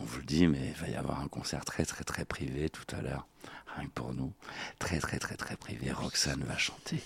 on 0.00 0.04
vous 0.04 0.18
le 0.18 0.24
dit, 0.24 0.48
mais 0.48 0.74
il 0.74 0.82
va 0.82 0.88
y 0.88 0.96
avoir 0.96 1.20
un 1.20 1.28
concert 1.28 1.64
très 1.64 1.84
très 1.84 2.02
très 2.02 2.24
privé 2.24 2.70
tout 2.70 2.92
à 2.92 3.02
l'heure. 3.02 3.28
Rien 3.76 3.86
que 3.86 3.92
pour 3.92 4.12
nous. 4.14 4.32
Très 4.80 4.98
très 4.98 5.20
très 5.20 5.36
très 5.36 5.54
privé. 5.54 5.92
Roxane 5.92 6.42
va 6.42 6.58
chanter. 6.58 7.00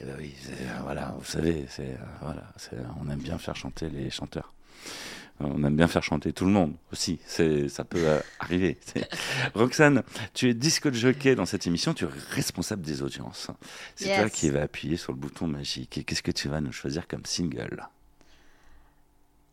Et 0.00 0.04
bah 0.04 0.14
oui, 0.18 0.34
voilà, 0.82 1.14
vous 1.16 1.24
savez, 1.24 1.66
c'est 1.68 1.96
voilà, 2.20 2.42
on 3.00 3.08
aime 3.08 3.20
bien 3.20 3.38
faire 3.38 3.54
chanter 3.54 3.90
les 3.90 4.10
chanteurs. 4.10 4.52
On 5.40 5.64
aime 5.64 5.76
bien 5.76 5.88
faire 5.88 6.02
chanter 6.02 6.32
tout 6.32 6.44
le 6.44 6.52
monde 6.52 6.74
aussi. 6.92 7.18
C'est, 7.26 7.68
ça 7.68 7.84
peut 7.84 8.06
euh, 8.06 8.20
arriver. 8.38 8.78
Roxane, 9.54 10.02
tu 10.32 10.48
es 10.48 10.54
disque 10.54 10.92
jockey 10.92 11.34
dans 11.34 11.46
cette 11.46 11.66
émission. 11.66 11.92
Tu 11.92 12.04
es 12.04 12.08
responsable 12.30 12.82
des 12.82 13.02
audiences. 13.02 13.50
C'est 13.96 14.14
toi 14.14 14.30
qui 14.30 14.50
vas 14.50 14.62
appuyer 14.62 14.96
sur 14.96 15.12
le 15.12 15.18
bouton 15.18 15.46
magique. 15.46 15.98
Et 15.98 16.04
qu'est-ce 16.04 16.22
que 16.22 16.30
tu 16.30 16.48
vas 16.48 16.60
nous 16.60 16.72
choisir 16.72 17.08
comme 17.08 17.24
single? 17.24 17.88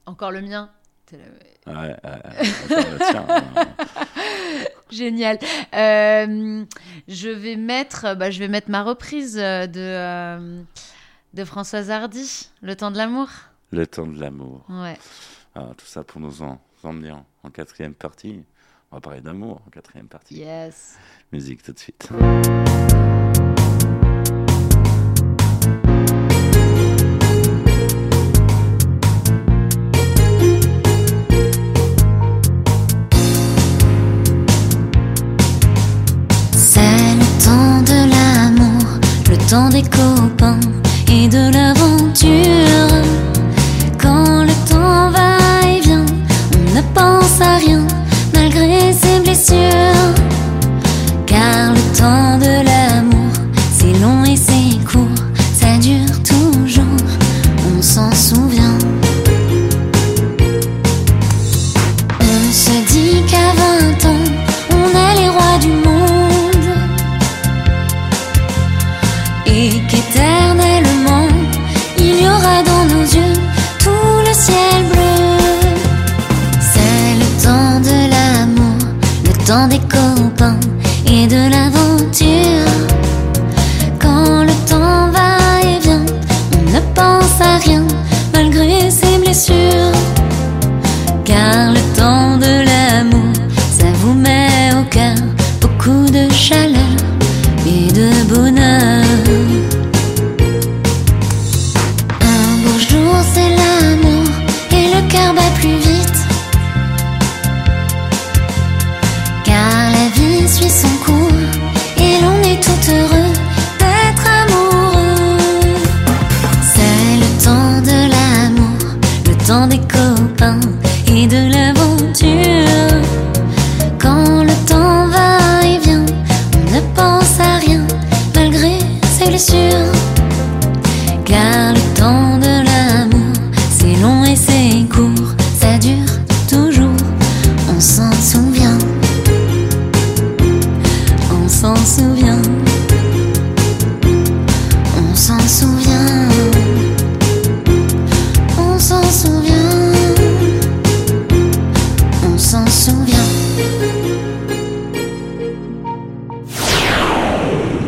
Encore 0.06 0.32
le 0.32 0.42
mien? 0.42 0.70
Ouais, 1.68 1.96
Génial. 4.92 5.40
Euh, 5.74 6.66
je 7.08 7.30
vais 7.30 7.56
mettre, 7.58 8.16
bah, 8.16 8.32
je 8.32 8.40
vais 8.40 8.48
mettre 8.48 8.70
ma 8.70 8.84
reprise 8.84 9.36
de 9.36 9.70
euh, 9.76 10.64
de 11.34 11.46
Françoise 11.46 11.90
Hardy, 11.92 12.50
Le 12.62 12.76
temps 12.76 12.92
de 12.92 12.98
l'amour. 12.98 13.30
Le 13.72 13.88
temps 13.88 14.08
de 14.08 14.20
l'amour. 14.20 14.66
Ouais. 14.70 14.98
Ah, 15.54 15.72
tout 15.78 15.86
ça 15.86 16.04
pour 16.04 16.22
nous 16.22 16.42
en, 16.44 16.62
emmener 16.84 17.12
en, 17.12 17.50
quatrième 17.50 17.94
partie. 17.94 18.44
On 18.92 18.98
va 18.98 19.02
parler 19.02 19.22
d'amour 19.22 19.62
en 19.66 19.70
quatrième 19.70 20.08
partie. 20.08 20.36
Yes. 20.36 20.98
Musique 21.32 21.64
tout 21.64 21.74
de 21.74 21.80
suite. 21.80 22.10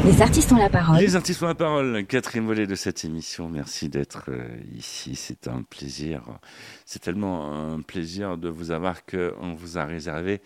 Les 0.05 0.21
artistes 0.21 0.51
ont 0.51 0.57
la 0.57 0.69
parole. 0.69 0.97
Les 0.99 1.15
artistes 1.15 1.41
ont 1.43 1.47
la 1.47 1.55
parole, 1.55 2.05
quatrième 2.05 2.45
volet 2.45 2.67
de 2.67 2.75
cette 2.75 3.05
émission. 3.05 3.47
Merci 3.49 3.87
d'être 3.87 4.25
euh, 4.29 4.47
ici, 4.75 5.15
c'est 5.15 5.47
un 5.47 5.61
plaisir. 5.63 6.23
C'est 6.85 6.99
tellement 7.01 7.73
un 7.73 7.81
plaisir 7.81 8.37
de 8.37 8.49
vous 8.49 8.71
avoir 8.71 9.05
qu'on 9.05 9.53
vous 9.55 9.77
a 9.77 9.85
réservé 9.85 10.41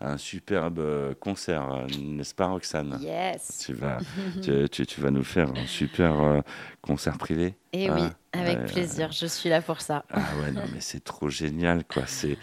un 0.00 0.16
superbe 0.18 0.78
euh, 0.78 1.14
concert, 1.18 1.72
euh, 1.72 1.86
n'est-ce 1.98 2.34
pas 2.34 2.46
Roxane? 2.46 2.98
Yes. 3.00 3.64
tu 3.66 3.72
vas, 3.72 3.98
tu, 4.42 4.68
tu- 4.68 4.86
tu 4.86 5.00
vas 5.00 5.10
nous 5.10 5.24
faire 5.24 5.48
un 5.56 5.66
super 5.66 6.42
concert 6.82 7.16
privé? 7.18 7.54
Et 7.72 7.90
oui, 7.90 8.02
Hein 8.02 8.12
avec 8.34 8.58
Ouais, 8.58 8.64
plaisir. 8.66 9.10
Je 9.10 9.26
suis 9.26 9.48
là 9.48 9.62
pour 9.62 9.80
ça. 9.80 10.04
Ah 10.10 10.20
ouais, 10.42 10.52
non, 10.52 10.62
mais 10.72 10.80
c'est 10.80 11.02
trop 11.02 11.30
génial, 11.30 11.84
quoi. 11.84 12.02
C'est, 12.06 12.36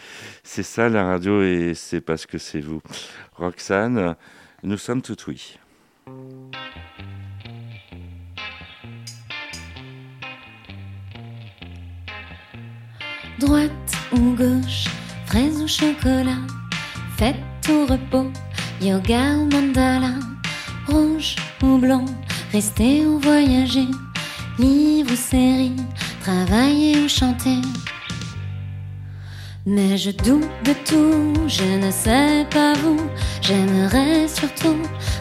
c'est 0.44 0.64
ça 0.64 0.90
la 0.90 1.06
radio 1.06 1.44
et 1.44 1.74
c'est 1.76 2.02
parce 2.02 2.26
que 2.26 2.40
c'est 2.40 2.60
vous. 2.60 2.82
Roxane, 3.36 4.16
nous 4.64 4.78
sommes 4.78 5.04
tout 5.04 5.16
oui. 5.28 5.58
Droite 13.40 13.92
ou 14.14 14.34
gauche, 14.34 14.86
fraise 15.26 15.62
ou 15.62 15.68
chocolat, 15.68 16.40
fête 17.18 17.36
ou 17.70 17.86
repos, 17.86 18.32
yoga 18.82 19.36
ou 19.38 19.46
mandala, 19.48 20.14
rouge 20.88 21.36
ou 21.62 21.78
blanc, 21.78 22.06
rester 22.54 23.06
ou 23.06 23.20
voyager, 23.20 23.90
livre 24.58 25.12
ou 25.12 25.16
série, 25.18 25.76
travailler 26.22 26.98
ou 27.04 27.10
chanter. 27.10 27.60
Mais 29.66 29.98
je 29.98 30.12
doute 30.12 30.48
de 30.64 30.74
tout, 30.88 31.34
je 31.48 31.86
ne 31.86 31.92
sais 31.92 32.46
pas 32.52 32.74
vous. 32.76 33.02
J'aimerais 33.42 34.28
surtout 34.30 34.78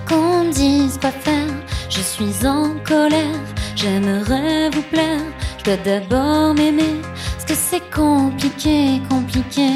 qu'on 0.09 0.45
me 0.45 0.53
dise 0.53 0.99
quoi 1.01 1.11
faire. 1.11 1.53
Je 1.89 2.01
suis 2.01 2.47
en 2.47 2.75
colère, 2.85 3.41
j'aimerais 3.75 4.71
vous 4.71 4.83
plaire. 4.83 5.25
Dois 5.65 5.79
d'abord 5.79 6.53
m'aimer, 6.55 7.01
parce 7.33 7.47
que 7.47 7.55
c'est 7.55 7.91
compliqué, 7.91 9.01
compliqué. 9.09 9.71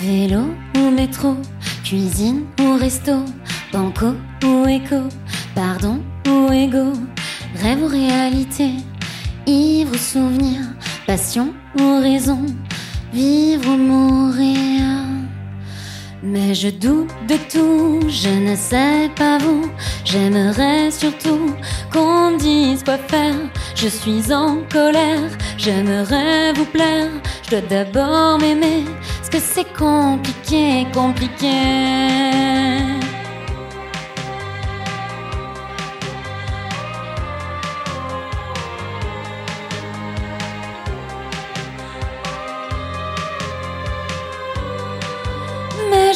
Vélo 0.00 0.54
ou 0.78 0.90
métro, 0.90 1.36
cuisine 1.84 2.46
ou 2.58 2.78
resto, 2.78 3.22
banco 3.70 4.14
ou 4.42 4.66
écho, 4.66 5.02
pardon 5.54 6.00
ou 6.26 6.50
ego, 6.50 6.94
rêve 7.56 7.82
ou 7.82 7.86
réalité, 7.86 8.70
ivre 9.46 9.92
ou 9.92 9.98
souvenir, 9.98 10.60
passion 11.06 11.52
ou 11.78 12.00
raison, 12.00 12.46
vivre 13.12 13.74
ou 13.74 13.76
mourir. 13.76 15.19
Mais 16.22 16.54
je 16.54 16.68
doute 16.68 17.08
de 17.26 17.36
tout, 17.50 18.00
je 18.08 18.28
ne 18.28 18.54
sais 18.54 19.10
pas 19.16 19.38
vous. 19.38 19.70
J'aimerais 20.04 20.90
surtout 20.90 21.54
qu'on 21.90 22.36
dise 22.36 22.84
quoi 22.84 22.98
faire. 22.98 23.34
Je 23.74 23.88
suis 23.88 24.32
en 24.32 24.58
colère, 24.70 25.30
j'aimerais 25.56 26.52
vous 26.52 26.66
plaire. 26.66 27.08
Je 27.44 27.50
dois 27.50 27.62
d'abord 27.62 28.38
m'aimer, 28.38 28.84
parce 29.18 29.30
que 29.30 29.40
c'est 29.40 29.72
compliqué, 29.72 30.86
compliqué. 30.92 32.99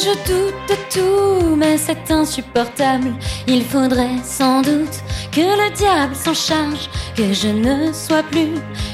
Je 0.05 0.11
doute 0.31 0.61
de 0.69 0.75
tout, 0.93 1.55
mais 1.55 1.77
c'est 1.77 2.11
insupportable. 2.11 3.11
Il 3.47 3.63
faudrait 3.63 4.21
sans 4.23 4.61
doute 4.61 4.97
que 5.31 5.41
le 5.41 5.73
diable 5.73 6.15
s'en 6.15 6.33
charge, 6.35 6.89
que 7.15 7.33
je 7.33 7.47
ne 7.47 7.91
sois 7.91 8.21
plus 8.23 8.53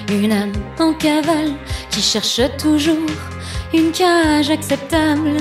une 0.09 0.31
âme 0.31 0.53
en 0.79 0.93
cavale 0.93 1.53
qui 1.89 2.01
cherche 2.01 2.41
toujours 2.57 3.09
une 3.73 3.91
cage 3.91 4.49
acceptable. 4.49 5.35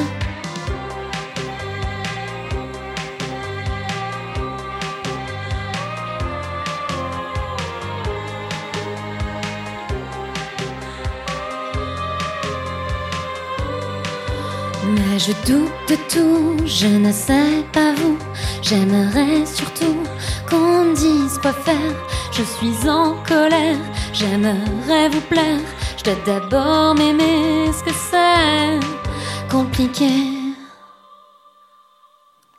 Je 15.20 15.32
doute 15.46 15.70
de 15.86 15.96
tout, 16.08 16.66
je 16.66 16.86
ne 16.86 17.12
sais 17.12 17.62
pas 17.74 17.92
vous. 17.94 18.18
J'aimerais 18.62 19.44
surtout 19.44 20.02
qu'on 20.48 20.84
me 20.84 20.94
dise 20.94 21.36
quoi 21.38 21.52
faire. 21.52 21.94
Je 22.32 22.42
suis 22.42 22.88
en 22.88 23.22
colère, 23.24 23.76
j'aimerais 24.14 25.10
vous 25.10 25.20
plaire. 25.22 25.60
Je 25.98 26.04
dois 26.04 26.14
d'abord 26.24 26.94
m'aimer, 26.94 27.70
ce 27.70 27.84
que 27.84 27.92
c'est 27.92 29.50
compliqué? 29.50 30.08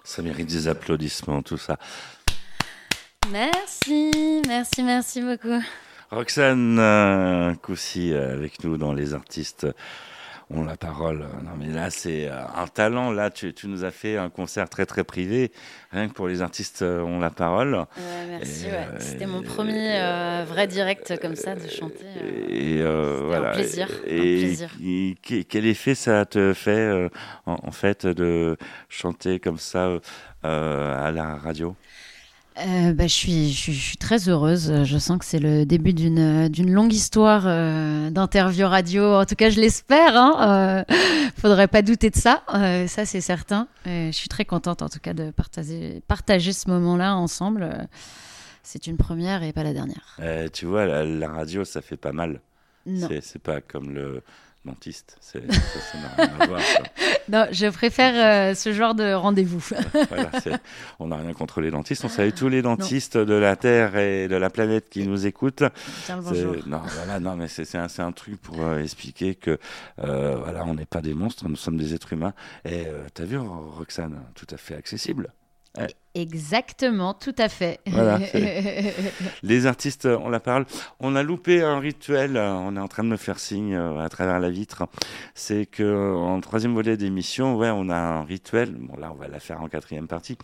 Ça 0.04 0.22
mérite 0.22 0.48
des 0.48 0.68
applaudissements, 0.68 1.42
tout 1.42 1.58
ça. 1.58 1.78
Merci, 3.32 4.12
merci, 4.48 4.84
merci 4.84 5.22
beaucoup. 5.22 5.64
Roxane 6.12 7.58
Coussi 7.64 8.14
euh, 8.14 8.34
avec 8.34 8.64
nous 8.64 8.78
dans 8.78 8.94
Les 8.94 9.14
Artistes 9.16 9.66
ont 10.54 10.64
la 10.64 10.78
parole. 10.78 11.20
Non 11.44 11.52
mais 11.58 11.68
là 11.68 11.90
c'est 11.90 12.28
euh, 12.28 12.44
un 12.56 12.68
talent. 12.68 13.12
Là 13.12 13.30
tu, 13.30 13.54
tu, 13.54 13.68
nous 13.68 13.84
as 13.84 13.92
fait 13.92 14.18
un 14.18 14.30
concert 14.30 14.70
très 14.70 14.86
très 14.86 15.04
privé. 15.04 15.52
Rien 15.92 16.08
que 16.08 16.14
pour 16.14 16.28
Les 16.28 16.42
Artistes 16.42 16.82
euh, 16.82 17.02
ont 17.02 17.20
la 17.20 17.30
parole. 17.30 17.74
Ouais, 17.76 18.28
merci. 18.30 18.66
Ouais. 18.66 18.88
C'était 19.00 19.26
mon 19.26 19.42
premier 19.42 20.00
euh, 20.02 20.46
vrai 20.48 20.68
direct 20.68 21.20
comme 21.22 21.36
ça 21.36 21.56
de 21.56 21.68
chanter. 21.68 22.06
et 22.50 22.82
voilà. 22.82 23.52
Un 23.52 23.54
plaisir. 23.54 23.88
Et, 24.06 24.18
un 24.18 24.22
plaisir. 24.22 24.70
et 24.84 25.44
quel 25.46 25.66
effet 25.66 25.96
ça 25.96 26.26
te 26.26 26.54
fait 26.54 27.10
en, 27.46 27.58
en, 27.64 27.72
fait 27.72 28.06
de 28.06 28.58
chanter 28.90 29.40
comme 29.40 29.58
ça 29.58 29.90
à 30.44 31.12
la 31.12 31.36
radio? 31.36 31.76
Euh, 32.58 32.94
bah, 32.94 33.08
je, 33.08 33.14
suis, 33.14 33.50
je, 33.52 33.58
suis, 33.58 33.74
je, 33.74 33.82
suis, 33.82 33.98
très 33.98 34.28
heureuse. 34.28 34.84
Je 34.84 34.98
sens 34.98 35.18
que 35.18 35.26
c'est 35.26 35.40
le 35.40 35.66
début 35.66 35.94
d'une, 35.94 36.50
d'une 36.50 36.72
longue 36.72 36.92
histoire 36.94 37.44
euh, 37.46 38.10
d'interview 38.10 38.68
radio. 38.68 39.04
En 39.16 39.26
tout 39.26 39.36
cas, 39.36 39.50
je 39.50 39.60
l'espère. 39.60 40.18
Hein. 40.18 40.86
Euh, 40.90 40.96
faudrait 41.38 41.70
pas 41.70 41.82
douter 41.82 42.10
de 42.10 42.18
ça. 42.18 42.44
Euh, 42.54 42.88
ça, 42.88 43.06
c'est 43.06 43.22
certain. 43.22 43.68
je 43.86 44.12
suis 44.12 44.28
très 44.28 44.44
contente, 44.44 44.82
en 44.82 44.90
tout 44.90 45.00
cas, 45.00 45.14
de 45.14 45.32
partager, 45.32 46.02
partager 46.08 46.52
ce 46.52 46.70
moment-là 46.70 47.16
ensemble. 47.16 47.88
C'est 48.64 48.86
une 48.86 48.98
première 48.98 49.44
et 49.44 49.54
pas 49.54 49.64
la 49.64 49.74
dernière. 49.74 50.20
tu 50.52 50.66
vois, 50.66 50.86
la, 50.86 51.06
la, 51.06 51.30
radio, 51.30 51.64
ça 51.64 51.82
fait 51.82 51.98
pas 51.98 52.12
mal. 52.12 52.42
Non. 52.86 53.08
C'est, 53.08 53.22
c'est 53.22 53.42
pas 53.42 53.62
comme 53.62 53.94
le 53.94 54.24
dentiste. 54.66 55.18
C'est, 55.22 55.52
ça, 55.52 55.80
ça 55.80 55.98
n'a 55.98 56.08
rien 56.26 56.40
à 56.40 56.48
voir. 56.48 56.62
Ça. 56.62 56.84
Non, 57.30 57.46
je 57.52 57.68
préfère 57.68 58.14
euh, 58.52 58.56
ce 58.56 58.74
genre 58.74 58.94
de 58.94 59.14
rendez-vous. 59.14 59.64
voilà, 60.10 60.32
on 61.00 61.08
n'a 61.08 61.18
rien 61.18 61.34
contre 61.34 61.62
les 61.62 61.72
dentistes. 61.72 62.04
On 62.04 62.10
salue 62.10 62.34
tous 62.36 62.50
les 62.50 62.62
dentistes 62.62 63.16
non. 63.16 63.26
de 63.26 63.34
la 63.36 63.56
Terre 63.56 63.96
et 63.96 64.28
de 64.28 64.36
la 64.36 64.50
planète 64.50 64.90
qui 64.90 65.08
nous 65.08 65.26
écoutent. 65.26 65.64
Tiens 66.06 66.18
bonjour. 66.18 66.56
Non, 66.66 66.82
voilà, 66.84 67.20
non, 67.20 67.36
mais 67.36 67.48
c'est 67.48 67.76
un, 67.76 67.88
un, 68.00 68.12
truc 68.12 68.42
pour 68.42 68.62
euh, 68.62 68.80
expliquer 68.80 69.36
que 69.36 69.60
euh, 70.04 70.36
voilà, 70.36 70.66
on 70.66 70.74
n'est 70.74 70.86
pas 70.86 71.02
des 71.02 71.14
monstres, 71.14 71.48
nous 71.48 71.56
sommes 71.56 71.78
des 71.78 71.94
êtres 71.94 72.12
humains. 72.12 72.34
Et 72.66 72.86
tu 73.14 73.22
as 73.22 73.26
vu, 73.26 73.38
Roxane, 73.38 74.20
tout 74.36 74.48
à 74.50 74.58
fait 74.58 74.76
accessible. 74.76 75.32
Ouais. 75.78 75.88
Exactement, 76.14 77.14
tout 77.14 77.36
à 77.38 77.48
fait. 77.48 77.80
Voilà, 77.88 78.20
les 79.44 79.66
artistes, 79.66 80.06
on 80.06 80.28
la 80.28 80.42
parle. 80.42 80.66
On 81.00 81.16
a 81.16 81.24
loupé 81.24 81.62
un 81.62 81.80
rituel, 81.80 82.36
on 82.36 82.76
est 82.76 82.80
en 82.80 82.90
train 82.90 83.06
de 83.06 83.08
me 83.08 83.16
faire 83.16 83.40
signe 83.40 83.76
à 83.76 84.10
travers 84.10 84.42
la 84.42 84.50
vitre. 84.50 84.88
C'est 85.36 85.66
que 85.66 86.14
en 86.14 86.42
troisième 86.42 86.74
volet 86.74 86.98
d'émission, 86.98 87.56
ouais, 87.56 87.70
on 87.70 87.88
a 87.88 87.96
un 87.96 88.24
rituel. 88.26 88.76
Bon, 88.78 88.98
là, 88.98 89.14
on 89.14 89.16
va 89.16 89.30
la 89.30 89.40
faire 89.40 89.62
en 89.62 89.70
quatrième 89.70 90.10
partie. 90.10 90.38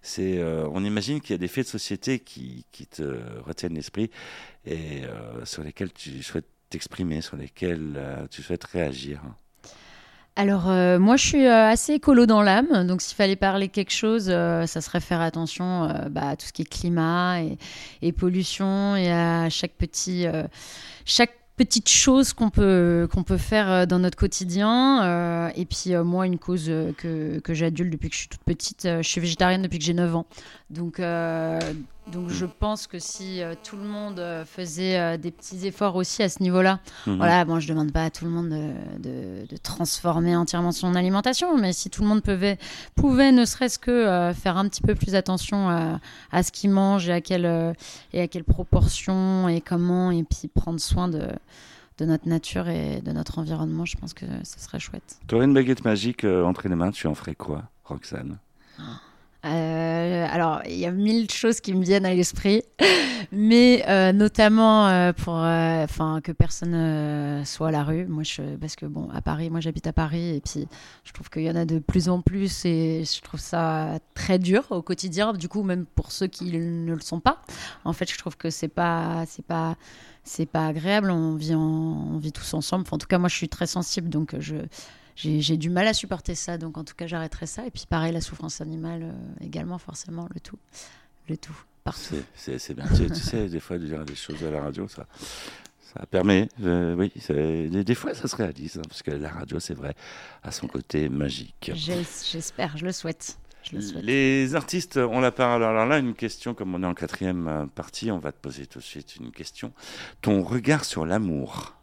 C'est, 0.00 0.38
euh, 0.38 0.66
on 0.72 0.82
imagine 0.84 1.20
qu'il 1.20 1.32
y 1.32 1.34
a 1.34 1.38
des 1.38 1.48
faits 1.48 1.66
de 1.66 1.70
société 1.70 2.18
qui, 2.18 2.64
qui 2.72 2.86
te 2.86 3.20
retiennent 3.44 3.74
l'esprit 3.74 4.10
et 4.64 5.04
euh, 5.04 5.44
sur 5.44 5.62
lesquels 5.62 5.92
tu 5.92 6.22
souhaites 6.22 6.48
t'exprimer, 6.70 7.20
sur 7.20 7.36
lesquels 7.36 7.94
euh, 7.96 8.26
tu 8.30 8.42
souhaites 8.42 8.64
réagir. 8.64 9.20
Alors 10.36 10.70
euh, 10.70 10.98
moi 10.98 11.16
je 11.16 11.26
suis 11.26 11.46
euh, 11.46 11.68
assez 11.68 11.94
écolo 11.94 12.24
dans 12.24 12.40
l'âme, 12.40 12.86
donc 12.86 13.02
s'il 13.02 13.16
fallait 13.16 13.36
parler 13.36 13.68
quelque 13.68 13.90
chose, 13.92 14.28
euh, 14.30 14.64
ça 14.66 14.80
serait 14.80 15.00
faire 15.00 15.20
attention 15.20 15.92
bah, 16.10 16.28
à 16.30 16.36
tout 16.36 16.46
ce 16.46 16.52
qui 16.52 16.62
est 16.62 16.70
climat 16.70 17.40
et, 18.00 18.12
pollution 18.12 18.96
et 18.96 19.10
à 19.10 19.50
chaque 19.50 19.72
petit, 19.72 20.26
chaque 21.04 21.32
petite 21.56 21.88
chose 21.88 22.32
qu'on 22.32 22.48
peut, 22.48 23.08
peut 23.26 23.36
faire 23.36 23.86
dans 23.86 23.98
notre 23.98 24.16
quotidien. 24.16 25.50
et 25.54 25.66
puis 25.66 25.94
moi 25.96 26.26
une 26.26 26.38
cause 26.38 26.70
que, 26.96 27.38
que 27.40 27.52
depuis 27.52 28.08
que 28.08 28.14
je 28.14 28.20
suis 28.20 28.28
toute 28.28 28.44
petite, 28.44 28.84
je 28.84 29.06
suis 29.06 29.20
végétarienne 29.20 29.62
depuis 29.62 29.78
que 29.78 29.84
j'ai 29.84 29.94
9 29.94 30.16
ans. 30.16 30.26
Donc 30.70 31.00
donc 32.10 32.28
je 32.28 32.46
pense 32.46 32.86
que 32.86 32.98
si 32.98 33.42
euh, 33.42 33.54
tout 33.62 33.76
le 33.76 33.84
monde 33.84 34.18
euh, 34.18 34.44
faisait 34.44 34.98
euh, 34.98 35.16
des 35.16 35.30
petits 35.30 35.66
efforts 35.66 35.96
aussi 35.96 36.22
à 36.22 36.28
ce 36.28 36.42
niveau-là, 36.42 36.80
mmh. 37.06 37.16
voilà, 37.16 37.44
bon, 37.44 37.60
je 37.60 37.68
demande 37.68 37.92
pas 37.92 38.04
à 38.04 38.10
tout 38.10 38.24
le 38.24 38.30
monde 38.30 38.48
de, 38.48 38.72
de, 38.98 39.46
de, 39.46 39.56
transformer 39.56 40.36
entièrement 40.36 40.72
son 40.72 40.94
alimentation, 40.94 41.56
mais 41.56 41.72
si 41.72 41.90
tout 41.90 42.02
le 42.02 42.08
monde 42.08 42.22
pouvait, 42.22 42.58
pouvait 42.96 43.32
ne 43.32 43.44
serait-ce 43.44 43.78
que 43.78 44.32
faire 44.34 44.56
un 44.56 44.68
petit 44.68 44.82
peu 44.82 44.94
plus 44.94 45.14
attention 45.14 45.68
à, 45.68 46.00
à 46.32 46.42
ce 46.42 46.52
qu'il 46.52 46.70
mange 46.70 47.08
et 47.08 47.12
à 47.12 47.20
quelle 47.20 47.74
et 48.12 48.20
à 48.20 48.28
quelle 48.28 48.44
proportion 48.44 49.48
et 49.48 49.60
comment, 49.60 50.10
et 50.10 50.24
puis 50.24 50.48
prendre 50.48 50.80
soin 50.80 51.08
de 51.08 51.28
de 51.98 52.06
notre 52.06 52.26
nature 52.26 52.66
et 52.70 53.02
de 53.02 53.12
notre 53.12 53.38
environnement, 53.38 53.84
je 53.84 53.98
pense 53.98 54.14
que 54.14 54.24
ce 54.42 54.58
serait 54.58 54.78
chouette. 54.78 55.20
Tu 55.28 55.34
aurais 55.34 55.44
une 55.44 55.52
baguette 55.52 55.84
magique 55.84 56.24
entre 56.24 56.66
les 56.66 56.74
mains, 56.74 56.92
tu 56.92 57.06
en 57.06 57.14
ferais 57.14 57.34
quoi, 57.34 57.64
Roxane? 57.84 58.38
Oh. 58.78 58.82
Euh, 59.46 60.26
alors, 60.30 60.60
il 60.66 60.76
y 60.76 60.84
a 60.84 60.90
mille 60.90 61.30
choses 61.30 61.60
qui 61.60 61.72
me 61.72 61.82
viennent 61.82 62.04
à 62.04 62.12
l'esprit, 62.12 62.62
mais 63.32 63.82
euh, 63.88 64.12
notamment 64.12 64.86
euh, 64.88 65.12
pour, 65.14 65.32
enfin, 65.32 66.20
que 66.22 66.30
personne 66.30 66.74
euh, 66.74 67.44
soit 67.46 67.68
à 67.68 67.70
la 67.70 67.82
rue. 67.82 68.04
Moi, 68.06 68.22
je, 68.22 68.56
parce 68.56 68.76
que 68.76 68.84
bon, 68.84 69.08
à 69.14 69.22
Paris, 69.22 69.48
moi, 69.48 69.60
j'habite 69.60 69.86
à 69.86 69.94
Paris, 69.94 70.36
et 70.36 70.40
puis 70.42 70.68
je 71.04 71.12
trouve 71.12 71.30
qu'il 71.30 71.42
y 71.42 71.50
en 71.50 71.56
a 71.56 71.64
de 71.64 71.78
plus 71.78 72.10
en 72.10 72.20
plus, 72.20 72.66
et 72.66 73.04
je 73.04 73.20
trouve 73.22 73.40
ça 73.40 73.98
très 74.14 74.38
dur 74.38 74.66
au 74.70 74.82
quotidien. 74.82 75.32
Du 75.32 75.48
coup, 75.48 75.62
même 75.62 75.86
pour 75.86 76.12
ceux 76.12 76.26
qui 76.26 76.52
ne 76.52 76.92
le 76.92 77.00
sont 77.00 77.20
pas, 77.20 77.40
en 77.84 77.94
fait, 77.94 78.10
je 78.12 78.18
trouve 78.18 78.36
que 78.36 78.50
c'est 78.50 78.68
pas, 78.68 79.24
c'est 79.26 79.44
pas, 79.44 79.76
c'est 80.22 80.44
pas 80.44 80.66
agréable. 80.66 81.10
On 81.10 81.34
vit, 81.36 81.54
en, 81.54 81.60
on 81.60 82.18
vit 82.18 82.32
tous 82.32 82.52
ensemble. 82.52 82.84
En 82.90 82.98
tout 82.98 83.06
cas, 83.06 83.16
moi, 83.16 83.30
je 83.30 83.36
suis 83.36 83.48
très 83.48 83.66
sensible, 83.66 84.10
donc 84.10 84.34
je 84.38 84.56
j'ai 85.22 85.56
du 85.56 85.70
mal 85.70 85.86
à 85.86 85.94
supporter 85.94 86.34
ça, 86.34 86.58
donc 86.58 86.78
en 86.78 86.84
tout 86.84 86.94
cas 86.94 87.06
j'arrêterai 87.06 87.46
ça. 87.46 87.66
Et 87.66 87.70
puis 87.70 87.84
pareil, 87.88 88.12
la 88.12 88.20
souffrance 88.20 88.60
animale 88.60 89.02
euh, 89.02 89.44
également, 89.44 89.78
forcément, 89.78 90.28
le 90.32 90.40
tout. 90.40 90.58
Le 91.28 91.36
tout, 91.36 91.56
partout. 91.84 92.16
C'est 92.34 92.74
bien. 92.74 92.86
tu, 92.96 93.06
tu, 93.06 93.14
sais, 93.14 93.48
des 93.48 93.60
fois, 93.60 93.78
de 93.78 93.86
dire 93.86 94.04
des 94.04 94.16
choses 94.16 94.42
à 94.42 94.50
la 94.50 94.60
radio, 94.62 94.88
ça, 94.88 95.06
ça 95.94 96.04
permet. 96.06 96.48
Euh, 96.62 96.94
oui, 96.94 97.12
des, 97.28 97.84
des, 97.84 97.94
fois, 97.94 98.14
ça 98.14 98.26
se 98.26 98.34
réalise, 98.34 98.78
hein, 98.78 98.82
parce 98.88 99.02
que 99.02 99.12
la 99.12 99.30
radio, 99.30 99.60
c'est 99.60 99.74
vrai, 99.74 99.94
a 100.42 100.50
son 100.50 100.66
côté 100.66 101.08
magique. 101.08 101.70
J'espère, 101.74 102.76
je 102.76 102.84
le 102.84 102.92
souhaite. 102.92 103.38
Je 103.62 103.76
le 103.76 103.82
souhaite. 103.82 104.04
Les 104.04 104.54
artistes 104.54 104.96
ont 104.96 105.20
la 105.20 105.30
parole. 105.30 105.62
Alors 105.62 105.86
là, 105.86 105.98
une 105.98 106.14
question, 106.14 106.54
comme 106.54 106.74
on 106.74 106.82
est 106.82 106.86
en 106.86 106.94
quatrième 106.94 107.68
partie, 107.74 108.10
on 108.10 108.18
va 108.18 108.32
te 108.32 108.40
poser 108.40 108.66
tout 108.66 108.80
de 108.80 108.84
suite 108.84 109.16
une 109.16 109.30
question. 109.30 109.72
Ton 110.20 110.42
regard 110.42 110.84
sur 110.84 111.06
l'amour 111.06 111.79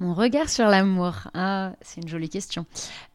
Mon 0.00 0.12
regard 0.12 0.48
sur 0.48 0.66
l'amour, 0.66 1.28
ah, 1.34 1.72
c'est 1.80 2.00
une 2.00 2.08
jolie 2.08 2.28
question. 2.28 2.66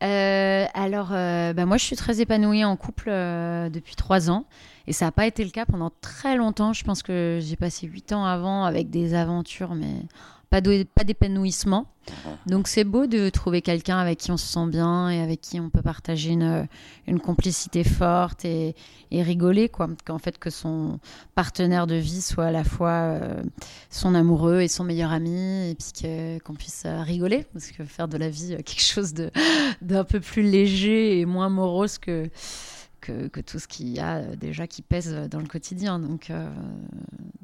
Euh, 0.02 0.66
alors, 0.74 1.10
euh, 1.12 1.52
bah, 1.52 1.66
moi, 1.66 1.76
je 1.76 1.84
suis 1.84 1.98
très 1.98 2.22
épanouie 2.22 2.64
en 2.64 2.78
couple 2.78 3.10
euh, 3.10 3.70
depuis 3.70 3.96
trois 3.96 4.30
ans. 4.30 4.46
Et 4.88 4.94
ça 4.94 5.06
n'a 5.06 5.12
pas 5.12 5.28
été 5.28 5.44
le 5.44 5.52
cas 5.52 5.66
pendant 5.66 5.92
très 6.02 6.38
longtemps. 6.38 6.72
Je 6.72 6.84
pense 6.86 7.04
que 7.04 7.40
j'ai 7.42 7.58
passé 7.58 7.86
huit 7.86 8.14
ans 8.14 8.26
avant 8.26 8.64
avec 8.64 8.90
des 8.90 9.14
aventures, 9.14 9.76
mais 9.76 10.04
pas 10.50 10.62
d'épanouissement. 10.62 11.88
Donc 12.48 12.68
c'est 12.68 12.84
beau 12.84 13.06
de 13.06 13.30
trouver 13.30 13.62
quelqu'un 13.62 14.00
avec 14.00 14.18
qui 14.18 14.32
on 14.32 14.38
se 14.38 14.48
sent 14.48 14.68
bien 14.68 15.10
et 15.10 15.22
avec 15.22 15.42
qui 15.42 15.60
on 15.60 15.70
peut 15.70 15.84
partager 15.84 16.32
une, 16.32 16.68
une 17.06 17.20
complicité 17.20 17.84
forte 17.84 18.46
et, 18.46 18.76
et 19.12 19.22
rigoler. 19.22 19.70
Quoi. 19.70 19.90
Qu'en 20.06 20.18
fait, 20.18 20.40
que 20.40 20.50
son 20.50 21.00
partenaire 21.36 21.86
de 21.86 21.96
vie 21.96 22.22
soit 22.22 22.46
à 22.46 22.52
la 22.52 22.64
fois 22.64 22.90
euh, 22.90 23.44
son 23.92 24.16
amoureux 24.16 24.62
et 24.62 24.68
son 24.68 24.84
meilleur 24.84 25.12
ami 25.12 25.70
et 25.70 25.76
puis 25.76 26.40
qu'on 26.44 26.56
puisse 26.56 26.84
euh, 26.86 27.04
rigoler. 27.04 27.46
Parce 27.54 27.72
que 27.72 27.84
faire 27.84 28.08
de 28.08 28.18
la 28.18 28.30
vie 28.30 28.56
quelque 28.58 28.82
chose 28.82 29.14
d'un 29.82 30.04
peu 30.04 30.20
plus 30.20 30.42
léger 30.42 31.20
et 31.20 31.26
moins 31.26 31.50
morose 31.50 32.00
que, 32.00 32.28
que, 33.02 33.28
que 33.28 33.42
tout 33.42 33.60
ce 33.60 33.68
qu'il 33.68 33.90
y 33.90 34.00
a 34.00 34.18
euh, 34.18 34.36
déjà 34.36 34.66
qui 34.66 34.82
pèse 34.82 35.14
dans 35.30 35.40
le 35.40 35.48
quotidien. 35.48 36.00
Donc, 36.00 36.32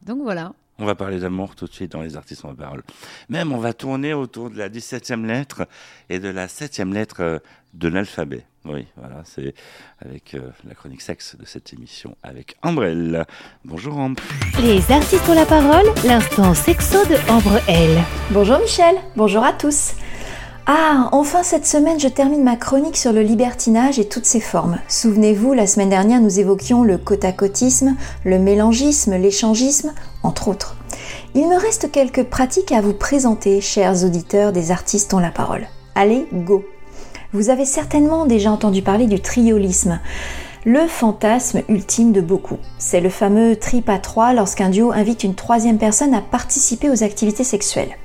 donc 0.03 0.21
voilà. 0.23 0.53
On 0.77 0.85
va 0.85 0.95
parler 0.95 1.19
d'amour 1.19 1.55
tout 1.55 1.67
de 1.67 1.73
suite 1.73 1.93
dans 1.93 2.01
les 2.01 2.17
artistes 2.17 2.43
en 2.43 2.53
parole. 2.53 2.83
Même 3.29 3.53
on 3.53 3.57
va 3.57 3.73
tourner 3.73 4.13
autour 4.13 4.49
de 4.49 4.57
la 4.57 4.67
17e 4.67 5.25
lettre 5.25 5.67
et 6.09 6.19
de 6.19 6.27
la 6.27 6.47
7e 6.47 6.93
lettre 6.93 7.21
euh, 7.21 7.39
de 7.73 7.87
l'alphabet. 7.87 8.45
Oui, 8.65 8.87
voilà, 8.97 9.21
c'est 9.23 9.53
avec 10.03 10.33
euh, 10.33 10.49
la 10.67 10.73
chronique 10.73 11.01
sexe 11.01 11.37
de 11.37 11.45
cette 11.45 11.71
émission 11.71 12.17
avec 12.23 12.57
Ambrelle. 12.61 13.25
Bonjour 13.63 13.97
Ambre. 13.97 14.21
Les 14.61 14.91
artistes 14.91 15.29
ont 15.29 15.35
la 15.35 15.45
parole, 15.45 15.85
l'instant 16.03 16.53
sexo 16.53 17.05
de 17.05 17.15
Ambre 17.31 17.61
L. 17.67 18.01
Bonjour 18.31 18.59
Michel, 18.59 18.95
bonjour 19.15 19.43
à 19.43 19.53
tous. 19.53 19.93
Ah, 20.67 21.09
enfin 21.11 21.43
cette 21.43 21.67
semaine, 21.67 21.99
je 21.99 22.07
termine 22.07 22.43
ma 22.43 22.55
chronique 22.55 22.97
sur 22.97 23.13
le 23.13 23.21
libertinage 23.21 23.99
et 23.99 24.07
toutes 24.07 24.25
ses 24.25 24.39
formes. 24.39 24.79
Souvenez-vous, 24.87 25.53
la 25.53 25.67
semaine 25.67 25.89
dernière, 25.91 26.19
nous 26.19 26.39
évoquions 26.39 26.83
le 26.83 26.97
côte-à-côtisme, 26.97 27.95
le 28.23 28.39
mélangisme, 28.39 29.15
l'échangisme, 29.15 29.93
entre 30.23 30.47
autres. 30.47 30.75
Il 31.35 31.47
me 31.47 31.55
reste 31.55 31.91
quelques 31.91 32.23
pratiques 32.23 32.71
à 32.71 32.81
vous 32.81 32.93
présenter, 32.93 33.61
chers 33.61 34.03
auditeurs 34.03 34.53
des 34.53 34.71
artistes 34.71 35.13
ont 35.13 35.19
la 35.19 35.29
parole. 35.29 35.67
Allez, 35.93 36.25
go 36.33 36.65
Vous 37.31 37.51
avez 37.51 37.65
certainement 37.65 38.25
déjà 38.25 38.49
entendu 38.51 38.81
parler 38.81 39.05
du 39.05 39.19
triolisme 39.19 39.99
le 40.65 40.87
fantasme 40.87 41.61
ultime 41.69 42.11
de 42.11 42.21
beaucoup. 42.21 42.57
C'est 42.79 42.99
le 42.99 43.09
fameux 43.09 43.55
trip 43.55 43.87
à 43.87 43.99
trois 43.99 44.33
lorsqu'un 44.33 44.69
duo 44.69 44.91
invite 44.91 45.23
une 45.23 45.35
troisième 45.35 45.77
personne 45.77 46.15
à 46.15 46.21
participer 46.21 46.89
aux 46.89 47.03
activités 47.03 47.43
sexuelles. 47.43 47.95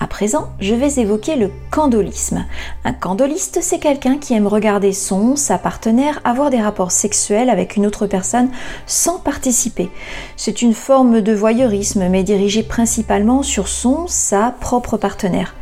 À 0.00 0.08
présent, 0.08 0.48
je 0.58 0.74
vais 0.74 1.00
évoquer 1.00 1.36
le 1.36 1.52
candolisme. 1.70 2.44
Un 2.84 2.92
candoliste, 2.92 3.60
c'est 3.62 3.78
quelqu'un 3.78 4.18
qui 4.18 4.34
aime 4.34 4.48
regarder 4.48 4.92
son, 4.92 5.36
sa 5.36 5.58
partenaire 5.58 6.20
avoir 6.24 6.50
des 6.50 6.60
rapports 6.60 6.90
sexuels 6.90 7.48
avec 7.48 7.76
une 7.76 7.86
autre 7.86 8.08
personne 8.08 8.50
sans 8.86 9.20
participer. 9.20 9.88
C'est 10.36 10.60
une 10.60 10.74
forme 10.74 11.20
de 11.20 11.32
voyeurisme, 11.32 12.08
mais 12.08 12.24
dirigée 12.24 12.64
principalement 12.64 13.44
sur 13.44 13.68
son, 13.68 14.08
sa 14.08 14.52
propre 14.60 14.96
partenaire. 14.96 15.54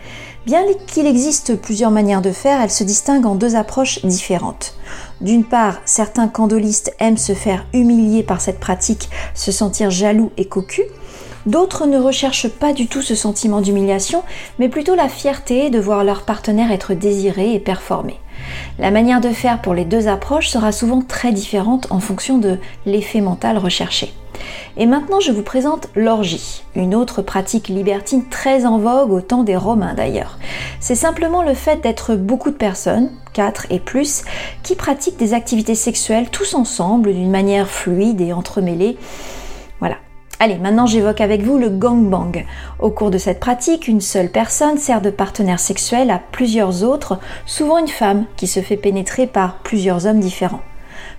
Bien 0.47 0.63
qu'il 0.87 1.07
existe 1.07 1.61
plusieurs 1.61 1.91
manières 1.91 2.23
de 2.23 2.33
faire, 2.33 2.63
elles 2.63 2.71
se 2.71 2.83
distinguent 2.83 3.27
en 3.27 3.35
deux 3.35 3.57
approches 3.57 4.05
différentes. 4.07 4.75
D'une 5.21 5.45
part, 5.45 5.81
certains 5.85 6.29
candolistes 6.29 6.95
aiment 6.99 7.19
se 7.19 7.35
faire 7.35 7.67
humilier 7.75 8.23
par 8.23 8.41
cette 8.41 8.59
pratique, 8.59 9.11
se 9.35 9.53
sentir 9.53 9.91
jaloux 9.91 10.33
et 10.37 10.47
cocu. 10.47 10.83
D'autres 11.47 11.87
ne 11.87 11.99
recherchent 11.99 12.49
pas 12.49 12.73
du 12.73 12.87
tout 12.87 13.03
ce 13.03 13.15
sentiment 13.15 13.61
d'humiliation, 13.61 14.23
mais 14.59 14.69
plutôt 14.69 14.95
la 14.95 15.09
fierté 15.09 15.71
de 15.71 15.79
voir 15.79 16.05
leur 16.05 16.23
partenaire 16.23 16.73
être 16.73 16.95
désiré 16.95 17.55
et 17.55 17.61
performer. 17.61 18.19
La 18.79 18.91
manière 18.91 19.21
de 19.21 19.31
faire 19.31 19.61
pour 19.61 19.75
les 19.75 19.85
deux 19.85 20.09
approches 20.09 20.49
sera 20.49 20.73
souvent 20.73 21.03
très 21.03 21.33
différente 21.33 21.87
en 21.91 22.01
fonction 22.01 22.39
de 22.39 22.59
l'effet 22.87 23.21
mental 23.21 23.59
recherché. 23.59 24.13
Et 24.77 24.87
maintenant, 24.87 25.21
je 25.21 25.33
vous 25.33 25.43
présente 25.43 25.89
l'orgie, 25.95 26.65
une 26.75 26.95
autre 26.95 27.23
pratique 27.23 27.69
libertine 27.69 28.29
très 28.29 28.67
en 28.67 28.79
vogue 28.79 29.13
au 29.13 29.21
temps 29.21 29.43
des 29.43 29.57
Romains 29.57 29.95
d'ailleurs. 29.95 30.39
C'est 30.81 30.95
simplement 30.95 31.43
le 31.43 31.55
fait 31.55 31.83
d'être 31.83 32.15
beaucoup 32.15 32.51
de 32.51 32.57
personnes, 32.57 33.11
4 33.33 33.67
et 33.71 33.81
plus, 33.81 34.25
qui 34.63 34.75
pratiquent 34.75 35.19
des 35.19 35.35
activités 35.35 35.75
sexuelles 35.75 36.31
tous 36.31 36.55
ensemble 36.55 37.13
d'une 37.13 37.31
manière 37.31 37.69
fluide 37.69 38.21
et 38.21 38.33
entremêlée. 38.33 38.97
Voilà. 39.81 39.97
Allez, 40.43 40.57
maintenant 40.57 40.87
j'évoque 40.87 41.21
avec 41.21 41.43
vous 41.43 41.59
le 41.59 41.69
gangbang. 41.69 42.47
Au 42.79 42.91
cours 42.91 43.11
de 43.11 43.19
cette 43.19 43.41
pratique, 43.41 43.89
une 43.89 44.01
seule 44.01 44.31
personne 44.31 44.79
sert 44.79 45.03
de 45.03 45.11
partenaire 45.11 45.61
sexuel 45.61 46.11
à 46.11 46.19
plusieurs 46.33 46.83
autres, 46.83 47.19
souvent 47.45 47.77
une 47.77 47.89
femme 47.89 48.25
qui 48.37 48.47
se 48.47 48.61
fait 48.61 48.79
pénétrer 48.79 49.27
par 49.27 49.59
plusieurs 49.59 50.07
hommes 50.07 50.21
différents. 50.21 50.63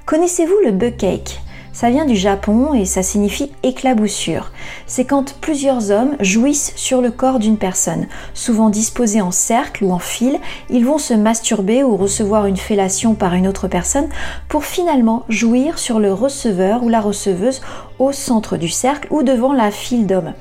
Connaissez-vous 0.07 0.57
le 0.65 0.71
butt 0.71 0.97
cake? 0.97 1.39
Ça 1.73 1.89
vient 1.89 2.05
du 2.05 2.15
Japon 2.15 2.73
et 2.73 2.85
ça 2.85 3.03
signifie 3.03 3.51
éclaboussure. 3.63 4.51
C'est 4.87 5.05
quand 5.05 5.35
plusieurs 5.39 5.91
hommes 5.91 6.15
jouissent 6.19 6.73
sur 6.75 7.01
le 7.01 7.11
corps 7.11 7.39
d'une 7.39 7.57
personne. 7.57 8.07
Souvent 8.33 8.69
disposés 8.69 9.21
en 9.21 9.31
cercle 9.31 9.85
ou 9.85 9.91
en 9.91 9.99
file, 9.99 10.39
ils 10.69 10.85
vont 10.85 10.97
se 10.97 11.13
masturber 11.13 11.83
ou 11.83 11.95
recevoir 11.95 12.45
une 12.45 12.57
fellation 12.57 13.13
par 13.13 13.33
une 13.33 13.47
autre 13.47 13.67
personne 13.67 14.09
pour 14.49 14.65
finalement 14.65 15.23
jouir 15.29 15.79
sur 15.79 15.99
le 15.99 16.13
receveur 16.13 16.83
ou 16.83 16.89
la 16.89 17.01
receveuse 17.01 17.61
au 17.99 18.11
centre 18.11 18.57
du 18.57 18.69
cercle 18.69 19.07
ou 19.11 19.23
devant 19.23 19.53
la 19.53 19.71
file 19.71 20.07
d'hommes. 20.07 20.33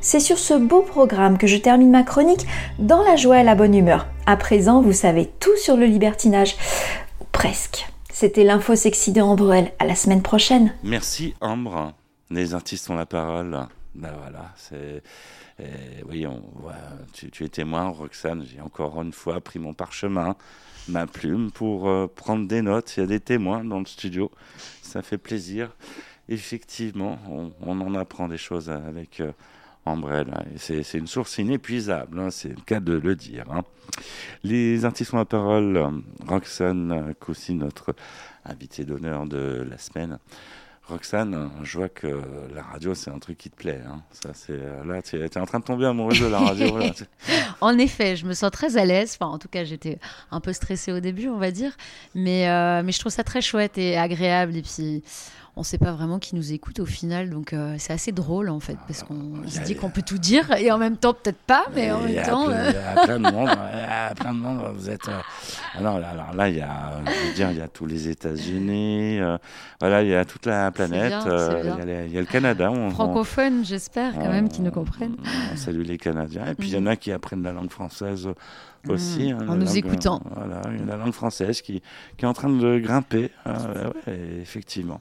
C'est 0.00 0.20
sur 0.20 0.38
ce 0.38 0.54
beau 0.54 0.82
programme 0.82 1.36
que 1.36 1.48
je 1.48 1.56
termine 1.56 1.90
ma 1.90 2.04
chronique 2.04 2.46
dans 2.78 3.02
la 3.02 3.16
joie 3.16 3.40
et 3.40 3.44
la 3.44 3.56
bonne 3.56 3.74
humeur. 3.74 4.06
À 4.26 4.36
présent, 4.36 4.80
vous 4.80 4.92
savez 4.92 5.30
tout 5.40 5.56
sur 5.56 5.76
le 5.76 5.86
libertinage. 5.86 6.56
presque. 7.32 7.88
C'était 8.18 8.44
l'info 8.44 8.74
sexy 8.74 9.12
de 9.12 9.20
Ambrelle. 9.20 9.72
À 9.78 9.84
la 9.84 9.94
semaine 9.94 10.22
prochaine. 10.22 10.72
Merci 10.82 11.34
Ambre. 11.42 11.92
Les 12.30 12.54
artistes 12.54 12.88
ont 12.88 12.94
la 12.94 13.04
parole. 13.04 13.54
Ben 13.94 14.10
voilà, 14.18 14.54
c'est. 14.56 15.02
oui, 16.08 16.26
on, 16.26 16.42
tu, 17.12 17.30
tu, 17.30 17.44
es 17.44 17.50
témoin, 17.50 17.88
Roxane. 17.88 18.42
J'ai 18.50 18.62
encore 18.62 19.02
une 19.02 19.12
fois 19.12 19.42
pris 19.42 19.58
mon 19.58 19.74
parchemin, 19.74 20.34
ma 20.88 21.06
plume 21.06 21.50
pour 21.50 21.90
euh, 21.90 22.06
prendre 22.06 22.48
des 22.48 22.62
notes. 22.62 22.96
Il 22.96 23.00
y 23.00 23.02
a 23.02 23.06
des 23.06 23.20
témoins 23.20 23.62
dans 23.64 23.80
le 23.80 23.84
studio. 23.84 24.30
Ça 24.80 25.02
fait 25.02 25.18
plaisir. 25.18 25.76
Effectivement, 26.30 27.18
on, 27.28 27.80
en 27.82 27.94
apprend 27.94 28.28
des 28.28 28.38
choses 28.38 28.70
avec. 28.70 29.20
Euh, 29.20 29.32
c'est 30.56 30.94
une 30.94 31.06
source 31.06 31.38
inépuisable, 31.38 32.18
hein, 32.18 32.30
c'est 32.30 32.48
le 32.48 32.62
cas 32.64 32.80
de 32.80 32.94
le 32.94 33.14
dire. 33.14 33.44
Hein. 33.50 33.62
Les 34.42 34.84
artistes 34.84 35.14
ont 35.14 35.18
la 35.18 35.24
parole. 35.24 36.02
Roxane 36.26 37.14
Coussi, 37.20 37.54
notre 37.54 37.94
invité 38.44 38.84
d'honneur 38.84 39.26
de 39.26 39.66
la 39.68 39.78
semaine. 39.78 40.18
Roxane, 40.88 41.50
je 41.64 41.78
vois 41.78 41.88
que 41.88 42.22
la 42.54 42.62
radio, 42.62 42.94
c'est 42.94 43.10
un 43.10 43.18
truc 43.18 43.38
qui 43.38 43.50
te 43.50 43.56
plaît. 43.56 43.80
Hein. 43.88 44.02
Ça, 44.12 44.30
c'est 44.34 44.56
là, 44.84 45.02
tu 45.02 45.16
es, 45.16 45.38
en 45.38 45.44
train 45.44 45.58
de 45.58 45.64
tomber 45.64 45.86
amoureuse 45.86 46.20
de 46.20 46.26
la 46.26 46.38
radio. 46.38 46.78
en 47.60 47.76
effet, 47.78 48.14
je 48.14 48.24
me 48.24 48.34
sens 48.34 48.52
très 48.52 48.76
à 48.76 48.84
l'aise. 48.84 49.16
En 49.20 49.38
tout 49.38 49.48
cas, 49.48 49.64
j'étais 49.64 49.98
un 50.30 50.38
peu 50.38 50.52
stressée 50.52 50.92
au 50.92 51.00
début, 51.00 51.28
on 51.28 51.38
va 51.38 51.50
dire, 51.50 51.76
mais 52.14 52.48
euh, 52.48 52.82
mais 52.84 52.92
je 52.92 53.00
trouve 53.00 53.10
ça 53.10 53.24
très 53.24 53.40
chouette 53.40 53.78
et 53.78 53.98
agréable. 53.98 54.56
Et 54.56 54.62
puis, 54.62 55.02
on 55.56 55.60
ne 55.60 55.64
sait 55.64 55.78
pas 55.78 55.92
vraiment 55.92 56.18
qui 56.18 56.34
nous 56.34 56.52
écoute 56.52 56.80
au 56.80 56.86
final. 56.86 57.30
Donc 57.30 57.54
euh, 57.54 57.76
c'est 57.78 57.94
assez 57.94 58.12
drôle 58.12 58.50
en 58.50 58.60
fait, 58.60 58.76
parce 58.86 59.02
qu'on 59.02 59.32
se 59.48 59.60
dit 59.60 59.74
qu'on 59.74 59.88
peut 59.88 60.02
tout 60.02 60.18
dire 60.18 60.52
et 60.52 60.70
en 60.70 60.76
même 60.76 60.98
temps 60.98 61.14
peut-être 61.14 61.38
pas, 61.38 61.64
mais 61.74 61.90
en 61.90 62.00
même 62.00 62.22
temps. 62.24 62.50
Il 62.50 62.54
y 62.54 62.76
a 62.76 63.04
plein 63.04 63.18
de 63.18 63.30
monde, 63.30 63.50
plein 64.16 64.34
de 64.34 64.38
monde. 64.38 64.74
Vous 64.76 64.90
êtes. 64.90 65.08
Euh, 65.08 65.20
alors, 65.78 65.98
là, 65.98 66.48
il 66.48 66.56
y 66.56 66.60
a, 66.60 67.00
je 67.06 67.28
veux 67.28 67.34
dire, 67.34 67.50
il 67.50 67.56
y 67.56 67.62
a 67.62 67.68
tous 67.68 67.86
les 67.86 68.08
États-Unis. 68.08 69.18
Euh, 69.18 69.38
voilà, 69.80 70.02
il 70.02 70.08
y 70.08 70.14
a 70.14 70.26
toute 70.26 70.44
la 70.44 70.70
planète. 70.70 71.14
Il 71.24 72.12
y, 72.12 72.18
a 72.18 72.20
le 72.20 72.26
Canada. 72.26 72.70
Francophones, 72.90 73.64
j'espère 73.64 74.12
quand 74.14 74.28
même, 74.28 74.50
qui 74.50 74.60
nous 74.60 74.70
comprennent. 74.70 75.16
On 75.52 75.56
salue 75.56 75.82
les 75.82 75.96
Canadiens. 75.96 76.46
Et 76.46 76.54
puis 76.54 76.68
il 76.68 76.74
y 76.74 76.78
en 76.78 76.86
a 76.86 76.96
qui 76.96 77.12
apprennent 77.12 77.42
la 77.42 77.52
langue 77.52 77.70
française 77.70 78.28
aussi. 78.90 79.32
Mmh. 79.32 79.38
Hein, 79.40 79.48
en 79.48 79.56
nous 79.56 79.76
écoutant. 79.76 80.20
Voilà, 80.34 80.62
la 80.86 80.96
langue 80.96 81.12
française 81.12 81.62
qui, 81.62 81.82
qui 82.16 82.24
est 82.24 82.28
en 82.28 82.32
train 82.32 82.50
de 82.50 82.78
grimper, 82.78 83.30
euh, 83.46 83.90
effectivement. 84.40 85.00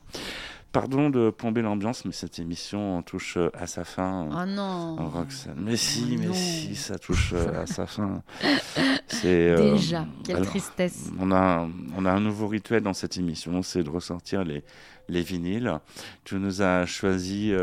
Pardon 0.71 1.09
de 1.09 1.29
plomber 1.29 1.61
l'ambiance, 1.61 2.03
mais 2.03 2.11
cette 2.11 2.37
émission 2.37 3.01
touche 3.01 3.37
euh, 3.37 3.49
à 3.53 3.65
sa 3.65 3.85
fin. 3.85 4.27
Oh 4.29 4.45
non 4.45 4.97
Roxane. 4.97 5.55
Mais 5.57 5.77
si, 5.77 6.17
mais 6.19 6.33
si, 6.33 6.75
ça 6.75 6.99
touche 6.99 7.31
euh, 7.33 7.63
à 7.63 7.65
sa 7.65 7.85
fin. 7.85 8.21
C'est, 9.07 9.55
Déjà, 9.55 10.05
quelle 10.25 10.45
tristesse. 10.45 11.11
On 11.19 11.31
a, 11.31 11.65
on 11.95 12.05
a 12.05 12.11
un 12.11 12.19
nouveau 12.19 12.47
rituel 12.47 12.83
dans 12.83 12.93
cette 12.93 13.17
émission, 13.17 13.61
c'est 13.61 13.83
de 13.83 13.89
ressortir 13.89 14.43
les, 14.43 14.63
les 15.07 15.21
vinyles. 15.21 15.79
Tu 16.23 16.35
nous 16.35 16.61
as 16.63 16.85
choisi 16.87 17.53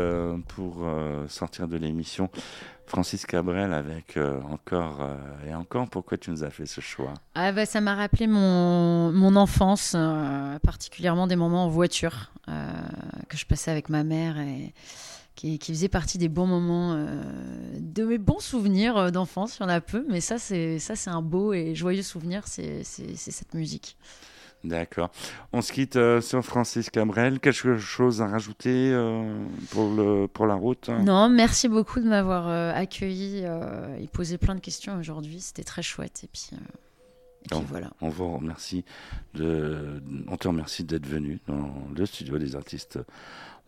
pour 0.47 0.87
sortir 1.27 1.67
de 1.67 1.75
l'émission 1.75 2.29
Francis 2.85 3.25
Cabrel 3.25 3.73
avec 3.73 4.17
euh, 4.17 4.39
encore 4.43 5.01
euh, 5.01 5.15
et 5.47 5.55
encore. 5.55 5.89
Pourquoi 5.89 6.17
tu 6.17 6.31
nous 6.31 6.43
as 6.43 6.49
fait 6.49 6.65
ce 6.65 6.81
choix? 6.81 7.13
Ah 7.35 7.51
bah, 7.51 7.65
Ça 7.65 7.81
m'a 7.81 7.95
rappelé 7.95 8.27
mon, 8.27 9.11
mon 9.11 9.35
enfance, 9.35 9.93
euh, 9.95 10.59
particulièrement 10.59 11.27
des 11.27 11.35
moments 11.35 11.65
en 11.65 11.69
voiture 11.69 12.31
que 13.29 13.37
je 13.37 13.45
passais 13.45 13.71
avec 13.71 13.87
ma 13.87 14.03
mère 14.03 14.37
et 14.37 14.73
qui, 15.35 15.57
faisait 15.57 15.87
partie 15.87 16.17
des 16.17 16.27
bons 16.27 16.45
moments, 16.45 16.93
de 17.79 18.03
mes 18.03 18.17
bons 18.17 18.41
souvenirs 18.41 19.13
d'enfance. 19.13 19.57
Il 19.57 19.63
y 19.63 19.65
en 19.65 19.69
a 19.69 19.79
peu, 19.79 20.05
mais 20.09 20.19
ça, 20.19 20.37
c'est 20.37 20.79
un 21.07 21.21
beau 21.21 21.53
et 21.53 21.73
joyeux 21.73 22.01
souvenir. 22.01 22.43
C'est 22.45 22.83
cette 22.83 23.53
musique. 23.53 23.95
D'accord. 24.63 25.11
On 25.51 25.61
se 25.61 25.73
quitte 25.73 25.97
euh, 25.97 26.21
sur 26.21 26.43
Francis 26.43 26.89
Cabrel. 26.89 27.39
Quelque 27.39 27.77
chose 27.77 28.21
à 28.21 28.27
rajouter 28.27 28.91
euh, 28.93 29.45
pour, 29.71 29.93
le, 29.93 30.27
pour 30.27 30.45
la 30.45 30.55
route 30.55 30.89
Non, 30.89 31.27
merci 31.27 31.67
beaucoup 31.67 31.99
de 31.99 32.07
m'avoir 32.07 32.47
euh, 32.47 32.71
accueilli 32.73 33.43
et 33.99 34.07
posé 34.07 34.37
plein 34.37 34.55
de 34.55 34.61
questions 34.61 34.97
aujourd'hui. 34.97 35.41
C'était 35.41 35.63
très 35.63 35.81
chouette. 35.81 36.23
Et 36.23 36.29
puis, 36.31 36.51
voilà. 37.67 37.91
On 37.99 38.07
vous 38.07 38.37
remercie 38.37 38.85
de, 39.33 40.01
on 40.27 40.37
te 40.37 40.47
remercie 40.47 40.85
d'être 40.85 41.07
venu 41.07 41.39
dans 41.47 41.73
le 41.95 42.05
studio 42.05 42.37
des 42.37 42.55
artistes 42.55 42.99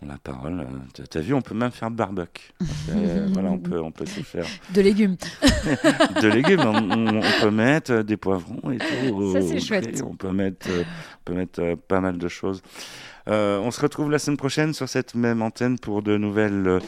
on 0.01 0.07
la 0.07 0.17
parole. 0.17 0.59
Euh, 0.59 1.03
tu 1.09 1.17
as 1.17 1.21
vu, 1.21 1.33
on 1.33 1.41
peut 1.41 1.55
même 1.55 1.71
faire 1.71 1.89
barbecue. 1.91 2.51
Euh, 2.89 3.27
voilà, 3.33 3.51
on 3.51 3.57
peut, 3.57 3.79
on 3.81 3.91
peut 3.91 4.05
tout 4.05 4.23
faire. 4.23 4.45
De 4.73 4.81
légumes. 4.81 5.15
de 6.21 6.27
légumes. 6.27 6.61
On, 6.61 7.41
peut 7.41 7.51
mettre 7.51 7.91
euh, 7.91 8.03
des 8.03 8.17
poivrons 8.17 8.71
et 8.71 8.77
tout. 8.77 9.33
Ça, 9.33 9.41
c'est 9.41 9.59
chouette. 9.59 10.03
On 10.05 10.15
peut 10.15 10.31
mettre, 10.31 10.67
on 10.69 11.23
peut 11.23 11.33
mettre 11.33 11.75
pas 11.87 12.01
mal 12.01 12.17
de 12.17 12.27
choses. 12.27 12.61
on 13.27 13.71
se 13.71 13.81
retrouve 13.81 14.11
la 14.11 14.19
semaine 14.19 14.37
prochaine 14.37 14.73
sur 14.73 14.89
cette 14.89 15.15
même 15.15 15.41
antenne 15.41 15.79
pour 15.79 16.01
de 16.01 16.17
nouvelles 16.17 16.79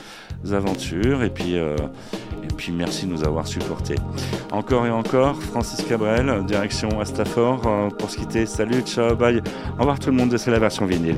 aventures. 0.52 1.24
Et 1.24 1.30
puis, 1.30 1.56
et 1.56 2.54
puis 2.58 2.72
merci 2.72 3.06
de 3.06 3.12
nous 3.12 3.24
avoir 3.24 3.48
supportés. 3.48 3.96
Encore 4.52 4.86
et 4.86 4.92
encore, 4.92 5.42
Francis 5.42 5.84
Cabrel, 5.86 6.46
direction 6.46 7.00
Astafort. 7.00 7.96
pour 7.98 8.10
se 8.10 8.18
quitter, 8.18 8.46
salut, 8.46 8.82
ciao, 8.82 9.16
bye. 9.16 9.42
Au 9.76 9.80
revoir 9.80 10.00
tout 10.00 10.10
le 10.10 10.18
monde, 10.18 10.36
c'est 10.38 10.52
la 10.52 10.60
version 10.60 10.86
vinyle. 10.86 11.18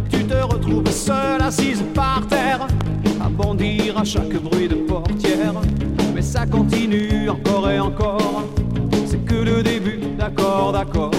te 0.31 0.43
retrouves 0.43 0.91
seule 0.91 1.41
assise 1.41 1.83
par 1.93 2.25
terre, 2.27 2.65
à 3.23 3.29
bondir 3.29 3.97
à 3.97 4.03
chaque 4.03 4.33
bruit 4.41 4.67
de 4.67 4.75
portière. 4.75 5.55
Mais 6.13 6.21
ça 6.21 6.45
continue 6.45 7.29
encore 7.29 7.69
et 7.69 7.79
encore, 7.79 8.43
c'est 9.05 9.23
que 9.25 9.35
le 9.35 9.61
début, 9.61 9.99
d'accord, 10.17 10.71
d'accord. 10.71 11.11